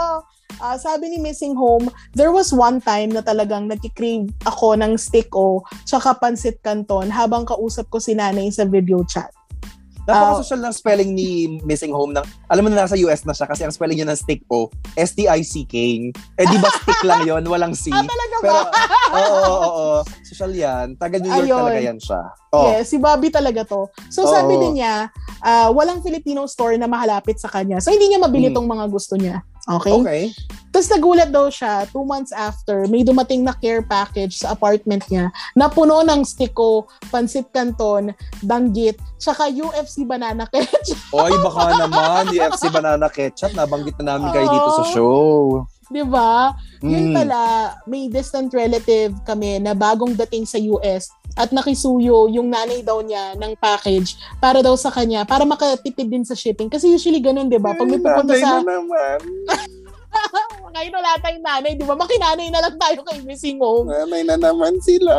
ah, 0.60 0.76
sabi 0.76 1.08
ni 1.08 1.18
Missing 1.18 1.56
Home, 1.56 1.88
there 2.12 2.30
was 2.30 2.52
one 2.52 2.78
time 2.78 3.10
na 3.10 3.24
talagang 3.24 3.64
nagkikrave 3.64 4.28
ako 4.44 4.76
ng 4.76 4.94
steak 4.94 5.32
o 5.32 5.64
tsaka 5.82 6.14
pansit 6.14 6.60
canton 6.60 7.08
habang 7.08 7.42
kausap 7.42 7.88
ko 7.88 7.96
si 7.96 8.12
nanay 8.12 8.52
sa 8.52 8.62
video 8.62 9.00
chat. 9.02 9.32
Napaka-social 10.10 10.60
ng 10.60 10.74
spelling 10.74 11.10
ni 11.10 11.28
Missing 11.62 11.94
Home 11.94 12.12
ng, 12.12 12.24
alam 12.46 12.62
mo 12.62 12.68
na 12.68 12.84
nasa 12.84 12.98
US 12.98 13.22
na 13.22 13.32
siya 13.32 13.46
kasi 13.46 13.62
ang 13.62 13.70
spelling 13.70 14.02
niya 14.02 14.08
ng 14.10 14.18
stick 14.18 14.42
po, 14.44 14.68
S-T-I-C-K. 14.94 15.74
Eh 16.36 16.44
di 16.44 16.56
ba 16.58 16.68
stick 16.80 17.00
lang 17.02 17.22
yon 17.22 17.46
walang 17.46 17.72
C? 17.72 17.88
Ah, 17.88 18.02
talaga 18.02 18.36
ba? 18.36 18.42
Pero, 18.42 18.60
oo, 19.14 19.38
oo, 19.38 19.58
oo. 19.70 19.98
Social 20.22 20.52
yan. 20.52 20.86
Taga 20.94 21.16
New 21.16 21.30
York 21.30 21.46
Ayun. 21.46 21.60
talaga 21.60 21.80
yan 21.80 21.98
siya. 21.98 22.20
Oh. 22.50 22.66
Yes, 22.68 22.90
si 22.90 22.98
Bobby 22.98 23.30
talaga 23.30 23.62
to. 23.62 23.86
So 24.10 24.26
Oo. 24.26 24.30
sabi 24.30 24.58
din 24.58 24.82
niya, 24.82 25.06
ah, 25.40 25.70
walang 25.70 26.02
Filipino 26.02 26.44
store 26.44 26.74
na 26.74 26.90
mahalapit 26.90 27.38
sa 27.38 27.46
kanya. 27.46 27.78
So, 27.78 27.94
hindi 27.94 28.10
niya 28.10 28.18
mabili 28.18 28.50
Mm. 28.50 28.54
tong 28.54 28.66
mga 28.66 28.86
gusto 28.90 29.14
niya. 29.14 29.40
Okay? 29.68 29.94
Okay. 30.00 30.22
Tapos 30.70 30.86
nagulat 30.86 31.28
daw 31.34 31.50
siya, 31.50 31.82
two 31.90 32.06
months 32.06 32.30
after, 32.30 32.86
may 32.86 33.02
dumating 33.02 33.42
na 33.42 33.50
care 33.58 33.82
package 33.82 34.38
sa 34.38 34.54
apartment 34.54 35.02
niya 35.10 35.34
na 35.58 35.66
puno 35.66 36.00
ng 36.06 36.22
stiko, 36.22 36.86
pansit 37.10 37.50
canton, 37.50 38.14
danggit, 38.38 38.94
tsaka 39.18 39.50
UFC 39.50 40.06
banana 40.06 40.46
ketchup. 40.46 40.98
Oy, 41.10 41.34
baka 41.42 41.74
naman, 41.74 42.30
UFC 42.30 42.70
Banana 42.70 43.10
Ketchup, 43.10 43.52
nabanggit 43.58 43.98
na 43.98 44.14
namin 44.14 44.30
kayo 44.30 44.46
dito 44.46 44.70
sa 44.78 44.84
show. 44.94 45.66
Di 45.90 46.06
ba? 46.06 46.54
Yun 46.80 47.10
Mm. 47.10 47.14
pala, 47.14 47.42
may 47.84 48.06
distant 48.06 48.48
relative 48.50 49.10
kami 49.26 49.58
na 49.58 49.74
bagong 49.74 50.14
dating 50.16 50.46
sa 50.46 50.56
US 50.56 51.10
at 51.34 51.50
nakisuyo 51.50 52.26
yung 52.28 52.46
nanay 52.46 52.80
daw 52.80 53.02
niya 53.02 53.34
ng 53.34 53.54
package 53.56 54.14
para 54.38 54.62
daw 54.62 54.74
sa 54.74 54.88
kanya, 54.88 55.22
para 55.22 55.42
makatipid 55.42 56.06
din 56.06 56.22
sa 56.22 56.34
shipping. 56.34 56.70
Kasi 56.70 56.86
usually 56.88 57.18
ganun, 57.18 57.46
di 57.46 57.58
ba? 57.58 57.74
Pag 57.74 57.86
may 57.86 57.98
pupunta 57.98 58.34
sa... 58.34 58.62
na 58.62 58.78
naman. 58.78 59.18
Ngayon 60.70 60.94
wala 60.94 61.18
tayong 61.18 61.42
nanay, 61.44 61.72
di 61.74 61.82
ba? 61.82 61.94
Makinanay 61.94 62.48
na 62.48 62.62
lang 62.62 62.78
tayo 62.78 63.02
kay 63.02 63.18
missing 63.22 63.58
home. 63.58 63.90
Nanay 63.90 64.22
na 64.22 64.38
naman 64.38 64.78
sila. 64.78 65.12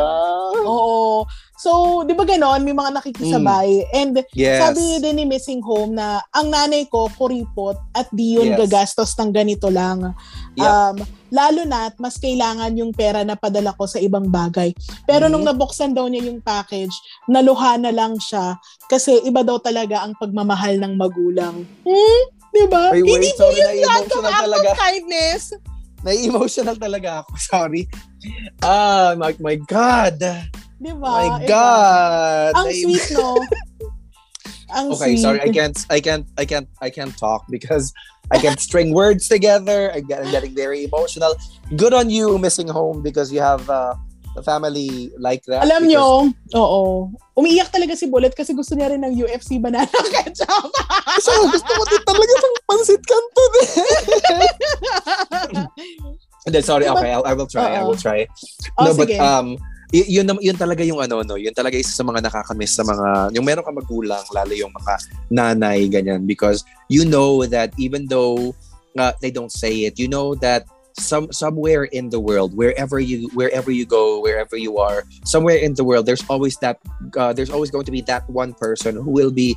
Oo. 0.58 1.28
So, 1.54 2.02
di 2.02 2.16
ba 2.16 2.24
ganon? 2.24 2.64
May 2.64 2.72
mga 2.72 2.90
nakikisabay. 2.90 3.86
And 3.92 4.18
Yes. 4.32 4.58
sabi 4.58 4.98
din 4.98 5.14
ni 5.14 5.24
Missing 5.24 5.62
Home 5.62 5.94
na 5.94 6.18
ang 6.34 6.50
nanay 6.50 6.90
ko 6.90 7.06
kuripot 7.14 7.78
at 7.92 8.10
di 8.10 8.34
yun 8.34 8.50
Yes. 8.50 8.58
gagastos 8.58 9.14
ng 9.14 9.30
ganito 9.30 9.70
lang. 9.70 10.10
Yep. 10.52 10.68
Um, 10.68 10.96
lalo 11.30 11.64
na 11.64 11.88
mas 11.96 12.16
kailangan 12.16 12.76
yung 12.76 12.92
pera 12.92 13.22
na 13.22 13.34
padala 13.34 13.72
ko 13.72 13.84
sa 13.84 13.96
ibang 13.96 14.28
bagay. 14.28 14.76
Pero 15.02 15.26
Mhm. 15.26 15.32
nung 15.32 15.46
nabuksan 15.46 15.90
daw 15.90 16.04
niya 16.04 16.28
yung 16.28 16.40
package, 16.40 16.92
naluha 17.24 17.76
na 17.76 17.88
lang 17.88 18.16
siya 18.16 18.60
kasi 18.86 19.16
iba 19.22 19.40
daw 19.40 19.56
talaga 19.56 20.00
ang 20.00 20.12
pagmamahal 20.14 20.76
ng 20.76 20.92
magulang. 20.92 21.64
Hmm? 21.82 22.22
Di 22.48 22.68
ba? 22.68 22.92
Ay, 22.92 23.00
wait, 23.00 23.16
Hindi 23.16 23.30
po 23.32 23.48
sorry, 23.48 23.56
yun 23.56 23.72
lahat 23.80 24.04
ng 24.04 24.12
na-emotional 24.12 24.28
act 24.28 24.44
talaga. 24.44 24.68
of 24.68 24.76
kindness. 24.78 25.42
Na-emotional 26.02 26.76
talaga 26.76 27.10
ako. 27.22 27.30
Sorry. 27.40 27.82
Ah, 28.60 29.16
my, 29.16 29.32
my 29.40 29.56
God. 29.56 30.20
Di 30.76 30.92
ba? 30.92 31.10
My 31.16 31.28
Iba. 31.32 31.48
God. 31.48 32.52
Ang 32.54 32.68
Na- 32.68 32.76
sweet, 32.76 33.06
no? 33.14 33.40
ang 34.74 34.92
Okay, 34.92 35.16
sweet. 35.16 35.22
sorry. 35.22 35.40
I 35.40 35.50
can't, 35.52 35.78
I 35.90 36.00
can't, 36.00 36.26
I 36.36 36.44
can't, 36.44 36.68
I 36.80 36.88
can't 36.90 37.14
talk 37.16 37.44
because 37.48 37.92
I 38.32 38.38
can't 38.38 38.58
string 38.60 38.92
words 38.92 39.28
together. 39.28 39.92
I 39.92 40.00
get, 40.00 40.24
I'm 40.24 40.30
getting 40.32 40.54
very 40.54 40.84
emotional. 40.84 41.36
Good 41.76 41.92
on 41.92 42.08
you, 42.10 42.38
missing 42.38 42.68
home, 42.68 43.02
because 43.02 43.32
you 43.32 43.40
have 43.40 43.68
uh, 43.68 43.94
a 44.36 44.42
family 44.42 45.12
like 45.20 45.44
that. 45.44 45.64
Alam 45.64 45.84
because- 45.84 45.92
nyo, 45.92 46.32
oo. 46.56 47.12
Umiiyak 47.36 47.72
talaga 47.72 47.96
si 47.96 48.08
Bullet 48.12 48.32
kasi 48.36 48.52
gusto 48.52 48.76
niya 48.76 48.92
rin 48.92 49.00
ng 49.00 49.16
UFC 49.16 49.56
banana 49.56 49.88
ketchup. 50.16 50.68
So, 51.20 51.32
gusto 51.48 51.70
ko 51.72 51.82
din 51.88 52.02
talaga 52.04 52.32
ng 52.36 52.56
pansit 52.68 53.02
canton 53.08 53.52
eh. 53.56 53.68
Hindi, 56.44 56.60
sorry. 56.60 56.88
Okay, 56.88 57.10
I, 57.12 57.20
I 57.20 57.32
will 57.34 57.46
try. 57.46 57.72
I 57.78 57.82
will 57.84 57.96
try. 57.96 58.26
oh, 58.78 58.84
no, 58.84 58.96
but 58.96 59.10
um, 59.16 59.56
y- 59.92 60.08
yun, 60.08 60.26
yun 60.40 60.56
talaga 60.56 60.82
yung 60.82 60.98
ano, 60.98 61.22
no, 61.22 61.36
yun 61.36 61.52
talaga 61.52 61.76
isa 61.76 61.92
sa 61.92 62.02
mga 62.02 62.24
nakakamiss 62.24 62.74
sa 62.74 62.82
mga, 62.82 63.36
yung 63.36 63.44
meron 63.44 63.62
ka 63.62 63.70
magulang, 63.70 64.24
lalo 64.32 64.52
yung 64.56 64.72
mga 64.72 64.92
nanay, 65.28 65.86
ganyan, 65.92 66.24
because 66.24 66.64
you 66.88 67.04
know 67.04 67.44
that 67.44 67.70
even 67.76 68.08
though 68.08 68.56
uh, 68.96 69.12
they 69.20 69.30
don't 69.30 69.52
say 69.52 69.84
it, 69.84 70.00
you 70.00 70.08
know 70.08 70.34
that 70.34 70.64
some 70.96 71.32
somewhere 71.32 71.84
in 71.84 72.08
the 72.12 72.20
world, 72.20 72.52
wherever 72.56 73.00
you 73.00 73.28
wherever 73.32 73.70
you 73.70 73.84
go, 73.84 74.20
wherever 74.20 74.56
you 74.56 74.76
are, 74.76 75.04
somewhere 75.24 75.56
in 75.56 75.72
the 75.74 75.84
world, 75.84 76.04
there's 76.04 76.24
always 76.28 76.56
that, 76.60 76.80
uh, 77.16 77.32
there's 77.32 77.50
always 77.50 77.70
going 77.70 77.84
to 77.84 77.92
be 77.92 78.00
that 78.02 78.28
one 78.28 78.52
person 78.52 78.96
who 78.96 79.10
will 79.10 79.30
be, 79.30 79.56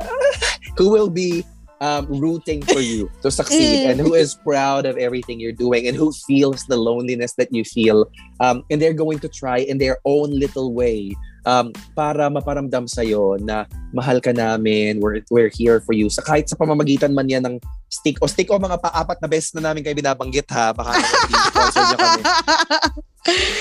who 0.78 0.90
will 0.90 1.10
be 1.10 1.44
um, 1.82 2.06
rooting 2.06 2.62
for 2.62 2.78
you 2.78 3.10
to 3.20 3.28
succeed 3.28 3.82
Mm. 3.82 3.88
and 3.90 3.96
who 3.98 4.14
is 4.14 4.38
proud 4.46 4.86
of 4.86 4.94
everything 4.96 5.42
you're 5.42 5.56
doing 5.56 5.90
and 5.90 5.98
who 5.98 6.14
feels 6.24 6.62
the 6.70 6.78
loneliness 6.78 7.34
that 7.34 7.50
you 7.50 7.66
feel 7.66 8.06
um, 8.38 8.62
and 8.70 8.78
they're 8.78 8.94
going 8.94 9.18
to 9.18 9.26
try 9.26 9.58
in 9.58 9.76
their 9.82 9.98
own 10.06 10.30
little 10.30 10.70
way 10.70 11.10
um, 11.46 11.74
para 11.98 12.30
maparamdam 12.30 12.86
sa'yo 12.86 13.34
na 13.42 13.66
mahal 13.90 14.22
ka 14.22 14.30
namin, 14.30 15.02
we're, 15.02 15.22
we're 15.30 15.50
here 15.50 15.82
for 15.82 15.92
you. 15.92 16.06
Sa 16.06 16.22
kahit 16.22 16.46
sa 16.46 16.54
pamamagitan 16.54 17.10
man 17.10 17.26
yan 17.26 17.42
ng 17.42 17.56
stick 17.90 18.18
o 18.22 18.30
stick 18.30 18.46
o 18.50 18.58
mga 18.58 18.78
paapat 18.78 19.18
na 19.18 19.28
beses 19.28 19.50
na 19.58 19.70
namin 19.70 19.82
kayo 19.82 19.98
binabanggit 19.98 20.46
ha. 20.54 20.70
Baka 20.70 20.94
naman 21.02 21.30
i-sponsor 21.34 21.82
niyo 21.82 21.98
kami. 21.98 22.22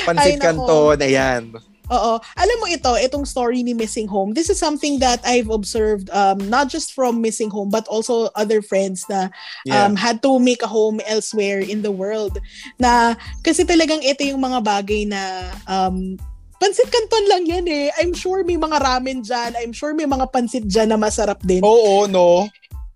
Pansit 0.05 0.37
Ay. 0.37 0.41
Canton, 0.41 0.97
ayan. 1.01 1.43
Oo. 1.91 2.13
Alam 2.39 2.57
mo 2.57 2.65
ito, 2.65 2.87
itong 2.95 3.27
story 3.27 3.61
ni 3.61 3.75
Missing 3.75 4.07
Home, 4.07 4.31
this 4.31 4.47
is 4.47 4.55
something 4.55 4.95
that 5.03 5.19
I've 5.27 5.51
observed 5.51 6.07
um, 6.15 6.39
not 6.47 6.71
just 6.71 6.95
from 6.95 7.19
Missing 7.19 7.51
Home 7.51 7.67
but 7.67 7.83
also 7.91 8.31
other 8.33 8.63
friends 8.63 9.03
na 9.11 9.27
Yeah. 9.67 9.85
um, 9.85 9.99
had 9.99 10.23
to 10.23 10.39
make 10.39 10.63
a 10.63 10.71
home 10.71 11.03
elsewhere 11.03 11.59
in 11.59 11.83
the 11.83 11.91
world. 11.91 12.39
Na 12.79 13.19
kasi 13.43 13.67
talagang 13.67 13.99
ito 14.01 14.23
yung 14.23 14.39
mga 14.39 14.63
bagay 14.63 15.03
na 15.05 15.51
um, 15.67 16.15
pansit 16.57 16.87
canton 16.87 17.25
lang 17.27 17.43
yan 17.43 17.65
eh. 17.67 17.91
I'm 17.99 18.15
sure 18.15 18.45
may 18.47 18.55
mga 18.55 18.77
ramen 18.79 19.19
dyan. 19.21 19.57
I'm 19.59 19.73
sure 19.75 19.91
may 19.91 20.07
mga 20.07 20.31
pansit 20.31 20.63
dyan 20.63 20.93
na 20.93 20.97
masarap 20.97 21.43
din. 21.43 21.59
Oo, 21.61 22.07
no? 22.07 22.47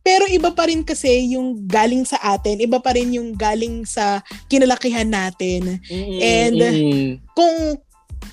Pero 0.06 0.30
iba 0.30 0.54
pa 0.54 0.70
rin 0.70 0.86
kasi 0.86 1.34
yung 1.34 1.66
galing 1.66 2.06
sa 2.06 2.22
atin. 2.22 2.62
Iba 2.62 2.78
pa 2.78 2.94
rin 2.94 3.10
yung 3.18 3.34
galing 3.34 3.90
sa 3.90 4.22
kinalakihan 4.46 5.10
natin. 5.10 5.82
And- 6.22 6.62
Mm. 6.62 7.10
kung 7.34 7.82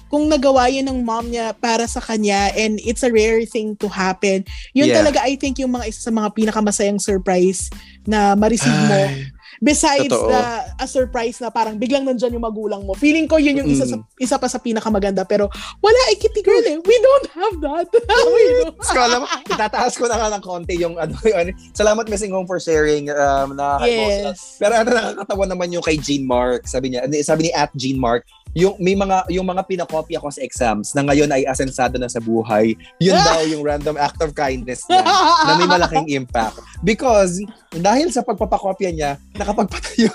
kung 0.09 0.29
nagawa 0.29 0.69
yun 0.69 0.85
ng 0.87 1.01
mom 1.03 1.29
niya 1.29 1.57
para 1.57 1.89
sa 1.89 1.99
kanya 1.99 2.53
and 2.53 2.77
it's 2.85 3.03
a 3.03 3.11
rare 3.11 3.43
thing 3.45 3.73
to 3.77 3.89
happen, 3.89 4.45
yun 4.73 4.89
Yeah. 4.89 5.01
talaga 5.01 5.25
I 5.25 5.37
think 5.37 5.59
yung 5.59 5.73
mga 5.73 5.89
isa 5.89 6.09
sa 6.09 6.13
mga 6.13 6.33
pinakamasayang 6.37 7.01
surprise 7.01 7.73
na 8.05 8.35
ma-receive 8.37 8.83
mo. 8.89 9.01
Ay, 9.09 9.31
Besides 9.59 10.09
totoo. 10.09 10.31
the, 10.31 10.41
a 10.79 10.87
surprise 10.87 11.37
na 11.39 11.49
parang 11.49 11.77
biglang 11.77 12.03
nandyan 12.03 12.33
yung 12.33 12.43
magulang 12.43 12.81
mo. 12.81 12.95
Feeling 12.95 13.27
ko 13.27 13.37
yun 13.37 13.59
yung 13.59 13.69
isa, 13.69 13.85
sa, 13.85 13.99
Mm. 13.99 14.07
isa 14.17 14.37
pa 14.37 14.47
sa 14.47 14.57
pinakamaganda. 14.57 15.23
Pero 15.23 15.53
wala 15.79 16.01
eh, 16.09 16.17
kitty 16.17 16.41
girl 16.41 16.63
eh. 16.63 16.79
We 16.79 16.97
don't 16.97 17.29
have 17.31 17.57
that. 17.61 17.87
We 18.25 18.43
don't. 18.63 18.79
Ko 18.79 18.99
alam, 18.99 19.23
itataas 19.45 19.95
ko 19.95 20.07
na 20.07 20.17
nga 20.17 20.29
ng 20.31 20.43
konti 20.43 20.79
yung 20.79 20.97
ano, 20.97 21.13
yung, 21.23 21.53
salamat 21.73 22.07
Missing 22.07 22.31
Home 22.31 22.47
for 22.47 22.57
sharing. 22.57 23.09
Um, 23.09 23.53
nakaka-emotional. 23.53 24.33
Yes. 24.33 24.57
Pero 24.57 24.73
ano 24.75 24.89
nakakatawa 24.89 25.45
naman 25.45 25.69
yung 25.71 25.83
kay 25.83 25.97
Jean 25.97 26.23
Mark. 26.23 26.65
Sabi 26.65 26.89
niya, 26.89 27.05
sabi 27.21 27.49
ni 27.49 27.53
at 27.53 27.69
Jean 27.75 27.99
Mark, 27.99 28.23
yung 28.53 28.77
may 28.77 28.93
mga 28.93 29.33
yung 29.33 29.49
mga 29.49 29.65
pinakopya 29.65 30.21
ko 30.21 30.29
sa 30.29 30.45
exams 30.45 30.93
na 30.93 31.01
ngayon 31.03 31.33
ay 31.33 31.49
asensado 31.49 31.97
na 31.97 32.05
sa 32.05 32.21
buhay. 32.21 32.77
Yun 32.99 33.17
Ah! 33.17 33.25
daw 33.33 33.49
yung 33.49 33.65
random 33.65 33.97
act 33.97 34.21
of 34.21 34.37
kindness 34.37 34.85
niya 34.87 35.01
na 35.41 35.57
may 35.57 35.65
malaking 35.67 36.09
impact. 36.21 36.61
Because 36.85 37.41
dahil 37.73 38.13
sa 38.13 38.21
pagpapakopya 38.21 38.93
niya, 38.93 39.11
nakapagpatayo 39.43 40.15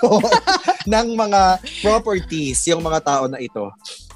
ng 0.92 1.06
mga 1.14 1.40
properties 1.84 2.64
yung 2.72 2.80
mga 2.80 3.00
tao 3.04 3.24
na 3.28 3.38
ito. 3.38 3.68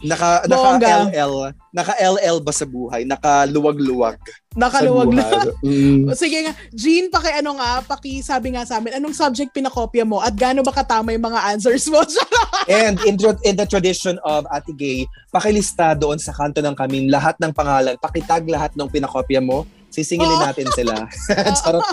Naka 0.03 0.43
naka 0.51 0.67
Bongga. 0.67 0.97
LL, 1.07 1.35
naka 1.71 1.95
LL 2.01 2.43
ba 2.43 2.51
sa 2.51 2.67
buhay? 2.67 3.07
Nakaluwag-luwag 3.07 4.19
Nakaluwag 4.59 5.15
na. 5.15 5.23
sa 5.23 5.37
buhay. 5.47 5.63
Mm. 5.63 6.05
Sige 6.19 6.39
nga, 6.43 6.53
Jean, 6.75 7.07
paki 7.07 7.31
ano 7.39 7.57
nga, 7.57 7.81
paki 7.87 8.19
sabi 8.19 8.57
nga 8.57 8.67
sa 8.67 8.83
amin, 8.83 8.99
anong 8.99 9.15
subject 9.15 9.55
pinakopya 9.55 10.03
mo 10.03 10.19
at 10.19 10.35
gaano 10.35 10.61
ba 10.67 10.75
katama 10.75 11.15
yung 11.15 11.25
mga 11.31 11.41
answers 11.55 11.87
mo? 11.87 12.03
And 12.69 12.99
in, 13.07 13.15
in 13.47 13.55
the 13.55 13.67
tradition 13.67 14.19
of 14.27 14.45
Ate 14.51 14.75
Gay, 14.75 15.07
pakilista 15.31 15.95
doon 15.95 16.19
sa 16.19 16.35
kanto 16.35 16.59
ng 16.59 16.75
kaming 16.75 17.09
lahat 17.09 17.39
ng 17.39 17.55
pangalan, 17.55 17.95
pakitag 17.99 18.45
lahat 18.51 18.75
ng 18.75 18.89
pinakopya 18.91 19.39
mo, 19.39 19.65
sisingilin 19.93 20.33
Oh. 20.33 20.43
natin 20.43 20.67
sila. 20.73 21.07
Charot. 21.61 21.85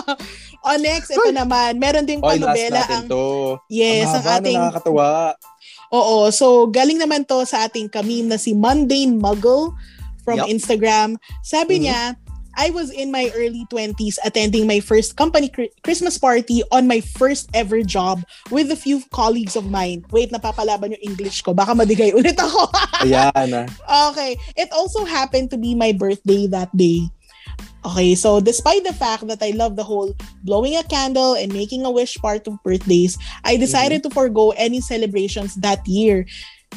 o 0.60 0.68
next, 0.76 1.12
ito 1.12 1.30
naman, 1.30 1.76
meron 1.76 2.04
ding 2.04 2.18
panobela 2.18 2.82
ang 2.88 3.06
to. 3.06 3.60
Yes, 3.68 4.08
ang 4.10 4.24
ang 4.24 4.26
ating 4.40 4.56
na 4.58 4.68
nakakatawa. 4.68 5.36
Oo, 5.90 6.30
so 6.30 6.66
galing 6.66 6.96
naman 6.96 7.22
to 7.22 7.42
sa 7.44 7.66
ating 7.66 7.86
kamim 7.86 8.26
na 8.26 8.38
si 8.38 8.54
Mundane 8.54 9.14
Muggle 9.14 9.74
from 10.22 10.38
Yup. 10.38 10.48
Instagram. 10.48 11.18
Sabi 11.42 11.78
Mhm. 11.78 11.82
niya, 11.84 12.02
I 12.50 12.74
was 12.74 12.90
in 12.90 13.14
my 13.14 13.30
early 13.32 13.62
20s 13.70 14.18
attending 14.26 14.66
my 14.66 14.82
first 14.82 15.14
company 15.14 15.46
Christmas 15.86 16.18
party 16.18 16.66
on 16.74 16.84
my 16.84 16.98
first 16.98 17.46
ever 17.54 17.78
job 17.80 18.26
with 18.50 18.74
a 18.74 18.76
few 18.76 19.00
colleagues 19.14 19.54
of 19.54 19.70
mine. 19.70 20.02
Wait, 20.10 20.34
napapalaban 20.34 20.90
yung 20.90 21.14
English 21.14 21.46
ko. 21.46 21.54
Baka 21.54 21.78
madigay 21.78 22.10
ulit 22.18 22.34
ako. 22.34 22.66
Ayan. 23.06 23.30
ah. 23.54 23.66
okay. 24.10 24.34
It 24.58 24.66
also 24.74 25.06
happened 25.06 25.54
to 25.54 25.58
be 25.58 25.78
my 25.78 25.94
birthday 25.94 26.50
that 26.50 26.74
day. 26.74 27.06
Okay, 27.84 28.14
so 28.14 28.40
despite 28.40 28.84
the 28.84 28.92
fact 28.92 29.26
that 29.28 29.40
I 29.40 29.56
love 29.56 29.76
the 29.76 29.84
whole 29.84 30.12
blowing 30.44 30.76
a 30.76 30.84
candle 30.84 31.34
and 31.34 31.52
making 31.52 31.84
a 31.84 31.90
wish 31.90 32.16
part 32.18 32.46
of 32.46 32.60
birthdays, 32.62 33.16
I 33.44 33.56
decided 33.56 34.02
to 34.04 34.10
forego 34.10 34.50
any 34.56 34.80
celebrations 34.80 35.54
that 35.64 35.86
year. 35.88 36.26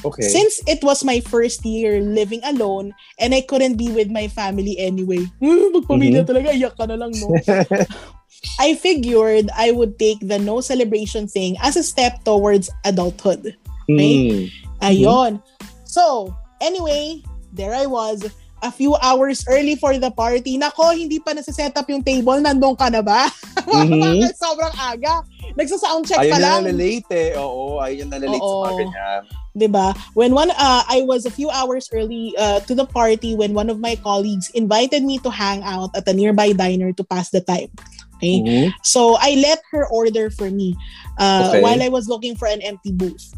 Okay. 0.06 0.24
Since 0.24 0.64
it 0.66 0.84
was 0.84 1.04
my 1.04 1.20
first 1.20 1.66
year 1.66 2.02
living 2.02 2.42
alone 2.44 2.96
and 3.20 3.36
I 3.36 3.42
couldn't 3.42 3.76
be 3.78 3.92
with 3.92 4.10
my 4.10 4.28
family 4.28 4.80
anyway. 4.80 5.28
Hmm, 5.38 5.70
Magpamilya 5.76 6.26
talaga, 6.26 6.56
iyak 6.56 6.76
ka 6.80 6.88
na 6.88 6.96
lang, 6.96 7.14
no? 7.14 7.36
I 8.60 8.76
figured 8.76 9.50
I 9.56 9.72
would 9.72 10.00
take 10.00 10.20
the 10.20 10.40
no 10.40 10.60
celebration 10.60 11.28
thing 11.28 11.56
as 11.62 11.76
a 11.76 11.84
step 11.84 12.24
towards 12.24 12.72
adulthood. 12.84 13.56
Mm. 13.90 14.52
Ayon. 14.82 15.42
So, 15.86 16.36
anyway, 16.60 17.24
there 17.54 17.74
I 17.74 17.86
was, 17.86 18.28
a 18.64 18.72
few 18.72 18.96
hours 19.04 19.44
early 19.52 19.76
for 19.76 19.92
the 20.00 20.10
party. 20.10 20.56
Nako, 20.58 20.96
hindi 20.96 21.20
pa 21.20 21.36
nasa-set 21.36 21.76
up 21.76 21.86
yung 21.92 22.02
table. 22.02 22.40
Nandun 22.40 22.80
ka 22.80 22.88
na 22.88 23.04
ba? 23.04 23.28
Mhm. 23.64 24.24
Sobrang 24.44 24.74
aga. 24.76 25.24
Nagsa-sound 25.54 26.08
check 26.08 26.20
Ayun 26.20 26.34
pa 26.34 26.40
na 26.40 26.44
lang. 26.58 26.62
nalalate 26.66 27.12
eh. 27.12 27.32
Oo, 27.38 27.78
ayun 27.80 28.10
na 28.10 28.18
nalalate 28.18 28.42
sa 28.42 28.56
mga 28.58 28.72
Oo. 28.74 28.80
ganyan. 28.80 29.22
'di 29.54 29.68
ba? 29.70 29.94
When 30.18 30.34
one 30.34 30.50
uh, 30.50 30.82
I 30.90 31.06
was 31.06 31.30
a 31.30 31.34
few 31.34 31.54
hours 31.54 31.86
early 31.94 32.34
uh, 32.42 32.66
to 32.66 32.74
the 32.74 32.90
party 32.90 33.38
when 33.38 33.54
one 33.54 33.70
of 33.70 33.78
my 33.78 33.94
colleagues 34.02 34.50
invited 34.58 35.06
me 35.06 35.22
to 35.22 35.30
hang 35.30 35.62
out 35.62 35.94
at 35.94 36.10
a 36.10 36.14
nearby 36.14 36.58
diner 36.58 36.90
to 36.98 37.04
pass 37.06 37.30
the 37.30 37.38
time. 37.40 37.70
Okay? 38.18 38.42
Mhm. 38.42 38.66
So 38.82 39.14
I 39.22 39.38
let 39.38 39.62
her 39.70 39.86
order 39.94 40.34
for 40.34 40.50
me 40.50 40.74
uh, 41.22 41.54
Okay. 41.54 41.62
while 41.62 41.80
I 41.86 41.90
was 41.94 42.10
looking 42.10 42.34
for 42.34 42.50
an 42.50 42.66
empty 42.66 42.90
booth. 42.92 43.30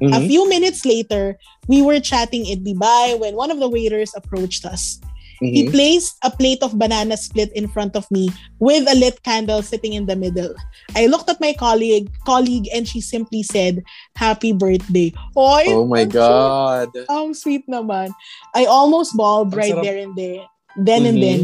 A 0.00 0.22
Mhm. 0.22 0.26
few 0.30 0.48
minutes 0.48 0.86
later, 0.86 1.38
we 1.66 1.82
were 1.82 1.98
chatting 1.98 2.46
at 2.50 2.62
Dubai 2.62 3.18
when 3.18 3.34
one 3.34 3.50
of 3.50 3.58
the 3.58 3.68
waiters 3.68 4.14
approached 4.14 4.64
us. 4.64 5.02
He 5.38 5.66
Mhm. 5.66 5.70
placed 5.70 6.18
a 6.26 6.34
plate 6.34 6.66
of 6.66 6.74
banana 6.74 7.14
split 7.14 7.54
in 7.54 7.70
front 7.70 7.94
of 7.94 8.10
me 8.10 8.26
with 8.58 8.90
a 8.90 8.98
lit 8.98 9.22
candle 9.22 9.62
sitting 9.62 9.94
in 9.94 10.10
the 10.10 10.18
middle. 10.18 10.50
I 10.98 11.06
looked 11.06 11.30
at 11.30 11.38
my 11.38 11.54
colleague, 11.54 12.10
colleague 12.26 12.66
and 12.74 12.90
she 12.90 12.98
simply 12.98 13.46
said, 13.46 13.86
"Happy 14.18 14.50
birthday." 14.50 15.14
Oy, 15.38 15.70
Oh 15.70 15.86
my 15.86 16.02
ang 16.02 16.10
God. 16.10 16.90
Sweet, 16.90 17.06
ang 17.06 17.28
sweet 17.34 17.64
naman. 17.70 18.10
I 18.50 18.66
almost 18.66 19.14
bawled 19.14 19.54
right 19.54 19.78
sarap. 19.78 19.86
there 19.86 19.98
and 20.02 20.14
there. 20.18 20.42
Then 20.74 21.06
and 21.06 21.18
Mhm. 21.18 21.22
then. 21.22 21.42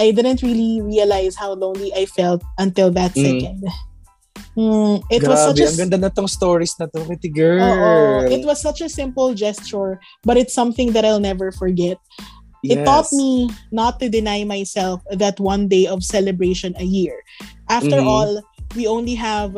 I 0.00 0.16
didn't 0.16 0.40
really 0.40 0.80
realize 0.80 1.36
how 1.36 1.52
lonely 1.52 1.92
I 1.92 2.08
felt 2.08 2.40
until 2.56 2.88
that 2.96 3.12
Mm. 3.12 3.20
second. 3.20 3.60
Hmm, 4.58 4.98
it 5.10 5.22
was 5.22 5.38
such 5.46 5.62
a 5.62 5.66
ang 5.70 5.78
ganda 5.78 5.96
na 5.96 6.10
tong 6.10 6.26
stories 6.26 6.74
na 6.78 6.86
to, 6.90 7.06
Kitty 7.06 7.30
Girl. 7.30 7.62
Oo. 7.62 8.26
It 8.26 8.42
was 8.44 8.58
such 8.60 8.82
a 8.82 8.90
simple 8.90 9.32
gesture, 9.34 10.02
but 10.26 10.36
it's 10.36 10.52
something 10.52 10.90
that 10.92 11.06
I'll 11.06 11.22
never 11.22 11.52
forget. 11.54 11.98
It 12.60 12.84
taught 12.84 13.08
me 13.12 13.48
not 13.72 14.00
to 14.00 14.10
deny 14.12 14.44
myself 14.44 15.00
that 15.16 15.40
one 15.40 15.64
day 15.64 15.86
of 15.86 16.04
celebration 16.04 16.76
a 16.76 16.84
year. 16.84 17.24
After 17.72 18.04
Mhm. 18.04 18.10
all, 18.10 18.30
we 18.76 18.84
only 18.84 19.14
have 19.16 19.56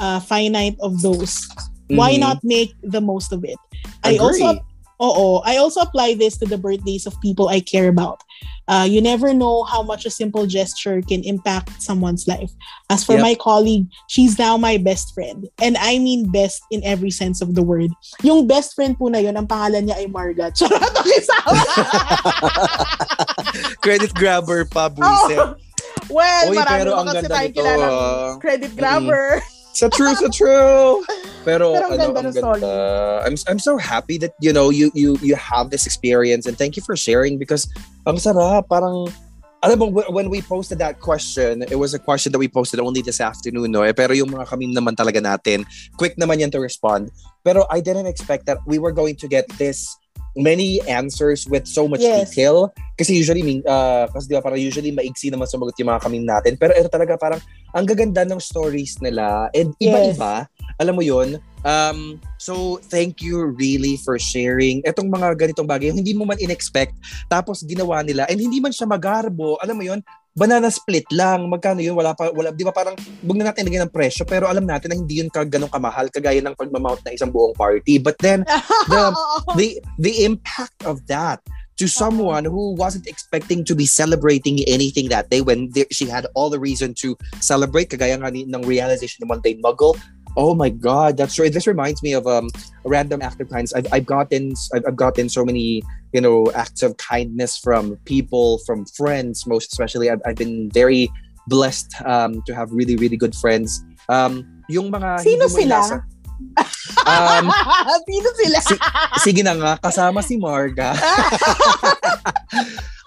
a 0.00 0.20
finite 0.20 0.76
of 0.84 1.00
those. 1.00 1.48
Why 1.88 2.12
Mhm. 2.16 2.20
not 2.20 2.38
make 2.44 2.76
the 2.84 3.00
most 3.00 3.32
of 3.32 3.40
it? 3.44 3.56
I 4.04 4.18
also 4.20 4.58
Agree. 4.58 4.60
Oo, 5.02 5.42
I 5.42 5.58
also 5.58 5.82
apply 5.82 6.14
this 6.14 6.38
to 6.38 6.46
the 6.46 6.54
birthdays 6.54 7.10
of 7.10 7.18
people 7.18 7.50
I 7.50 7.58
care 7.58 7.90
about. 7.90 8.22
Uh, 8.70 8.86
you 8.86 9.02
never 9.02 9.34
know 9.34 9.66
how 9.66 9.82
much 9.82 10.06
a 10.06 10.10
simple 10.14 10.46
gesture 10.46 11.02
can 11.02 11.26
impact 11.26 11.82
someone's 11.82 12.30
life. 12.30 12.54
As 12.86 13.02
for 13.02 13.18
Yep. 13.18 13.26
my 13.26 13.34
colleague, 13.34 13.90
she's 14.06 14.38
now 14.38 14.54
my 14.54 14.78
best 14.78 15.10
friend. 15.10 15.50
And 15.58 15.74
I 15.82 15.98
mean 15.98 16.30
best 16.30 16.62
in 16.70 16.86
every 16.86 17.10
sense 17.10 17.42
of 17.42 17.58
the 17.58 17.66
word. 17.66 17.90
Yung 18.22 18.46
best 18.46 18.78
friend 18.78 18.94
po 18.94 19.10
na 19.10 19.18
yun, 19.18 19.34
ang 19.34 19.50
pangalan 19.50 19.90
niya 19.90 19.98
ay 19.98 20.06
Marga. 20.06 20.54
Charot! 20.56 20.94
Credit 23.82 24.12
grabber 24.14 24.64
pa, 24.70 24.86
buisit. 24.86 25.38
Oh, 25.42 25.58
well, 26.14 26.46
Uy, 26.46 26.56
marami 26.56 26.78
pero 26.78 26.90
ang 26.94 27.06
kasi 27.10 27.26
ganda 27.26 27.42
nito, 27.42 27.58
kilala 27.58 27.86
ah. 27.90 28.30
credit 28.38 28.72
grabber. 28.78 29.42
Sa 29.72 29.88
true, 29.88 30.14
sa 30.14 30.28
true. 30.36 31.00
Pero, 31.42 31.74
Pero 31.74 31.86
ang 31.88 31.92
ano, 31.96 32.12
ganda 32.12 32.20
ang 32.20 32.32
ganda. 32.60 32.72
I'm, 33.26 33.34
I'm 33.48 33.58
so 33.58 33.76
happy 33.76 34.16
that, 34.22 34.32
you 34.38 34.52
know, 34.52 34.70
you, 34.70 34.92
you, 34.94 35.18
you 35.22 35.34
have 35.34 35.70
this 35.70 35.86
experience 35.86 36.46
and 36.46 36.56
thank 36.56 36.76
you 36.76 36.82
for 36.84 36.94
sharing 36.94 37.38
because 37.38 37.66
ang 38.06 38.16
sarap, 38.16 38.68
parang, 38.68 39.08
alam 39.62 39.78
mo, 39.78 39.90
wh- 39.90 40.10
when 40.10 40.30
we 40.30 40.42
posted 40.42 40.78
that 40.78 41.00
question, 41.00 41.62
it 41.66 41.78
was 41.78 41.94
a 41.94 41.98
question 41.98 42.30
that 42.32 42.38
we 42.38 42.46
posted 42.48 42.78
only 42.78 43.02
this 43.02 43.20
afternoon, 43.20 43.70
no? 43.70 43.82
Eh, 43.82 43.94
pero 43.94 44.12
yung 44.12 44.30
mga 44.30 44.46
kamim 44.50 44.74
naman 44.74 44.94
talaga 44.94 45.22
natin, 45.22 45.64
quick 45.96 46.14
naman 46.18 46.38
yan 46.42 46.50
to 46.50 46.58
respond. 46.58 47.10
Pero 47.42 47.66
I 47.70 47.80
didn't 47.80 48.06
expect 48.06 48.46
that 48.46 48.58
we 48.66 48.78
were 48.78 48.92
going 48.92 49.14
to 49.18 49.26
get 49.26 49.46
this 49.58 49.86
many 50.34 50.80
answers 50.88 51.44
with 51.46 51.68
so 51.68 51.86
much 51.86 52.00
Yes. 52.00 52.32
detail. 52.32 52.72
Kasi 52.96 53.14
usually, 53.14 53.62
uh, 53.68 54.08
kasi 54.08 54.28
di 54.30 54.34
ba, 54.34 54.42
parang 54.42 54.58
usually 54.58 54.90
maigsi 54.90 55.28
naman 55.30 55.44
sumagot 55.46 55.76
yung 55.78 55.90
mga 55.92 56.00
kamim 56.06 56.24
natin. 56.24 56.56
Pero 56.56 56.72
ito 56.74 56.88
talaga 56.88 57.14
parang, 57.20 57.40
ang 57.72 57.84
gaganda 57.88 58.22
ng 58.24 58.40
stories 58.40 59.00
nila. 59.00 59.48
And 59.56 59.72
iba-iba. 59.80 60.48
Alam 60.80 60.94
mo 61.00 61.04
yun? 61.04 61.40
Um, 61.62 62.18
so, 62.42 62.82
thank 62.90 63.22
you 63.22 63.54
really 63.54 63.94
for 64.02 64.18
sharing 64.18 64.82
itong 64.82 65.08
mga 65.08 65.38
ganitong 65.38 65.68
bagay. 65.70 65.94
Yung 65.94 66.02
hindi 66.02 66.10
mo 66.10 66.26
man 66.26 66.38
in-expect, 66.42 66.98
tapos 67.30 67.62
ginawa 67.62 68.02
nila, 68.02 68.26
and 68.26 68.42
hindi 68.42 68.58
man 68.58 68.74
siya 68.74 68.90
magarbo. 68.90 69.56
Alam 69.62 69.78
mo 69.78 69.84
yun? 69.86 70.00
Banana 70.32 70.72
split 70.72 71.06
lang. 71.12 71.46
Magkano 71.46 71.78
yun? 71.78 71.94
Wala 71.94 72.16
pa, 72.18 72.34
wala, 72.34 72.50
di 72.50 72.66
ba 72.66 72.74
parang, 72.74 72.98
huwag 72.98 73.38
na 73.38 73.52
natin 73.52 73.68
lagyan 73.68 73.86
ng 73.86 73.94
presyo, 73.94 74.26
pero 74.26 74.50
alam 74.50 74.66
natin 74.66 74.90
na 74.90 74.98
hindi 74.98 75.22
yun 75.22 75.30
ka 75.30 75.46
ganong 75.46 75.70
kamahal, 75.70 76.10
kagaya 76.10 76.42
ng 76.42 76.56
pagmamount 76.58 77.04
na 77.06 77.14
isang 77.14 77.30
buong 77.30 77.54
party. 77.54 78.02
But 78.02 78.18
then, 78.18 78.42
the, 78.90 79.14
the 79.54 79.66
the 80.02 80.12
impact 80.26 80.82
of 80.82 81.04
that 81.06 81.38
to 81.82 81.90
someone 81.90 82.46
who 82.46 82.78
wasn't 82.78 83.10
expecting 83.10 83.66
to 83.66 83.74
be 83.74 83.86
celebrating 83.90 84.62
anything 84.70 85.10
that 85.10 85.34
day 85.34 85.42
when 85.42 85.66
there, 85.74 85.90
she 85.90 86.06
had 86.06 86.30
all 86.38 86.46
the 86.46 86.62
reason 86.62 86.94
to 86.94 87.18
celebrate 87.42 87.90
kagaya 87.90 88.14
nga 88.14 88.30
ng 88.30 88.62
realization 88.62 89.18
ng 89.26 89.30
mundane 89.34 89.58
muggle. 89.58 89.98
Oh 90.38 90.54
my 90.54 90.70
god 90.70 91.18
that's 91.18 91.42
right. 91.42 91.50
This 91.52 91.66
reminds 91.66 91.98
me 91.98 92.14
of 92.14 92.22
um 92.30 92.54
random 92.86 93.18
act 93.18 93.42
of 93.42 93.50
kindness 93.50 93.74
I've, 93.74 93.90
I've 93.90 94.06
gotten 94.06 94.54
I've, 94.72 94.84
I've 94.86 94.96
gotten 94.96 95.26
so 95.26 95.42
many 95.42 95.82
you 96.14 96.22
know 96.22 96.46
acts 96.54 96.86
of 96.86 96.94
kindness 97.02 97.58
from 97.58 97.98
people 98.06 98.62
from 98.62 98.86
friends 98.94 99.42
most 99.44 99.74
especially. 99.74 100.06
I've, 100.06 100.22
I've 100.22 100.38
been 100.38 100.70
very 100.70 101.10
blessed 101.50 101.98
um 102.06 102.46
to 102.46 102.54
have 102.54 102.70
really 102.70 102.94
really 102.94 103.18
good 103.18 103.34
friends. 103.34 103.82
Um 104.06 104.62
yung 104.70 104.94
mga 104.94 105.18
Sino 105.18 105.50
sila? 105.50 105.82
inasa- 105.82 106.06
um 107.06 107.46
Sino 108.08 108.28
sila? 108.38 108.58
Si- 108.60 108.82
sige 109.22 109.42
na 109.42 109.54
nga, 109.56 109.72
kasama 109.78 110.20
si 110.22 110.38
Marga. 110.38 110.94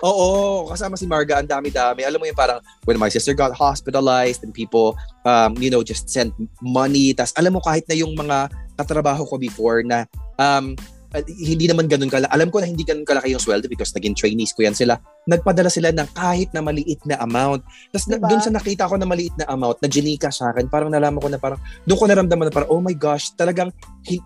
Oo, 0.05 0.67
kasama 0.69 0.99
si 0.99 1.07
Marga, 1.07 1.39
ang 1.41 1.49
dami-dami. 1.49 2.03
Alam 2.05 2.21
mo 2.21 2.25
yung 2.27 2.37
parang, 2.37 2.59
when 2.85 2.99
my 2.99 3.09
sister 3.09 3.33
got 3.33 3.55
hospitalized 3.55 4.43
and 4.43 4.53
people, 4.53 4.93
um, 5.23 5.55
you 5.57 5.71
know, 5.71 5.81
just 5.81 6.11
sent 6.11 6.35
money. 6.61 7.15
Tas 7.15 7.33
alam 7.39 7.55
mo 7.57 7.61
kahit 7.63 7.87
na 7.87 7.95
yung 7.95 8.13
mga 8.13 8.51
katrabaho 8.75 9.23
ko 9.25 9.39
before 9.39 9.81
na 9.81 10.03
um, 10.37 10.75
uh, 11.15 11.23
hindi 11.23 11.71
naman 11.71 11.87
ganun 11.87 12.11
kalaki. 12.11 12.27
Alam 12.27 12.51
ko 12.51 12.59
na 12.59 12.67
hindi 12.67 12.83
ganun 12.83 13.07
kalaki 13.07 13.31
yung 13.31 13.39
sweldo 13.39 13.71
because 13.71 13.95
naging 13.95 14.13
trainees 14.13 14.51
ko 14.51 14.67
yan 14.67 14.75
sila. 14.75 14.99
Nagpadala 15.25 15.71
sila 15.71 15.95
ng 15.95 16.11
kahit 16.11 16.51
na 16.51 16.59
maliit 16.59 16.99
na 17.07 17.15
amount. 17.23 17.63
Tapos 17.95 18.05
Diba? 18.11 18.27
doon 18.27 18.43
sa 18.43 18.51
nakita 18.51 18.91
ko 18.91 18.99
na 18.99 19.07
maliit 19.07 19.33
na 19.39 19.47
amount, 19.47 19.79
na 19.79 19.87
ginika 19.87 20.29
sa 20.29 20.51
akin, 20.51 20.67
parang 20.67 20.91
nalaman 20.91 21.23
ko 21.23 21.31
na 21.31 21.39
parang, 21.39 21.57
doon 21.87 21.97
ko 21.97 22.05
naramdaman 22.05 22.51
na 22.51 22.53
parang, 22.53 22.69
oh 22.69 22.83
my 22.83 22.93
gosh, 22.93 23.31
talagang 23.39 23.71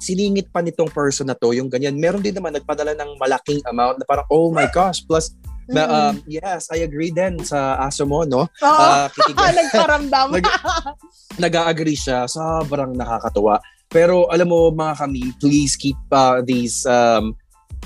siningit 0.02 0.50
pa 0.50 0.60
nitong 0.66 0.90
person 0.90 1.30
na 1.30 1.38
to, 1.38 1.54
yung 1.54 1.70
ganyan. 1.70 1.96
Meron 1.96 2.26
din 2.26 2.34
naman 2.36 2.52
nagpadala 2.58 2.98
ng 2.98 3.16
malaking 3.22 3.62
amount 3.70 4.02
na 4.02 4.06
parang, 4.10 4.26
oh 4.34 4.50
my 4.50 4.68
gosh, 4.74 5.06
plus, 5.06 5.38
na, 5.70 5.86
Mm-mm. 5.86 5.94
um, 5.94 6.16
yes, 6.26 6.66
I 6.74 6.82
agree 6.82 7.14
din 7.14 7.46
sa 7.46 7.78
aso 7.78 8.02
mo, 8.02 8.26
no? 8.26 8.50
Oo. 8.50 8.82
Ah, 8.82 9.06
kitigan- 9.14 9.54
Nagparamdam. 9.62 10.28
Nag- 10.36 10.54
nag-agree 11.38 11.96
siya. 11.96 12.26
Sobrang 12.26 12.98
nakakatuwa. 12.98 13.62
Pero 13.90 14.30
alam 14.30 14.48
mo 14.50 14.70
mga 14.70 15.02
kami, 15.06 15.34
please 15.42 15.74
keep 15.74 15.98
uh, 16.14 16.46
these 16.46 16.86
um, 16.86 17.34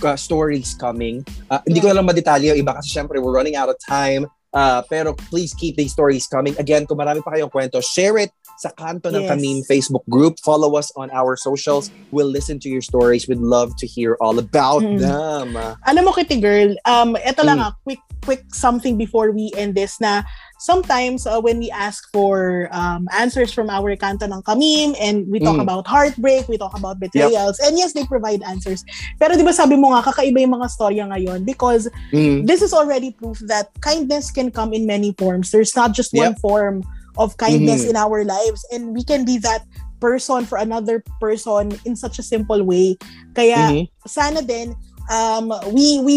uh, 0.03 0.19
stories 0.19 0.75
coming. 0.75 1.23
Uh, 1.47 1.63
Hindi 1.63 1.79
ko 1.79 1.87
na 1.91 2.03
lang 2.03 2.07
madetalye 2.07 2.51
yung 2.51 2.59
iba 2.59 2.75
kasi 2.75 2.91
syempre 2.91 3.23
we're 3.23 3.33
running 3.33 3.55
out 3.55 3.71
of 3.71 3.79
time. 3.79 4.27
Uh, 4.53 4.85
pero 4.85 5.17
please 5.33 5.49
keep 5.57 5.73
these 5.73 5.89
stories 5.89 6.29
coming. 6.29 6.53
Again, 6.61 6.85
kung 6.85 7.01
marami 7.01 7.25
pa 7.25 7.33
kayong 7.33 7.49
kwento, 7.49 7.81
share 7.81 8.21
it 8.21 8.29
sa 8.57 8.69
kanto 8.75 9.09
ng 9.09 9.25
Yes. 9.25 9.29
Kamim 9.33 9.57
Facebook 9.65 10.05
group. 10.09 10.37
Follow 10.41 10.77
us 10.77 10.91
on 10.95 11.09
our 11.11 11.35
socials. 11.35 11.89
We'll 12.13 12.29
listen 12.29 12.59
to 12.63 12.69
your 12.69 12.81
stories. 12.81 13.27
We'd 13.27 13.41
love 13.41 13.73
to 13.81 13.85
hear 13.87 14.15
all 14.21 14.37
about 14.37 14.83
Mm. 14.83 14.99
them. 15.01 15.47
alam 15.83 16.01
mo 16.05 16.11
Kitty 16.13 16.39
Girl, 16.39 16.73
um, 16.85 17.17
ito 17.17 17.41
lang 17.43 17.57
Mm. 17.59 17.65
ah, 17.65 17.73
quick, 17.83 17.99
quick 18.23 18.43
something 18.55 18.95
before 18.95 19.35
we 19.35 19.51
end 19.59 19.75
this 19.75 19.99
na 19.99 20.23
sometimes 20.63 21.27
uh, 21.27 21.41
when 21.43 21.59
we 21.59 21.67
ask 21.75 22.07
for 22.15 22.69
um, 22.71 23.03
answers 23.11 23.51
from 23.51 23.67
our 23.67 23.91
kanto 23.99 24.23
ng 24.23 24.41
Kamim 24.47 24.95
and 24.95 25.27
we 25.27 25.43
talk 25.43 25.59
Mm. 25.59 25.65
about 25.67 25.83
heartbreak, 25.83 26.47
we 26.47 26.55
talk 26.55 26.71
about 26.77 26.99
betrayals, 27.03 27.59
and 27.59 27.75
yes, 27.75 27.91
they 27.91 28.07
provide 28.07 28.39
answers. 28.47 28.85
Pero 29.19 29.35
di 29.35 29.43
ba 29.43 29.51
sabi 29.51 29.75
mo 29.75 29.91
nga, 29.91 30.07
kakaiba 30.07 30.39
yung 30.39 30.55
mga 30.55 30.71
storya 30.71 31.03
ngayon 31.11 31.43
because 31.43 31.91
Mm. 32.15 32.47
this 32.47 32.63
is 32.63 32.71
already 32.71 33.11
proof 33.11 33.43
that 33.51 33.75
kindness 33.83 34.31
can 34.31 34.47
come 34.47 34.71
in 34.71 34.87
many 34.87 35.11
forms. 35.19 35.51
There's 35.51 35.75
not 35.75 35.91
just 35.91 36.15
one 36.15 36.39
form 36.39 36.87
of 37.18 37.38
kindness 37.38 37.86
Mhm. 37.86 37.89
in 37.89 37.95
our 37.95 38.24
lives 38.26 38.66
and 38.72 38.93
we 38.95 39.03
can 39.03 39.26
be 39.26 39.38
that 39.39 39.64
person 40.01 40.43
for 40.45 40.57
another 40.57 41.03
person 41.22 41.72
in 41.86 41.95
such 41.95 42.20
a 42.20 42.26
simple 42.26 42.59
way. 42.64 42.97
Kaya 43.38 43.55
Mhm. 43.72 43.84
sana 44.07 44.41
din 44.41 44.76
um 45.11 45.51
we 45.72 45.99
we 46.03 46.16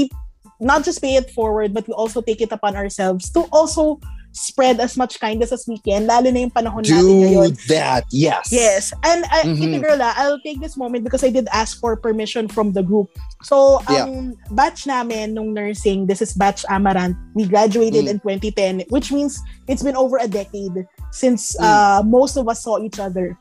not 0.58 0.82
just 0.82 1.02
pay 1.04 1.14
it 1.20 1.28
forward 1.36 1.74
but 1.76 1.84
we 1.86 1.92
also 1.94 2.22
take 2.24 2.40
it 2.40 2.50
upon 2.50 2.74
ourselves 2.74 3.28
to 3.30 3.44
also 3.52 4.00
spread 4.36 4.76
as 4.84 5.00
much 5.00 5.16
kindness 5.16 5.48
as 5.50 5.64
we 5.64 5.80
can 5.80 6.04
lalo 6.04 6.28
na 6.28 6.44
yung 6.44 6.52
panahon 6.52 6.84
natin 6.84 7.24
ngayon. 7.24 7.56
Do 7.56 7.72
that. 7.72 8.04
Yes. 8.12 8.52
Yes. 8.52 8.92
And 9.00 9.24
uh, 9.32 9.48
Mhm. 9.48 9.56
Kitty 9.56 9.78
Girl, 9.80 9.96
I'll 9.98 10.36
take 10.44 10.60
this 10.60 10.76
moment 10.76 11.08
because 11.08 11.24
I 11.24 11.32
did 11.32 11.48
ask 11.48 11.80
for 11.80 11.96
permission 11.96 12.44
from 12.46 12.76
the 12.76 12.84
group. 12.84 13.08
So, 13.42 13.80
Yeah. 13.88 14.04
ang 14.04 14.36
batch 14.52 14.84
namin 14.84 15.32
nung 15.32 15.56
nursing, 15.56 16.04
this 16.04 16.20
is 16.20 16.36
batch 16.36 16.68
Amaranth. 16.68 17.16
We 17.32 17.48
graduated 17.48 18.04
Mm. 18.04 18.10
in 18.12 18.16
2010, 18.20 18.74
which 18.92 19.08
means 19.08 19.40
it's 19.64 19.80
been 19.82 19.96
over 19.96 20.20
a 20.20 20.28
decade 20.28 20.84
since 21.10 21.56
Mm. 21.56 21.64
uh, 21.64 22.00
most 22.04 22.36
of 22.36 22.44
us 22.44 22.60
saw 22.60 22.76
each 22.76 23.00
other. 23.00 23.40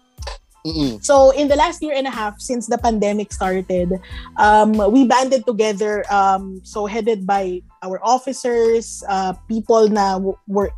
Mm-mm. 0.66 0.98
So 1.06 1.30
in 1.30 1.46
the 1.46 1.54
last 1.56 1.78
year 1.86 1.94
and 1.94 2.08
a 2.08 2.10
half 2.10 2.42
since 2.42 2.66
the 2.66 2.82
pandemic 2.82 3.30
started, 3.30 4.02
um, 4.42 4.74
we 4.90 5.06
banded 5.06 5.46
together. 5.46 6.02
Um, 6.10 6.58
so 6.66 6.90
headed 6.90 7.22
by 7.28 7.62
our 7.86 8.02
officers, 8.02 9.06
uh, 9.06 9.38
people 9.46 9.86
na 9.94 10.18
w- 10.18 10.34
were 10.50 10.74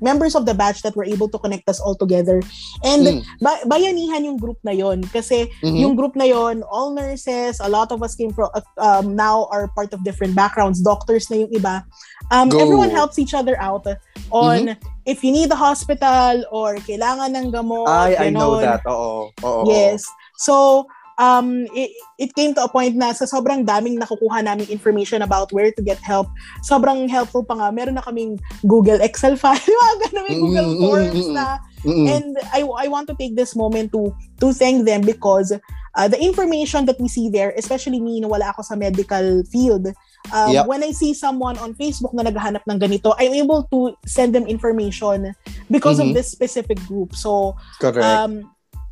members 0.00 0.34
of 0.34 0.44
the 0.44 0.52
batch 0.52 0.82
that 0.82 0.96
were 0.96 1.04
able 1.04 1.28
to 1.28 1.38
connect 1.38 1.68
us 1.68 1.80
all 1.80 1.94
together. 1.94 2.40
And 2.82 3.06
Mm. 3.06 3.20
ba- 3.40 3.64
bayanihan 3.68 4.24
yung 4.24 4.36
group 4.36 4.58
na 4.64 4.72
yon 4.72 5.04
kasi 5.04 5.48
Mhm. 5.62 5.78
yung 5.78 5.94
group 5.96 6.16
na 6.16 6.24
yon 6.24 6.64
all 6.66 6.92
nurses, 6.92 7.60
a 7.60 7.68
lot 7.68 7.92
of 7.92 8.02
us 8.02 8.16
came 8.16 8.32
from 8.32 8.48
uh, 8.52 8.64
um, 8.80 9.14
now 9.14 9.46
are 9.52 9.68
part 9.72 9.92
of 9.92 10.02
different 10.02 10.34
backgrounds, 10.34 10.80
doctors 10.80 11.28
na 11.30 11.44
yung 11.44 11.52
iba. 11.52 11.84
Um, 12.30 12.48
Go. 12.48 12.58
everyone 12.58 12.90
helps 12.90 13.18
each 13.18 13.34
other 13.34 13.56
out 13.60 13.84
on 14.30 14.76
if 15.04 15.24
you 15.24 15.32
need 15.32 15.50
the 15.50 15.58
hospital 15.58 16.44
or 16.50 16.76
kailangan 16.86 17.34
ng 17.34 17.50
gamot. 17.50 17.88
I, 17.88 18.16
I 18.16 18.28
know 18.30 18.60
that. 18.60 18.84
Oo. 18.86 19.30
Oo. 19.42 19.62
Yes. 19.66 20.04
So, 20.38 20.86
um, 21.20 21.68
it, 21.76 21.92
it 22.16 22.32
came 22.34 22.56
to 22.56 22.64
a 22.64 22.70
point 22.72 22.96
na 22.96 23.12
sa 23.12 23.28
sobrang 23.28 23.60
daming 23.62 24.00
nakukuha 24.00 24.40
naming 24.40 24.72
information 24.72 25.20
about 25.20 25.52
where 25.52 25.68
to 25.70 25.82
get 25.84 26.00
help, 26.00 26.26
sobrang 26.64 27.04
helpful 27.06 27.44
pa 27.44 27.60
nga. 27.60 27.68
Meron 27.68 28.00
na 28.00 28.02
kaming 28.02 28.40
Google 28.64 29.04
Excel 29.04 29.36
file, 29.36 29.60
mga 30.08 30.24
may 30.24 30.36
Google 30.40 30.64
Mm, 30.64 30.76
mm, 30.80 30.82
Forms 30.82 31.26
na. 31.28 31.46
Mm-mm. 31.84 32.08
And 32.08 32.36
I, 32.52 32.60
I 32.60 32.88
want 32.88 33.08
to 33.08 33.16
take 33.16 33.36
this 33.36 33.56
moment 33.56 33.92
to 33.92 34.12
to 34.40 34.52
thank 34.52 34.84
them 34.84 35.00
because 35.00 35.52
uh, 35.96 36.08
the 36.08 36.20
information 36.20 36.84
that 36.84 37.00
we 37.00 37.08
see 37.08 37.32
there, 37.32 37.56
especially 37.56 38.00
me 38.00 38.20
na 38.20 38.28
wala 38.28 38.52
ako 38.52 38.60
sa 38.60 38.76
medical 38.76 39.40
field, 39.48 39.88
um, 40.28 40.52
Yep. 40.52 40.68
when 40.68 40.84
I 40.84 40.92
see 40.92 41.16
someone 41.16 41.56
on 41.56 41.72
Facebook 41.72 42.12
na 42.12 42.28
naghahanap 42.28 42.68
ng 42.68 42.76
ganito, 42.76 43.16
I'm 43.16 43.32
able 43.32 43.64
to 43.72 43.96
send 44.04 44.36
them 44.36 44.44
information 44.44 45.32
because 45.72 45.96
Mhm. 46.00 46.12
of 46.12 46.20
this 46.20 46.28
specific 46.28 46.76
group. 46.84 47.16
So, 47.16 47.56
Correct. 47.80 48.04
um, 48.04 48.44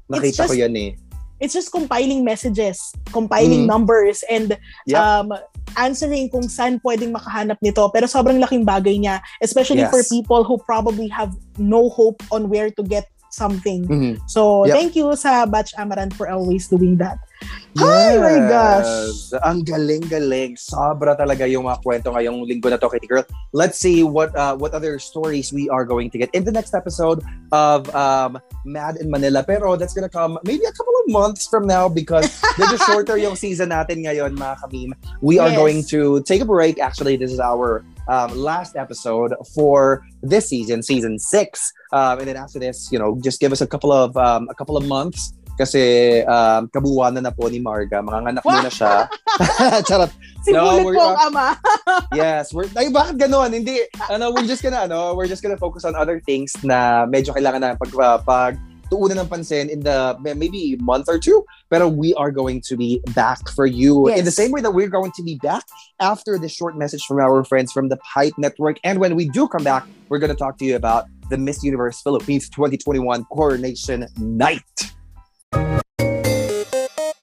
Nakita 0.09 0.49
ko 0.49 0.57
just- 0.57 0.57
yan 0.57 0.73
eh. 0.77 0.91
It's 1.39 1.55
just 1.55 1.71
compiling 1.71 2.23
messages, 2.23 2.79
compiling 3.11 3.65
Mhm. 3.65 3.71
numbers, 3.71 4.23
and 4.31 4.55
Yep. 4.87 4.99
um, 4.99 5.29
answering 5.77 6.31
kung 6.31 6.47
saan 6.47 6.81
pwedeng 6.83 7.15
makahanap 7.15 7.59
nito. 7.61 7.87
Pero 7.91 8.07
sobrang 8.07 8.41
laking 8.41 8.65
bagay 8.65 8.99
niya, 8.99 9.21
especially 9.43 9.85
Yes. 9.85 9.93
for 9.93 10.03
people 10.07 10.43
who 10.43 10.59
probably 10.63 11.07
have 11.11 11.35
no 11.59 11.89
hope 11.91 12.23
on 12.31 12.49
where 12.49 12.71
to 12.73 12.83
get 12.83 13.07
something. 13.39 13.87
Mhm. 13.87 14.13
So, 14.27 14.67
Yep. 14.67 14.75
thank 14.75 14.93
you 14.99 15.15
sa 15.15 15.47
Batch 15.47 15.71
Amaranth 15.79 16.19
for 16.19 16.27
always 16.27 16.67
doing 16.67 16.99
that. 16.99 17.23
Ay, 17.79 18.19
my 18.19 18.39
gosh. 18.51 19.31
Ang 19.47 19.63
galing-galing. 19.63 20.59
Sobra 20.59 21.15
talaga 21.15 21.47
yung 21.47 21.71
mga 21.71 21.79
kwento 21.79 22.11
ngayong 22.11 22.43
linggo 22.43 22.67
na 22.67 22.75
to, 22.75 22.91
Kitty 22.91 23.07
Girl. 23.07 23.23
Let's 23.55 23.79
see 23.79 24.03
what 24.03 24.35
uh, 24.35 24.59
what 24.59 24.75
other 24.75 24.99
stories 24.99 25.55
we 25.55 25.71
are 25.71 25.87
going 25.87 26.11
to 26.11 26.19
get 26.19 26.35
in 26.35 26.43
the 26.43 26.51
next 26.51 26.75
episode 26.75 27.23
of 27.55 27.87
um, 27.95 28.43
Mad 28.67 28.99
in 28.99 29.07
Manila. 29.07 29.47
Pero 29.47 29.79
that's 29.79 29.95
gonna 29.95 30.11
come 30.11 30.43
maybe 30.43 30.67
a 30.67 30.75
couple 30.75 30.91
of 30.99 31.07
months 31.07 31.47
from 31.47 31.71
now 31.71 31.87
because 31.87 32.27
medyo 32.59 32.75
shorter 32.83 33.15
yung 33.15 33.39
season 33.39 33.71
natin 33.71 34.03
ngayon, 34.03 34.35
mga 34.35 34.59
kamim. 34.59 34.91
We 35.23 35.39
are 35.39 35.55
Yes. 35.55 35.59
going 35.63 35.81
to 35.95 36.19
take 36.27 36.43
a 36.43 36.49
break. 36.49 36.83
Actually, 36.83 37.15
this 37.15 37.31
is 37.31 37.39
our 37.39 37.87
um, 38.09 38.37
last 38.37 38.77
episode 38.77 39.35
for 39.55 40.03
this 40.23 40.49
season, 40.49 40.83
season 40.83 41.19
six. 41.19 41.73
Um, 41.93 42.19
and 42.19 42.29
then 42.29 42.37
after 42.37 42.59
this, 42.59 42.89
you 42.91 42.99
know, 42.99 43.19
just 43.23 43.41
give 43.41 43.53
us 43.53 43.61
a 43.61 43.67
couple 43.67 43.93
of 43.93 44.17
um, 44.17 44.49
a 44.51 44.55
couple 44.55 44.77
of 44.77 44.87
months 44.87 45.33
kasi 45.59 46.23
um, 46.23 46.71
kabuwanan 46.71 47.27
na 47.27 47.35
po 47.35 47.51
ni 47.51 47.59
Marga. 47.59 47.99
Mga 47.99 48.31
anak 48.31 48.43
mo 48.47 48.59
na 48.63 48.71
siya. 48.71 49.11
Charot. 49.91 50.15
Si 50.47 50.55
No, 50.55 50.87
we're 50.87 50.95
po 50.95 51.19
ang 51.19 51.35
ama. 51.35 51.47
Yes. 52.15 52.55
We're, 52.55 52.71
ay, 52.79 52.95
bakit 52.95 53.19
ganun? 53.19 53.51
Hindi. 53.51 53.83
Ano, 54.07 54.31
we're 54.31 54.47
just 54.47 54.63
gonna, 54.63 54.87
ano, 54.87 55.19
we're 55.19 55.27
just 55.27 55.43
gonna 55.43 55.59
focus 55.59 55.83
on 55.83 55.99
other 55.99 56.23
things 56.23 56.55
na 56.63 57.11
medyo 57.11 57.35
kailangan 57.35 57.61
na 57.61 57.75
pag, 57.75 57.91
uh, 57.99 58.19
pag 58.23 58.55
tuunan 58.91 59.21
ng 59.21 59.29
pansin 59.29 59.69
in 59.69 59.81
the 59.81 60.17
maybe 60.21 60.77
month 60.81 61.09
or 61.09 61.19
two. 61.19 61.45
Pero 61.71 61.89
we 61.89 62.15
are 62.15 62.31
going 62.31 62.61
to 62.69 62.77
be 62.77 63.01
back 63.15 63.49
for 63.53 63.67
you 63.67 64.09
in 64.09 64.25
the 64.25 64.35
same 64.35 64.51
way 64.51 64.61
that 64.61 64.73
we're 64.73 64.91
going 64.91 65.13
to 65.17 65.23
be 65.23 65.37
back 65.41 65.65
after 66.01 66.39
this 66.39 66.53
short 66.53 66.77
message 66.77 67.05
from 67.05 67.21
our 67.21 67.45
friends 67.45 67.73
from 67.73 67.89
the 67.89 67.99
Pipe 68.01 68.35
Network. 68.39 68.81
And 68.85 68.99
when 68.99 69.17
we 69.17 69.29
do 69.29 69.49
come 69.49 69.65
back, 69.65 69.85
we're 70.09 70.19
going 70.19 70.33
to 70.33 70.39
talk 70.39 70.59
to 70.59 70.65
you 70.65 70.77
about 70.77 71.07
the 71.29 71.37
Miss 71.37 71.63
Universe 71.63 72.01
Philippines 72.01 72.49
2021 72.49 73.25
Coronation 73.29 74.09
Night. 74.17 74.65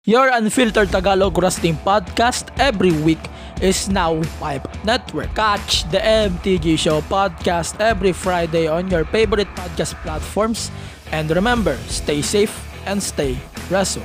Your 0.05 0.29
Unfiltered 0.29 0.93
Tagalog 0.93 1.33
Wrestling 1.41 1.81
Podcast 1.81 2.53
every 2.61 2.93
week 3.01 3.17
is 3.57 3.89
now 3.89 4.21
Pipe 4.37 4.69
Network. 4.85 5.33
Catch 5.33 5.89
the 5.89 5.97
MTG 5.97 6.77
Show 6.77 7.01
podcast 7.09 7.81
every 7.81 8.13
Friday 8.13 8.67
on 8.67 8.85
your 8.93 9.05
favorite 9.05 9.49
podcast 9.57 9.97
platforms. 10.05 10.69
And 11.11 11.29
remember, 11.31 11.77
stay 11.87 12.21
safe 12.21 12.53
and 12.85 13.01
stay 13.01 13.37
wrestle. 13.69 14.03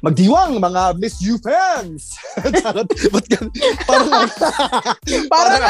Magdiwang 0.00 0.58
mga 0.58 0.98
Miss 0.98 1.20
U 1.22 1.38
fans! 1.38 2.16
Charot. 2.62 2.88
Ba't 3.12 3.26
gan- 3.30 3.52
parang, 3.86 4.10
Parang, 5.32 5.62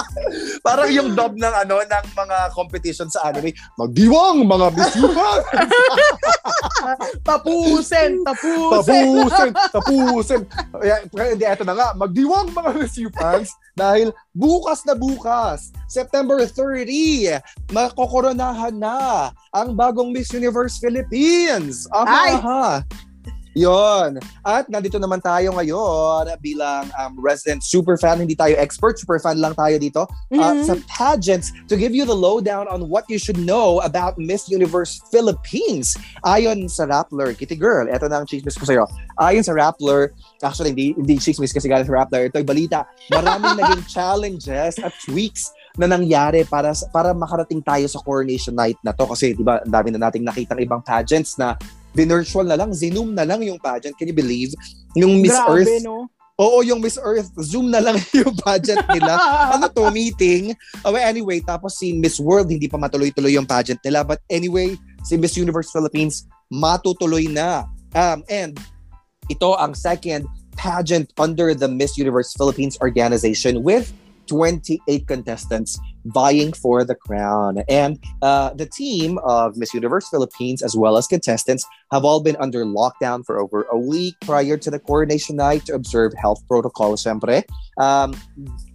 parang 0.66 0.88
yung 0.90 1.14
dub 1.14 1.36
ng 1.36 1.54
ano 1.54 1.84
ng 1.84 2.04
mga 2.16 2.38
competition 2.56 3.06
sa 3.06 3.30
anime. 3.30 3.54
Magdiwang 3.78 4.42
mga 4.46 4.66
Miss 4.74 4.94
U 4.98 5.06
fans! 5.12 5.44
tapusin, 7.22 8.24
tapusin. 8.24 9.06
Tapusin! 9.20 9.50
Tapusin! 9.70 10.40
Hindi, 11.12 11.44
eto 11.44 11.62
na 11.62 11.74
nga. 11.76 11.88
Magdiwang 11.94 12.50
mga 12.50 12.70
Miss 12.74 12.96
U 12.98 13.08
fans 13.12 13.52
dahil 13.76 14.10
bukas 14.34 14.82
na 14.84 14.94
bukas, 14.96 15.70
September 15.86 16.40
30, 16.42 17.40
makokoronahan 17.70 18.74
na 18.76 19.30
ang 19.54 19.74
bagong 19.74 20.10
Miss 20.14 20.30
Universe 20.32 20.78
Philippines. 20.78 21.86
Ay! 21.92 22.36
Aha! 22.38 22.82
Yon. 23.54 24.22
At 24.46 24.70
nandito 24.70 24.94
naman 24.96 25.18
tayo 25.18 25.50
ngayon 25.58 26.30
bilang 26.38 26.86
um, 26.94 27.18
resident 27.18 27.66
super 27.66 27.98
fan. 27.98 28.22
Hindi 28.22 28.38
tayo 28.38 28.54
expert, 28.54 28.94
super 28.96 29.18
fan 29.18 29.42
lang 29.42 29.58
tayo 29.58 29.74
dito. 29.76 30.06
uh, 30.06 30.54
Mhm. 30.54 30.62
sa 30.62 30.74
pageants 30.86 31.50
to 31.66 31.74
give 31.74 31.90
you 31.90 32.06
the 32.06 32.14
lowdown 32.14 32.70
on 32.70 32.86
what 32.86 33.02
you 33.10 33.18
should 33.18 33.38
know 33.38 33.82
about 33.82 34.14
Miss 34.16 34.46
Universe 34.46 35.02
Philippines. 35.10 35.98
Ayon 36.22 36.70
sa 36.70 36.86
Rappler, 36.86 37.34
Kitty 37.34 37.58
Girl, 37.58 37.90
eto 37.90 38.06
na 38.06 38.22
ang 38.22 38.26
chismis 38.26 38.54
ko 38.54 38.62
sa'yo. 38.62 38.86
Ayon 39.18 39.42
sa 39.42 39.50
Rappler, 39.50 40.14
actually 40.40 40.70
hindi, 40.70 40.94
hindi 40.94 41.18
chismis 41.18 41.50
kasi 41.50 41.66
galing 41.66 41.86
sa 41.86 41.94
Rappler, 41.98 42.30
ito 42.30 42.38
ay 42.38 42.46
balita. 42.46 42.86
Maraming 43.10 43.58
naging 43.60 43.82
challenges 43.90 44.78
at 44.78 44.94
tweaks 45.02 45.50
na 45.78 45.86
nangyari 45.86 46.42
para 46.42 46.74
para 46.90 47.14
makarating 47.14 47.62
tayo 47.62 47.86
sa 47.86 48.02
coronation 48.02 48.54
night 48.54 48.74
na 48.82 48.90
to 48.90 49.06
kasi 49.06 49.32
'di 49.32 49.42
ba 49.46 49.62
ang 49.62 49.70
dami 49.70 49.94
na 49.94 50.10
nating 50.10 50.26
nakitang 50.26 50.58
ibang 50.58 50.82
pageants 50.82 51.38
na 51.38 51.54
virtual 51.94 52.46
na 52.46 52.56
lang, 52.56 52.70
Zoom 52.74 53.14
na 53.14 53.26
lang 53.26 53.42
yung 53.42 53.58
pageant. 53.58 53.96
Can 53.98 54.08
you 54.08 54.16
believe? 54.16 54.54
Yung 54.94 55.22
Miss 55.22 55.34
Grabe, 55.34 55.62
Earth, 55.62 55.82
no? 55.82 56.06
oo, 56.40 56.64
yung 56.64 56.80
Miss 56.80 56.96
Earth, 56.96 57.28
Zoom 57.44 57.68
na 57.68 57.84
lang 57.84 58.00
yung 58.16 58.32
pageant 58.40 58.86
nila 58.88 59.20
ano 59.54 59.68
to, 59.68 59.92
meeting. 59.92 60.56
Oh, 60.82 60.96
anyway, 60.96 61.44
tapos 61.44 61.76
si 61.76 61.92
Miss 61.92 62.16
World, 62.16 62.48
hindi 62.48 62.66
pa 62.66 62.80
matuloy-tuloy 62.80 63.36
yung 63.36 63.46
pageant 63.46 63.82
nila. 63.84 64.00
But 64.00 64.24
anyway, 64.32 64.80
si 65.04 65.20
Miss 65.20 65.36
Universe 65.36 65.68
Philippines, 65.68 66.24
matutuloy 66.48 67.28
na. 67.28 67.68
Um, 67.92 68.24
and 68.32 68.56
ito 69.28 69.54
ang 69.58 69.76
second 69.76 70.24
pageant 70.56 71.12
under 71.20 71.54
the 71.54 71.68
Miss 71.68 71.98
Universe 72.00 72.34
Philippines 72.34 72.80
organization 72.80 73.62
with 73.62 73.92
28 74.26 74.86
contestants 75.06 75.78
vying 76.06 76.52
for 76.52 76.84
the 76.84 76.94
crown. 76.94 77.62
And 77.68 77.98
uh, 78.22 78.54
the 78.54 78.66
team 78.66 79.18
of 79.24 79.56
Miss 79.56 79.74
Universe 79.74 80.08
Philippines, 80.08 80.62
as 80.62 80.76
well 80.76 80.96
as 80.96 81.06
contestants, 81.06 81.64
have 81.92 82.04
all 82.04 82.20
been 82.20 82.36
under 82.38 82.64
lockdown 82.64 83.24
for 83.24 83.40
over 83.40 83.66
a 83.72 83.78
week 83.78 84.14
prior 84.20 84.56
to 84.56 84.70
the 84.70 84.78
coronation 84.78 85.36
night 85.36 85.66
to 85.66 85.74
observe 85.74 86.12
health 86.14 86.42
protocols, 86.46 87.04
syempre. 87.04 87.44
Um, 87.78 88.14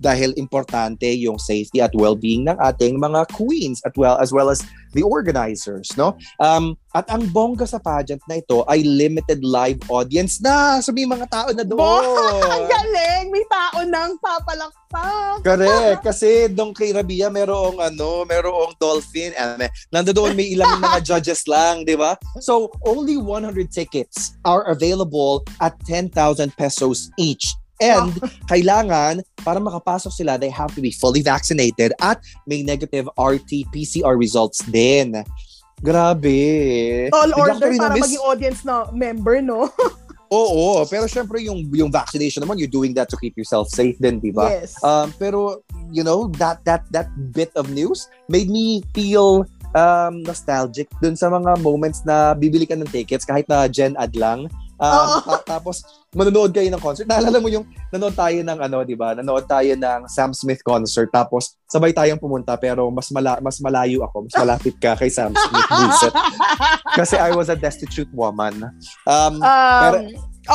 dahil 0.02 0.34
importante 0.36 1.08
yung 1.18 1.40
safety 1.40 1.82
at 1.82 1.96
well-being 1.96 2.46
ng 2.46 2.58
ating 2.60 3.00
mga 3.00 3.32
queens 3.34 3.82
at 3.86 3.96
well 3.98 4.18
as 4.18 4.34
well 4.34 4.50
as 4.50 4.66
the 4.96 5.04
organizers, 5.04 5.92
no? 6.00 6.18
Um, 6.40 6.80
at 6.96 7.04
ang 7.12 7.28
bongga 7.28 7.68
sa 7.68 7.84
pageant 7.84 8.24
na 8.32 8.40
ito 8.40 8.64
ay 8.72 8.82
limited 8.88 9.44
live 9.44 9.84
audience 9.92 10.40
na. 10.40 10.80
So 10.80 10.96
may 10.96 11.04
mga 11.04 11.28
tao 11.28 11.52
na 11.52 11.68
Ang 11.68 11.72
doon. 11.76 12.64
galing! 12.72 13.26
May 13.36 13.44
tao 13.52 13.84
nang 13.84 14.16
papalakpak. 14.24 15.44
Correct. 15.44 16.02
Kasi 16.08 16.48
doon 16.48 16.72
kay 16.72 16.96
Rabia, 17.16 17.32
merong 17.32 17.80
ano, 17.80 18.28
merong 18.28 18.76
dolphin. 18.76 19.32
And 19.40 19.72
nandoon 19.88 20.36
may 20.36 20.52
ilang 20.52 20.84
mga 20.84 21.00
judges 21.16 21.48
lang, 21.48 21.88
di 21.88 21.96
ba? 21.96 22.20
So, 22.44 22.68
only 22.84 23.16
100 23.16 23.72
tickets 23.72 24.36
are 24.44 24.68
available 24.68 25.48
at 25.64 25.80
10,000 25.88 26.12
pesos 26.60 27.08
each. 27.16 27.48
And 27.80 28.12
kailangan, 28.52 29.24
para 29.48 29.64
makapasok 29.64 30.12
sila, 30.12 30.36
they 30.36 30.52
have 30.52 30.76
to 30.76 30.84
be 30.84 30.92
fully 30.92 31.24
vaccinated 31.24 31.96
at 32.04 32.20
may 32.44 32.68
negative 32.68 33.08
RT-PCR 33.16 34.20
results 34.20 34.60
din. 34.68 35.24
Grabe. 35.80 37.08
Tall 37.16 37.32
order 37.40 37.72
para 37.80 37.96
maging 37.96 38.24
audience 38.28 38.68
na 38.68 38.92
member, 38.92 39.40
no? 39.40 39.72
Oo, 40.34 40.82
pero 40.90 41.06
syempre 41.06 41.42
yung 41.46 41.70
yung 41.70 41.94
vaccination 41.94 42.42
naman, 42.42 42.58
you're 42.58 42.72
doing 42.72 42.98
that 42.98 43.10
to 43.10 43.18
keep 43.18 43.38
yourself 43.38 43.70
safe 43.70 43.94
din, 44.02 44.18
di 44.18 44.34
ba? 44.34 44.50
Yes. 44.50 44.74
Um, 44.82 45.14
pero 45.22 45.62
you 45.94 46.02
know 46.02 46.30
that 46.42 46.66
that 46.66 46.86
that 46.90 47.10
bit 47.30 47.54
of 47.54 47.70
news 47.70 48.10
made 48.26 48.50
me 48.50 48.82
feel 48.98 49.46
um, 49.78 50.26
nostalgic 50.26 50.90
dun 51.04 51.14
sa 51.14 51.30
mga 51.30 51.62
moments 51.62 52.02
na 52.08 52.34
bibili 52.34 52.66
ka 52.66 52.74
ng 52.74 52.90
tickets 52.90 53.28
kahit 53.28 53.46
na 53.46 53.70
Gen 53.70 53.94
Ad 54.02 54.18
lang. 54.18 54.50
Um, 54.76 54.92
Oo. 54.92 55.20
ta- 55.24 55.56
tapos 55.56 55.80
manonood 56.12 56.52
kayo 56.52 56.68
ng 56.68 56.84
concert. 56.84 57.08
Naalala 57.08 57.40
mo 57.40 57.48
yung 57.48 57.64
nanood 57.92 58.12
tayo 58.12 58.36
ng 58.44 58.60
ano, 58.60 58.84
'di 58.84 58.96
ba? 58.96 59.16
Nanood 59.16 59.48
tayo 59.48 59.72
ng 59.72 60.12
Sam 60.12 60.36
Smith 60.36 60.60
concert 60.62 61.08
tapos 61.10 61.56
sabay 61.66 61.96
tayong 61.96 62.20
pumunta 62.20 62.60
pero 62.60 62.92
mas 62.92 63.08
mala- 63.08 63.40
mas 63.40 63.56
malayo 63.64 64.04
ako, 64.04 64.28
mas 64.28 64.36
malapit 64.36 64.76
ka 64.76 65.00
kay 65.00 65.08
Sam 65.08 65.32
Smith. 65.32 65.68
Buset. 65.72 66.14
Kasi 67.00 67.16
I 67.16 67.32
was 67.32 67.48
a 67.48 67.56
destitute 67.56 68.12
woman. 68.12 68.68
Um, 69.08 69.40
Um, 69.40 70.12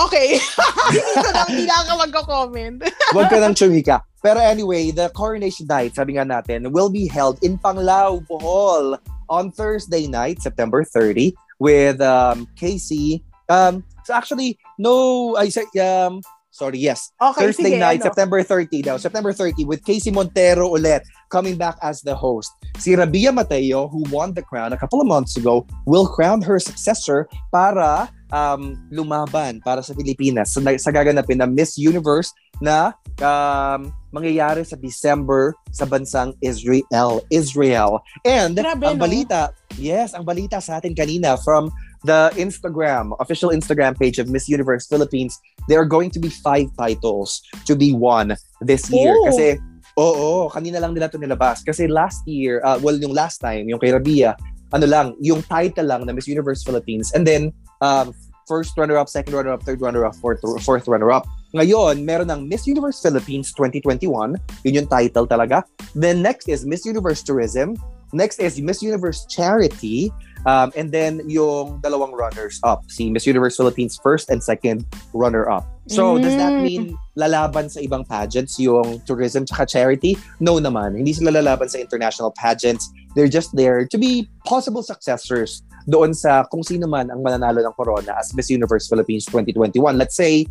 okay. 0.06 0.36
Dito 0.92 1.28
na, 1.32 1.44
hindi 1.48 1.64
na 1.64 1.76
ako 1.84 1.92
magko-comment. 2.04 2.76
Huwag 3.14 3.28
ka 3.28 3.38
nang 3.40 3.56
chumika. 3.56 4.00
Pero 4.20 4.36
anyway, 4.36 4.92
the 4.92 5.08
coronation 5.16 5.64
night, 5.64 5.96
sabi 5.96 6.20
nga 6.20 6.28
natin, 6.28 6.72
will 6.76 6.92
be 6.92 7.08
held 7.08 7.40
in 7.40 7.56
Panglao, 7.56 8.20
Bohol 8.28 9.00
on 9.32 9.48
Thursday 9.48 10.04
night, 10.04 10.42
September 10.44 10.84
30, 10.84 11.32
with 11.56 12.00
um, 12.04 12.44
Casey. 12.52 13.24
Um, 13.51 13.82
so 14.07 14.14
actually, 14.14 14.59
no, 14.78 15.34
I 15.34 15.51
say, 15.51 15.66
um, 15.82 16.22
sorry, 16.55 16.78
yes. 16.78 17.11
Okay, 17.18 17.51
Thursday 17.51 17.74
sige, 17.74 17.82
night, 17.82 18.01
ano? 18.01 18.14
September 18.14 18.42
30 18.46 18.82
daw. 18.86 18.96
September 18.96 19.34
30 19.34 19.66
with 19.66 19.82
Casey 19.82 20.14
Montero 20.14 20.70
ulit 20.70 21.03
coming 21.34 21.59
back 21.59 21.74
as 21.82 22.01
the 22.07 22.14
host. 22.14 22.55
Si 22.78 22.94
Rabia 22.94 23.34
Mateo, 23.34 23.90
who 23.90 24.07
won 24.14 24.34
the 24.34 24.42
crown 24.42 24.72
a 24.72 24.78
couple 24.78 25.03
of 25.03 25.07
months 25.11 25.36
ago, 25.36 25.66
will 25.84 26.07
crown 26.07 26.40
her 26.42 26.62
successor 26.62 27.26
para 27.51 28.07
um, 28.30 28.78
lumaban 28.90 29.59
para 29.62 29.82
sa 29.82 29.94
Pilipinas 29.94 30.55
sa, 30.55 30.62
sa 30.78 30.90
gaganapin 30.94 31.42
na 31.42 31.46
Miss 31.51 31.74
Universe 31.74 32.30
na 32.62 32.94
um, 33.18 33.90
mangyayari 34.14 34.62
sa 34.66 34.78
December 34.78 35.55
sa 35.74 35.86
bansang 35.86 36.34
Israel. 36.42 37.22
Israel. 37.30 38.03
And 38.22 38.55
Grabe, 38.55 38.86
ang 38.86 38.98
no? 38.98 39.07
balita, 39.07 39.51
yes, 39.78 40.14
ang 40.14 40.26
balita 40.26 40.59
sa 40.62 40.78
atin 40.78 40.94
kanina 40.94 41.38
from 41.40 41.70
the 42.05 42.32
Instagram, 42.36 43.12
official 43.20 43.51
Instagram 43.51 43.98
page 43.98 44.18
of 44.18 44.28
Miss 44.28 44.48
Universe 44.48 44.86
Philippines, 44.86 45.38
there 45.68 45.80
are 45.80 45.88
going 45.88 46.11
to 46.11 46.18
be 46.18 46.28
five 46.28 46.68
titles 46.78 47.42
to 47.66 47.76
be 47.76 47.92
won 47.92 48.36
this 48.61 48.90
year. 48.90 49.14
Oh. 49.16 49.24
Kasi, 49.28 49.59
oo, 49.98 50.48
kanina 50.48 50.80
lang 50.80 50.94
nila 50.94 51.12
ito 51.12 51.18
nilabas. 51.18 51.64
Kasi 51.64 51.86
last 51.86 52.24
year, 52.26 52.61
uh, 52.64 52.80
well, 52.80 52.96
yung 52.96 53.12
last 53.12 53.38
time, 53.38 53.68
yung 53.68 53.78
kay 53.78 53.92
Rabia, 53.92 54.36
ano 54.72 54.86
lang, 54.86 55.07
yung 55.20 55.42
title 55.44 55.86
lang 55.86 56.07
na 56.07 56.12
Miss 56.12 56.28
Universe 56.28 56.62
Philippines. 56.64 57.12
And 57.12 57.26
then, 57.26 57.53
um, 57.80 58.14
first 58.51 58.74
runner-up, 58.74 59.09
second 59.09 59.34
runner-up, 59.34 59.62
third 59.62 59.80
runner-up, 59.80 60.16
fourth, 60.18 60.42
fourth 60.66 60.88
runner-up. 60.88 61.22
Ngayon, 61.55 62.03
meron 62.03 62.26
ng 62.30 62.51
Miss 62.51 62.66
Universe 62.66 62.98
Philippines 62.98 63.55
2021. 63.55 64.34
Yun 64.66 64.74
yung 64.74 64.90
title 64.90 65.26
talaga. 65.26 65.62
Then 65.94 66.22
next 66.22 66.51
is 66.51 66.66
Miss 66.66 66.86
Universe 66.86 67.22
Tourism. 67.22 67.78
Next 68.11 68.42
is 68.42 68.59
Miss 68.59 68.82
Universe 68.82 69.26
Charity. 69.30 70.11
Um, 70.47 70.72
and 70.76 70.88
then 70.88 71.20
yung 71.28 71.80
dalawang 71.84 72.16
runners-up. 72.16 72.88
Si 72.88 73.11
Miss 73.11 73.26
Universe 73.26 73.57
Philippines 73.57 74.01
first 74.03 74.30
and 74.30 74.43
second 74.43 74.86
runner-up. 75.12 75.68
So, 75.91 76.16
does 76.22 76.38
that 76.38 76.55
Mm. 76.55 76.62
mean 76.62 76.82
lalaban 77.18 77.66
sa 77.66 77.82
ibang 77.82 78.07
pageants 78.07 78.57
yung 78.62 79.03
tourism 79.05 79.45
tsaka 79.45 79.66
charity? 79.66 80.14
No 80.38 80.62
naman. 80.62 80.95
Hindi 80.95 81.12
sila 81.12 81.34
lalaban 81.34 81.66
sa 81.66 81.82
international 81.82 82.30
pageants. 82.30 82.88
They're 83.18 83.28
just 83.28 83.51
there 83.59 83.84
to 83.91 83.99
be 83.99 84.30
possible 84.47 84.86
successors 84.86 85.66
doon 85.91 86.14
sa 86.14 86.47
kung 86.47 86.62
sino 86.62 86.86
man 86.86 87.11
ang 87.11 87.26
mananalo 87.26 87.59
ng 87.66 87.74
corona 87.74 88.14
as 88.22 88.30
Miss 88.38 88.49
Universe 88.49 88.86
Philippines 88.86 89.26
2021. 89.26 89.99
Let's 89.99 90.14
say, 90.14 90.47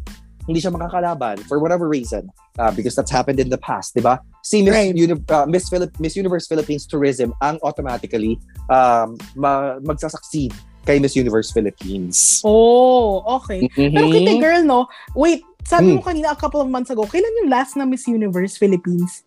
hindi 0.49 0.57
siya 0.57 0.73
makakalaban 0.73 1.37
for 1.45 1.61
whatever 1.61 1.85
reason 1.85 2.25
uh, 2.57 2.73
because 2.73 2.97
that's 2.97 3.13
happened 3.13 3.37
in 3.37 3.53
the 3.53 3.61
past, 3.61 3.93
di 3.93 4.01
ba? 4.01 4.17
Si 4.41 4.65
Miss, 4.65 4.73
Right. 4.73 4.97
Uni- 4.97 5.21
uh, 5.29 5.45
Miss, 5.45 5.69
Philip- 5.69 5.93
Miss 6.01 6.17
Universe 6.17 6.49
Philippines 6.49 6.89
Tourism 6.89 7.37
ang 7.39 7.61
automatically 7.61 8.41
um, 8.67 9.13
ma- 9.37 9.77
magsasucceed 9.85 10.49
kay 10.89 10.97
Miss 10.97 11.13
Universe 11.13 11.53
Philippines. 11.53 12.41
Oh, 12.41 13.21
okay. 13.37 13.69
Pero 13.77 14.09
Mhm. 14.09 14.15
kita 14.17 14.31
girl, 14.41 14.65
no? 14.65 14.79
Wait, 15.13 15.45
sabi 15.69 15.93
mo 15.93 16.01
Hmm. 16.01 16.09
kanina 16.09 16.33
a 16.33 16.39
couple 16.39 16.57
of 16.57 16.65
months 16.65 16.89
ago, 16.89 17.05
kailan 17.05 17.29
yung 17.45 17.53
last 17.53 17.77
na 17.77 17.85
Miss 17.85 18.09
Universe 18.09 18.57
Philippines? 18.57 19.21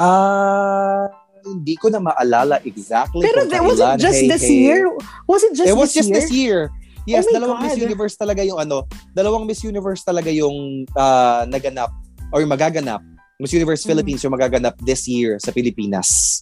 Ah, 0.00 1.06
hindi 1.44 1.76
ko 1.76 1.92
na 1.92 2.00
maalala 2.00 2.56
exactly 2.64 3.20
Pero 3.20 3.44
kung 3.44 3.50
th- 3.52 3.62
was 3.68 3.78
it 3.78 4.00
just 4.00 4.20
Hey, 4.24 4.28
this 4.32 4.44
hey. 4.48 4.56
year? 4.64 4.80
Was 5.28 5.44
it 5.44 5.52
just 5.52 5.68
it 5.68 5.76
was 5.76 5.92
this 5.92 5.98
just 6.00 6.08
year? 6.08 6.16
this 6.16 6.30
year. 6.32 6.60
Yes, 7.04 7.28
Oh 7.28 7.36
dalawang 7.36 7.60
Miss 7.60 7.76
God. 7.76 7.84
Universe 7.84 8.14
talaga 8.16 8.40
yung 8.44 8.58
ano, 8.60 8.88
dalawang 9.12 9.44
Miss 9.44 9.60
Universe 9.60 10.02
talaga 10.04 10.32
yung 10.32 10.88
ah, 10.96 11.44
naganap 11.44 11.92
or 12.32 12.40
magaganap. 12.48 13.00
Miss 13.36 13.52
Universe 13.52 13.82
Mm. 13.84 13.88
Philippines 13.92 14.22
yung 14.24 14.34
magaganap 14.34 14.74
this 14.86 15.04
year 15.10 15.36
sa 15.42 15.50
Pilipinas. 15.50 16.40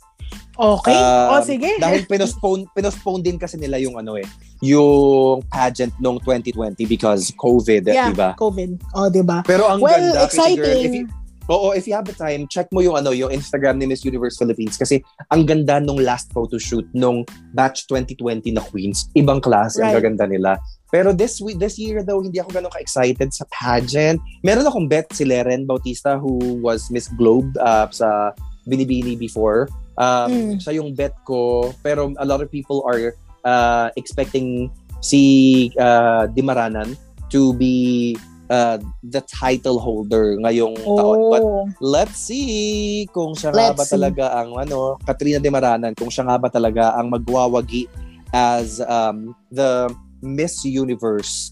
Okay. 0.52 0.92
Um, 0.92 1.28
o, 1.32 1.42
sige. 1.42 1.70
Dahil 1.82 2.04
pinospone, 2.04 2.68
pinospone 2.76 3.24
din 3.24 3.40
kasi 3.40 3.56
nila 3.56 3.80
yung 3.80 3.96
ano 3.96 4.20
eh, 4.20 4.28
yung 4.60 5.40
pageant 5.48 5.92
nung 5.98 6.20
2020 6.20 6.76
because 6.84 7.32
COVID, 7.40 7.88
yeah, 7.88 8.12
di 8.12 8.14
ba? 8.16 8.36
COVID. 8.36 8.70
O, 8.92 9.08
di 9.08 9.24
ba? 9.24 9.40
Pero 9.42 9.66
ang 9.66 9.80
Well, 9.80 9.96
ganda, 9.96 10.28
kasi 10.28 10.56
girl, 10.56 10.68
if 10.68 10.92
exciting. 10.92 10.92
you, 10.94 11.21
Oo, 11.52 11.76
if 11.76 11.84
you 11.84 11.92
have 11.92 12.08
the 12.08 12.16
time, 12.16 12.48
check 12.48 12.64
mo 12.72 12.80
yung 12.80 12.96
ano, 12.96 13.12
yung 13.12 13.28
Instagram 13.28 13.76
ni 13.76 13.84
Miss 13.84 14.08
Universe 14.08 14.40
Philippines 14.40 14.80
kasi 14.80 15.04
ang 15.28 15.44
ganda 15.44 15.76
nung 15.76 16.00
last 16.00 16.32
photo 16.32 16.56
shoot 16.56 16.88
nung 16.96 17.28
batch 17.52 17.84
2020 17.92 18.56
na 18.56 18.64
Queens. 18.64 19.12
Ibang 19.12 19.44
klase 19.44 19.84
ang 19.84 19.92
Right. 19.92 20.00
gaganda 20.00 20.24
nila. 20.24 20.56
Pero 20.88 21.12
this 21.12 21.40
week, 21.40 21.60
this 21.60 21.76
year 21.76 22.00
daw, 22.00 22.20
hindi 22.20 22.40
ako 22.40 22.56
ganun 22.56 22.72
ka-excited 22.72 23.32
sa 23.32 23.44
pageant. 23.52 24.16
Meron 24.40 24.64
akong 24.64 24.88
bet 24.88 25.12
si 25.12 25.28
Leren 25.28 25.68
Bautista 25.68 26.16
who 26.16 26.40
was 26.60 26.88
Miss 26.88 27.08
Globe 27.20 27.52
uh, 27.60 27.84
sa 27.92 28.32
Binibini 28.64 29.12
before. 29.12 29.68
Um, 30.00 30.32
Mm. 30.32 30.52
Siya 30.56 30.72
yung 30.80 30.96
bet 30.96 31.12
ko. 31.28 31.68
Pero 31.84 32.16
a 32.16 32.24
lot 32.24 32.40
of 32.40 32.48
people 32.48 32.80
are 32.88 33.12
uh, 33.44 33.92
expecting 33.96 34.72
si 35.04 35.68
uh, 35.76 36.28
Dimaranan 36.32 36.96
to 37.28 37.52
be 37.56 38.16
uh, 38.52 38.76
the 39.00 39.24
title 39.24 39.80
holder 39.80 40.36
ngayong 40.36 40.76
taon. 40.76 41.18
But 41.32 41.40
Oh. 41.42 41.64
let's 41.80 42.20
see 42.20 43.08
kung 43.10 43.32
siya 43.32 43.50
nga 43.50 43.72
Let's 43.72 43.78
ba 43.80 43.84
see. 43.88 43.92
talaga 43.96 44.24
ang 44.36 44.50
ano, 44.60 45.00
Katrina 45.00 45.40
De 45.40 45.48
Maranan, 45.48 45.96
kung 45.96 46.12
siya 46.12 46.28
nga 46.28 46.36
ba 46.36 46.52
talaga 46.52 46.92
ang 46.94 47.08
magwawagi 47.08 47.88
as 48.30 48.84
um, 48.84 49.32
the 49.48 49.88
Miss 50.20 50.62
Universe 50.62 51.50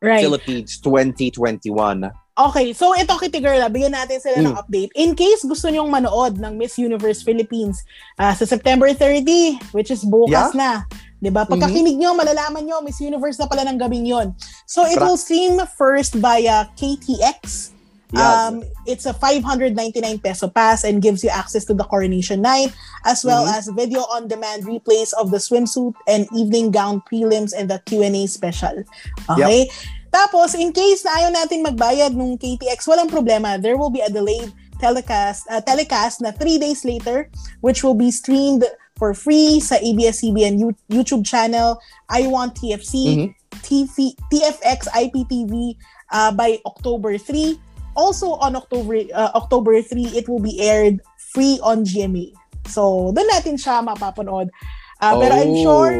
Right. 0.00 0.24
Philippines 0.24 0.80
2021. 0.80 2.08
Okay, 2.40 2.72
so 2.72 2.96
ito 2.96 3.12
Kitty 3.20 3.36
Girl, 3.36 3.60
ah, 3.60 3.68
bigyan 3.68 3.92
natin 3.92 4.16
sila 4.16 4.40
ng 4.40 4.56
Mm. 4.56 4.60
update. 4.64 4.90
In 4.96 5.12
case 5.12 5.44
gusto 5.44 5.68
nyong 5.68 5.92
manood 5.92 6.40
ng 6.40 6.56
Miss 6.56 6.80
Universe 6.80 7.20
Philippines 7.20 7.84
ah, 8.16 8.32
sa 8.32 8.48
September 8.48 8.88
30, 8.96 9.60
which 9.76 9.92
is 9.92 10.00
bukas 10.00 10.56
na. 10.56 10.88
'Di 11.20 11.28
ba? 11.28 11.44
Pagkakinig 11.44 12.00
nyo, 12.00 12.16
malalaman 12.16 12.64
nyo, 12.64 12.80
Miss 12.80 13.00
Universe 13.00 13.36
na 13.36 13.46
pala 13.46 13.68
ng 13.68 13.76
gabing 13.76 14.08
yon. 14.08 14.32
So 14.64 14.88
it 14.88 14.96
Tra- 14.96 15.04
will 15.04 15.20
stream 15.20 15.60
first 15.76 16.16
via 16.16 16.66
KTX. 16.80 17.76
Yes. 18.10 18.18
Um, 18.18 18.66
it's 18.90 19.06
a 19.06 19.14
599 19.14 19.78
peso 20.18 20.50
pass 20.50 20.82
and 20.82 20.98
gives 20.98 21.22
you 21.22 21.30
access 21.30 21.62
to 21.70 21.74
the 21.78 21.86
coronation 21.86 22.42
night 22.42 22.74
as 23.06 23.22
well 23.22 23.46
Mhm. 23.46 23.54
as 23.54 23.70
video 23.70 24.02
on 24.10 24.26
demand 24.26 24.66
replays 24.66 25.14
of 25.14 25.30
the 25.30 25.38
swimsuit 25.38 25.94
and 26.10 26.26
evening 26.34 26.74
gown 26.74 26.98
prelims 27.06 27.54
and 27.54 27.70
the 27.70 27.78
Q&A 27.86 28.26
special. 28.26 28.82
Okay? 29.30 29.70
Tapos, 30.10 30.58
in 30.58 30.74
case 30.74 31.06
na 31.06 31.22
ayaw 31.22 31.30
natin 31.30 31.62
magbayad 31.62 32.18
nung 32.18 32.34
KTX, 32.34 32.82
walang 32.90 33.06
problema. 33.06 33.54
There 33.62 33.78
will 33.78 33.94
be 33.94 34.02
a 34.02 34.10
delayed 34.10 34.50
telecast, 34.82 35.46
uh, 35.46 35.62
telecast 35.62 36.18
na 36.18 36.34
three 36.34 36.58
days 36.58 36.82
later, 36.82 37.30
which 37.62 37.86
will 37.86 37.94
be 37.94 38.10
streamed 38.10 38.66
for 39.00 39.16
free 39.16 39.58
sa 39.58 39.80
ABS-CBN 39.80 40.60
You- 40.60 40.76
YouTube 40.86 41.24
channel, 41.24 41.80
I 42.06 42.28
Want 42.28 42.52
TFC, 42.54 42.92
Mhm. 43.16 43.28
TV, 43.62 43.96
TFX 44.28 44.86
IPTV 44.92 45.72
uh, 46.10 46.30
by 46.30 46.60
October 46.62 47.16
3. 47.16 47.56
Also 47.96 48.36
on 48.38 48.54
October 48.54 49.00
uh, 49.10 49.32
October 49.34 49.80
3, 49.80 50.12
it 50.12 50.28
will 50.28 50.38
be 50.38 50.60
aired 50.60 51.00
free 51.26 51.56
on 51.60 51.82
GMA. 51.82 52.30
So, 52.66 53.10
doon 53.10 53.26
natin 53.26 53.56
siya 53.56 53.80
mapapanood. 53.80 54.52
Uh, 55.00 55.14
Pero 55.16 55.32
I'm 55.34 55.50
Oh. 55.50 55.64
sure 55.64 55.94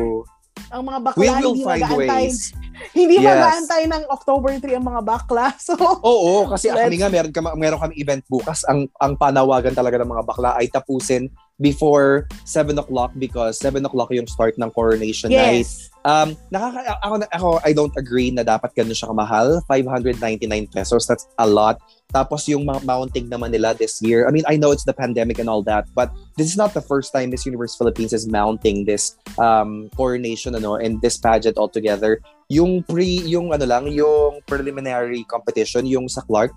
ang 0.71 0.85
mga 0.85 1.01
bakla 1.03 1.17
we 1.17 1.27
will 1.27 1.57
hindi 1.57 1.65
find 1.65 1.83
mag-aantay. 1.83 2.07
ways. 2.29 2.39
Hindi 2.97 3.21
Yes. 3.21 3.27
mag-aantay 3.27 3.83
ng 3.87 4.03
October 4.09 4.51
3 4.55 4.73
ang 4.73 4.87
mga 4.87 5.03
bakla. 5.03 5.53
So, 5.61 5.75
Oo, 5.77 6.47
kasi 6.47 6.71
Let's- 6.71 6.87
kami 6.87 6.97
nga 6.97 7.11
meron 7.11 7.29
kami 7.29 7.49
meron 7.59 7.77
kami 7.79 7.95
event 7.95 8.23
bukas. 8.25 8.65
Ang 8.65 8.89
ang 8.97 9.17
panawagan 9.17 9.75
talaga 9.75 9.99
ng 9.99 10.09
mga 10.09 10.25
bakla 10.25 10.51
ay 10.57 10.67
tapusin 10.67 11.29
before 11.61 12.27
7 12.49 12.77
o'clock 12.81 13.13
because 13.21 13.61
7 13.61 13.85
o'clock 13.85 14.09
yung 14.11 14.27
start 14.27 14.57
ng 14.57 14.73
coronation 14.73 15.31
night. 15.31 15.69
yes. 15.69 15.93
Um, 16.01 16.33
nakaka 16.49 16.97
ako, 17.05 17.15
ako 17.29 17.49
I 17.61 17.77
don't 17.77 17.93
agree 18.01 18.33
na 18.33 18.41
dapat 18.41 18.73
ganun 18.73 18.97
siya 18.97 19.13
kamahal. 19.13 19.61
599 19.69 20.49
pesos, 20.73 21.05
that's 21.05 21.29
a 21.37 21.45
lot. 21.45 21.77
Tapos 22.11 22.49
yung 22.49 22.65
mounting 22.67 23.31
naman 23.31 23.53
nila 23.53 23.77
this 23.77 24.03
year. 24.03 24.27
I 24.27 24.33
mean, 24.33 24.43
I 24.49 24.57
know 24.57 24.73
it's 24.73 24.89
the 24.89 24.97
pandemic 24.97 25.39
and 25.39 25.47
all 25.47 25.63
that, 25.69 25.87
but 25.95 26.11
this 26.35 26.49
is 26.49 26.57
not 26.57 26.75
the 26.75 26.83
first 26.83 27.13
time 27.13 27.31
Miss 27.31 27.47
Universe 27.47 27.77
Philippines 27.77 28.17
is 28.17 28.27
mounting 28.27 28.89
this 28.89 29.15
um 29.39 29.93
coronation 29.95 30.57
ano 30.57 30.75
and 30.81 30.99
this 31.05 31.21
pageant 31.21 31.61
altogether. 31.61 32.19
Yung 32.51 32.83
pre 32.83 33.23
yung 33.29 33.53
ano 33.55 33.63
lang, 33.69 33.87
yung 33.93 34.43
preliminary 34.49 35.23
competition, 35.29 35.87
yung 35.87 36.09
sa 36.11 36.25
Clark, 36.27 36.51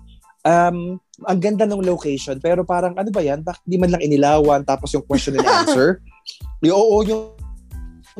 um, 0.44 1.00
ang 1.24 1.38
ganda 1.40 1.64
ng 1.64 1.82
location, 1.82 2.38
pero 2.38 2.62
parang 2.62 2.94
ano 2.94 3.10
ba 3.10 3.24
yan? 3.24 3.40
Bakit 3.42 3.62
di 3.64 3.76
man 3.80 3.90
lang 3.90 4.04
inilawan? 4.04 4.62
Tapos 4.62 4.92
yung 4.94 5.04
question 5.04 5.34
and 5.40 5.48
answer. 5.48 6.04
yung, 6.64 6.76
oo, 6.76 7.02
yung 7.02 7.32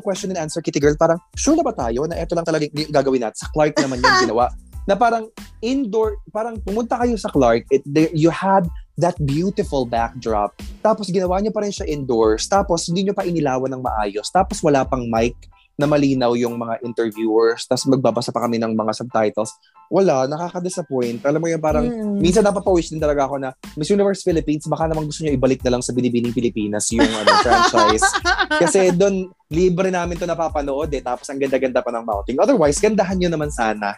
question 0.02 0.32
and 0.32 0.40
answer, 0.40 0.64
Kitty 0.64 0.80
Girl, 0.82 0.96
parang, 0.98 1.20
sure 1.36 1.54
na 1.54 1.62
ba 1.62 1.76
tayo 1.76 2.08
na 2.08 2.18
ito 2.18 2.34
lang 2.34 2.46
talaga 2.46 2.66
yung 2.66 2.90
gagawin 2.90 3.22
natin? 3.22 3.38
Sa 3.38 3.48
Clark 3.52 3.76
naman 3.78 4.02
yung 4.02 4.18
ginawa. 4.26 4.50
Na 4.84 4.96
parang 4.98 5.32
indoor, 5.64 6.20
parang 6.28 6.60
pumunta 6.60 7.00
kayo 7.00 7.16
sa 7.16 7.32
Clark, 7.32 7.64
it, 7.72 7.80
there, 7.88 8.12
you 8.12 8.28
had 8.28 8.68
that 9.00 9.16
beautiful 9.24 9.88
backdrop. 9.88 10.54
Tapos 10.84 11.08
ginawa 11.08 11.40
niyo 11.40 11.50
pa 11.50 11.64
rin 11.64 11.72
siya 11.72 11.88
indoors. 11.88 12.46
Tapos 12.46 12.86
hindi 12.86 13.08
niyo 13.08 13.14
pa 13.16 13.26
inilawan 13.26 13.72
ng 13.72 13.82
maayos. 13.82 14.28
Tapos 14.30 14.60
wala 14.62 14.86
pang 14.86 15.08
mic 15.08 15.34
na 15.74 15.86
malinaw 15.86 16.34
yung 16.34 16.54
mga 16.54 16.82
interviewers. 16.82 17.66
Tapos 17.66 17.86
magbabasa 17.86 18.30
pa 18.30 18.42
kami 18.42 18.58
ng 18.58 18.72
mga 18.72 18.92
subtitles. 18.94 19.50
Wala, 19.88 20.24
nakaka-disappoint. 20.24 21.22
Alam 21.22 21.40
mo 21.40 21.48
yung 21.48 21.60
parang, 21.60 21.84
Mm. 21.84 22.18
minsan 22.18 22.42
napapawish 22.42 22.88
din 22.88 22.98
talaga 22.98 23.26
ako 23.26 23.36
na 23.36 23.50
Miss 23.74 23.90
Universe 23.90 24.22
Philippines, 24.22 24.64
baka 24.64 24.86
naman 24.86 25.04
gusto 25.04 25.22
niyo 25.22 25.34
ibalik 25.34 25.60
na 25.60 25.76
lang 25.76 25.82
sa 25.82 25.92
Binibining 25.92 26.32
Pilipinas 26.32 26.88
yung 26.90 27.04
ano, 27.04 27.30
franchise. 27.44 28.06
Kasi 28.48 28.90
doon, 28.90 29.28
libre 29.48 29.90
namin 29.90 30.16
to 30.16 30.24
napapanood 30.24 30.90
eh. 30.90 31.02
Tapos 31.02 31.26
ang 31.28 31.38
ganda-ganda 31.38 31.82
pa 31.82 31.90
ng 31.92 32.02
mounting. 32.02 32.38
Otherwise, 32.38 32.78
gandahan 32.78 33.18
nyo 33.18 33.30
naman 33.30 33.50
sana. 33.50 33.94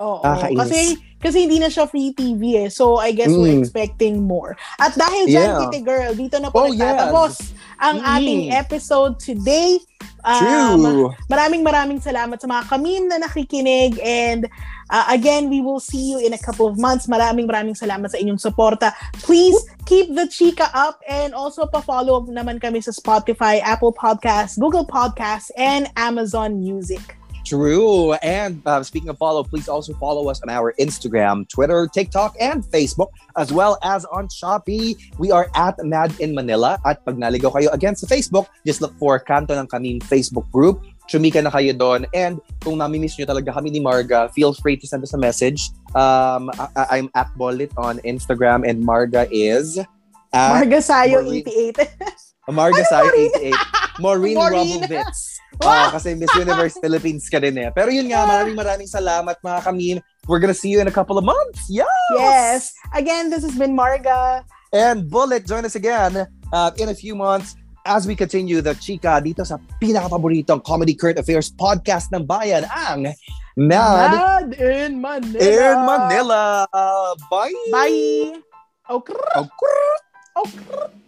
Oo. 0.00 0.22
Nakakainis. 0.22 0.58
Kasi 0.58 0.80
kasi 1.24 1.36
hindi 1.48 1.56
na 1.56 1.72
siya 1.72 1.88
free 1.88 2.12
TV 2.12 2.66
eh. 2.66 2.68
So 2.68 3.00
I 3.00 3.16
guess 3.16 3.32
we're 3.32 3.56
Mm. 3.56 3.64
expecting 3.64 4.20
more. 4.20 4.52
At 4.76 4.92
dahil 4.92 5.24
dyan, 5.24 5.48
Yeah. 5.48 5.60
Kitty 5.64 5.80
Girl, 5.80 6.12
dito 6.12 6.36
na 6.36 6.52
po 6.52 6.64
Oh, 6.64 6.68
nagtatapos 6.68 7.32
ang 7.80 7.96
Mm. 8.04 8.12
ating 8.12 8.40
episode 8.52 9.16
today. 9.16 9.80
Um, 10.24 10.80
True. 10.80 11.08
maraming 11.28 11.64
maraming 11.64 12.00
salamat 12.00 12.40
sa 12.40 12.48
mga 12.48 12.64
kamim 12.68 13.08
na 13.08 13.20
nakikinig 13.20 13.96
and 14.00 14.48
uh, 14.88 15.04
again, 15.08 15.48
we 15.48 15.60
will 15.60 15.80
see 15.80 16.12
you 16.12 16.20
in 16.20 16.32
a 16.32 16.40
couple 16.40 16.68
of 16.68 16.76
months. 16.76 17.08
Maraming 17.08 17.48
maraming 17.48 17.76
salamat 17.76 18.12
sa 18.12 18.20
inyong 18.20 18.40
suporta. 18.40 18.92
Please 19.24 19.56
keep 19.88 20.12
the 20.12 20.28
chika 20.28 20.68
up 20.76 21.00
and 21.08 21.32
also 21.32 21.64
pa-follow 21.64 22.24
naman 22.28 22.60
kami 22.60 22.84
sa 22.84 22.92
Spotify, 22.92 23.64
Apple 23.64 23.92
Podcasts, 23.92 24.60
Google 24.60 24.84
Podcasts, 24.84 25.48
and 25.56 25.88
Amazon 25.96 26.60
Music. 26.60 27.16
True. 27.44 28.14
And 28.24 28.62
uh, 28.64 28.82
speaking 28.82 29.08
of 29.10 29.18
follow, 29.18 29.44
please 29.44 29.68
also 29.68 29.92
follow 29.94 30.30
us 30.30 30.40
on 30.42 30.48
our 30.48 30.72
Instagram, 30.80 31.46
Twitter, 31.48 31.86
TikTok, 31.92 32.34
and 32.40 32.64
Facebook, 32.64 33.08
as 33.36 33.52
well 33.52 33.76
as 33.84 34.04
on 34.06 34.28
Shopee. 34.28 34.96
We 35.18 35.30
are 35.30 35.48
at 35.54 35.76
Mad 35.84 36.16
in 36.20 36.34
Manila. 36.34 36.80
At 36.88 37.04
pag 37.04 37.16
naligaw 37.20 37.52
kayo 37.52 37.68
again 37.72 37.96
sa 37.96 38.06
Facebook, 38.08 38.48
just 38.64 38.80
look 38.80 38.96
for 38.96 39.20
Kanto 39.20 39.52
ng 39.52 39.68
Kaming 39.68 40.00
Facebook 40.00 40.48
group. 40.50 40.80
Chumika 41.04 41.44
na 41.44 41.52
kayo 41.52 41.76
doon. 41.76 42.08
And 42.16 42.40
kung 42.64 42.80
nami-miss 42.80 43.20
nyo 43.20 43.28
talaga 43.28 43.52
kami 43.52 43.76
ni 43.76 43.80
Marga, 43.84 44.32
feel 44.32 44.56
free 44.56 44.80
to 44.80 44.88
send 44.88 45.04
us 45.04 45.12
a 45.12 45.20
message. 45.20 45.68
Um, 45.92 46.48
I- 46.80 46.96
I'm 46.96 47.12
at 47.12 47.28
Bolit 47.36 47.76
on 47.76 48.00
Instagram 48.08 48.64
and 48.64 48.80
Marga 48.80 49.28
is 49.28 49.76
Marga 50.32 50.80
Sayo, 50.80 51.20
Maureen- 51.20 51.44
88. 51.44 51.76
Marga 52.48 52.82
Sayo 52.88 53.12
88. 53.12 53.54
Maureen, 54.00 54.34
Maureen. 54.34 54.80
Robovitz. 54.82 55.33
Ah, 55.62 55.92
kasi 55.94 56.18
Miss 56.18 56.32
Universe 56.34 56.80
Philippines 56.82 57.30
ka 57.30 57.38
din 57.38 57.54
eh. 57.60 57.70
Pero 57.70 57.92
yun 57.94 58.10
nga, 58.10 58.26
maraming 58.26 58.58
maraming 58.58 58.90
salamat 58.90 59.38
mga 59.38 59.60
kamin. 59.62 59.96
We're 60.26 60.40
gonna 60.40 60.56
see 60.56 60.72
you 60.72 60.80
in 60.80 60.88
a 60.88 60.94
couple 60.94 61.20
of 61.20 61.24
months. 61.24 61.68
Yeah! 61.70 61.86
Yes. 62.16 62.72
Again, 62.96 63.30
this 63.30 63.44
has 63.44 63.54
been 63.54 63.76
Marga. 63.76 64.42
And 64.74 65.06
Bullet, 65.06 65.46
join 65.46 65.62
us 65.62 65.78
again 65.78 66.26
uh, 66.50 66.70
in 66.80 66.90
a 66.90 66.96
few 66.96 67.14
months 67.14 67.54
as 67.84 68.08
we 68.08 68.16
continue 68.16 68.64
the 68.64 68.72
chika 68.80 69.20
dito 69.20 69.44
sa 69.44 69.60
pinakapaboritong 69.78 70.64
Comedy 70.64 70.96
Current 70.96 71.20
Affairs 71.20 71.52
podcast 71.52 72.10
ng 72.10 72.24
bayan, 72.24 72.64
ang 72.72 73.12
Mad 73.54 74.10
Mad 74.10 74.50
in 74.58 74.98
Manila. 74.98 75.38
in 75.38 75.76
Manila. 75.86 76.42
Bye! 77.30 77.54
Bye. 77.70 78.40
Okay. 78.90 79.14
Okay. 79.36 79.84
Okay. 80.34 81.03